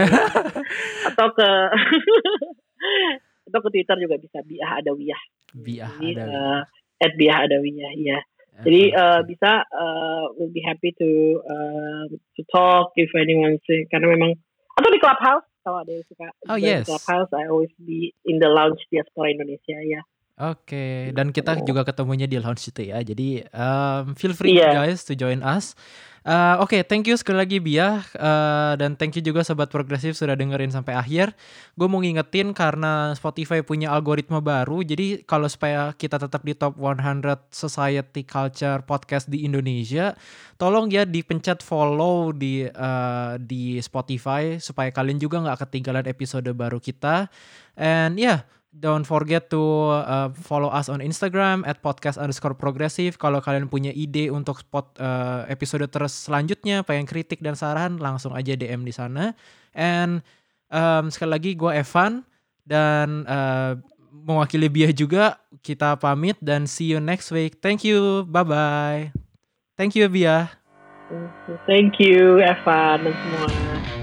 atau 1.13 1.29
ke 1.37 1.49
atau 3.49 3.61
ke 3.65 3.69
Twitter 3.73 3.97
juga 4.01 4.17
bisa 4.21 4.41
Biah 4.45 4.81
Adawiyah. 4.81 5.23
Biah 5.53 5.93
Adawiyah. 5.97 6.29
Uh, 6.29 6.61
at 7.05 7.13
Biah 7.17 7.39
Adawiyah 7.49 7.93
ya. 7.97 8.19
Jadi 8.59 8.91
uh, 8.91 9.23
bisa 9.23 9.63
uh, 9.71 10.35
we'll 10.35 10.51
be 10.51 10.65
happy 10.67 10.91
to 10.99 11.39
uh, 11.47 12.11
to 12.11 12.43
talk 12.51 12.91
if 12.99 13.07
anyone 13.15 13.55
say 13.63 13.87
karena 13.87 14.11
memang 14.11 14.35
atau 14.75 14.91
di 14.91 14.99
clubhouse 14.99 15.47
kalau 15.63 15.87
ada 15.87 15.95
yang 15.95 16.07
suka 16.11 16.27
oh, 16.51 16.59
yes. 16.59 16.87
clubhouse 16.91 17.31
I 17.31 17.47
always 17.47 17.71
be 17.79 18.11
in 18.27 18.43
the 18.43 18.51
lounge 18.51 18.83
diaspora 18.91 19.31
Indonesia 19.31 19.79
ya. 19.85 20.03
Oke, 20.39 20.71
okay. 20.71 20.95
dan 21.11 21.35
kita 21.35 21.59
juga 21.67 21.83
ketemunya 21.83 22.31
di 22.31 22.39
lounge 22.39 22.71
itu 22.71 22.95
ya. 22.95 23.03
Jadi 23.03 23.43
um, 23.51 24.15
feel 24.15 24.31
free 24.39 24.55
yeah. 24.55 24.71
guys 24.71 25.03
to 25.03 25.19
join 25.19 25.43
us. 25.43 25.75
Uh, 26.29 26.61
Oke, 26.61 26.77
okay, 26.77 26.81
thank 26.85 27.09
you 27.09 27.17
sekali 27.17 27.41
lagi 27.41 27.57
Bia 27.57 28.05
uh, 28.21 28.77
dan 28.77 29.01
thank 29.01 29.17
you 29.17 29.23
juga 29.25 29.41
sobat 29.47 29.73
progresif 29.73 30.13
sudah 30.13 30.39
dengerin 30.39 30.71
sampai 30.71 30.93
akhir. 30.93 31.35
Gue 31.73 31.91
mau 31.91 31.99
ngingetin 31.99 32.53
karena 32.53 33.17
Spotify 33.17 33.65
punya 33.65 33.91
algoritma 33.91 34.39
baru, 34.39 34.85
jadi 34.87 35.27
kalau 35.27 35.51
supaya 35.51 35.91
kita 35.97 36.23
tetap 36.23 36.45
di 36.45 36.53
top 36.53 36.77
100 36.77 37.49
society 37.49 38.23
culture 38.29 38.85
podcast 38.85 39.27
di 39.27 39.43
Indonesia, 39.43 40.15
tolong 40.55 40.87
ya 40.93 41.03
dipencet 41.09 41.65
follow 41.65 42.31
di 42.31 42.63
uh, 42.67 43.41
di 43.41 43.81
Spotify 43.81 44.61
supaya 44.61 44.93
kalian 44.93 45.17
juga 45.17 45.43
nggak 45.43 45.65
ketinggalan 45.65 46.07
episode 46.07 46.47
baru 46.55 46.77
kita. 46.77 47.27
And 47.75 48.21
ya. 48.21 48.45
Yeah, 48.45 48.58
Don't 48.69 49.09
forget 49.09 49.49
to 49.49 49.63
uh, 50.05 50.29
follow 50.37 50.69
us 50.69 50.93
on 50.93 51.01
Instagram 51.01 51.65
at 51.65 51.81
podcast 51.81 52.21
underscore 52.21 52.53
progressive. 52.53 53.17
Kalau 53.17 53.41
kalian 53.41 53.73
punya 53.73 53.91
ide 53.97 54.29
untuk 54.29 54.61
spot 54.61 54.93
uh, 55.01 55.49
episode 55.49 55.89
terus 55.89 56.13
selanjutnya, 56.13 56.85
pengen 56.85 57.09
kritik 57.09 57.41
dan 57.41 57.57
saran, 57.57 57.97
langsung 57.97 58.37
aja 58.37 58.53
DM 58.53 58.85
di 58.85 58.93
sana. 58.93 59.33
And 59.73 60.21
um, 60.69 61.09
sekali 61.09 61.31
lagi 61.33 61.51
gue 61.57 61.73
Evan 61.81 62.29
dan 62.69 63.25
uh, 63.25 63.81
mewakili 64.13 64.69
Bia 64.69 64.93
juga. 64.93 65.41
Kita 65.65 65.97
pamit 65.97 66.37
dan 66.45 66.69
see 66.69 66.93
you 66.93 67.01
next 67.01 67.33
week. 67.33 67.65
Thank 67.65 67.89
you. 67.89 68.29
Bye 68.29 68.45
bye. 68.45 69.03
Thank 69.81 69.97
you 69.97 70.13
Bia. 70.13 70.53
Thank 71.65 71.97
you 71.97 72.45
Evan 72.45 73.09
dan 73.09 73.15
semua. 73.17 73.98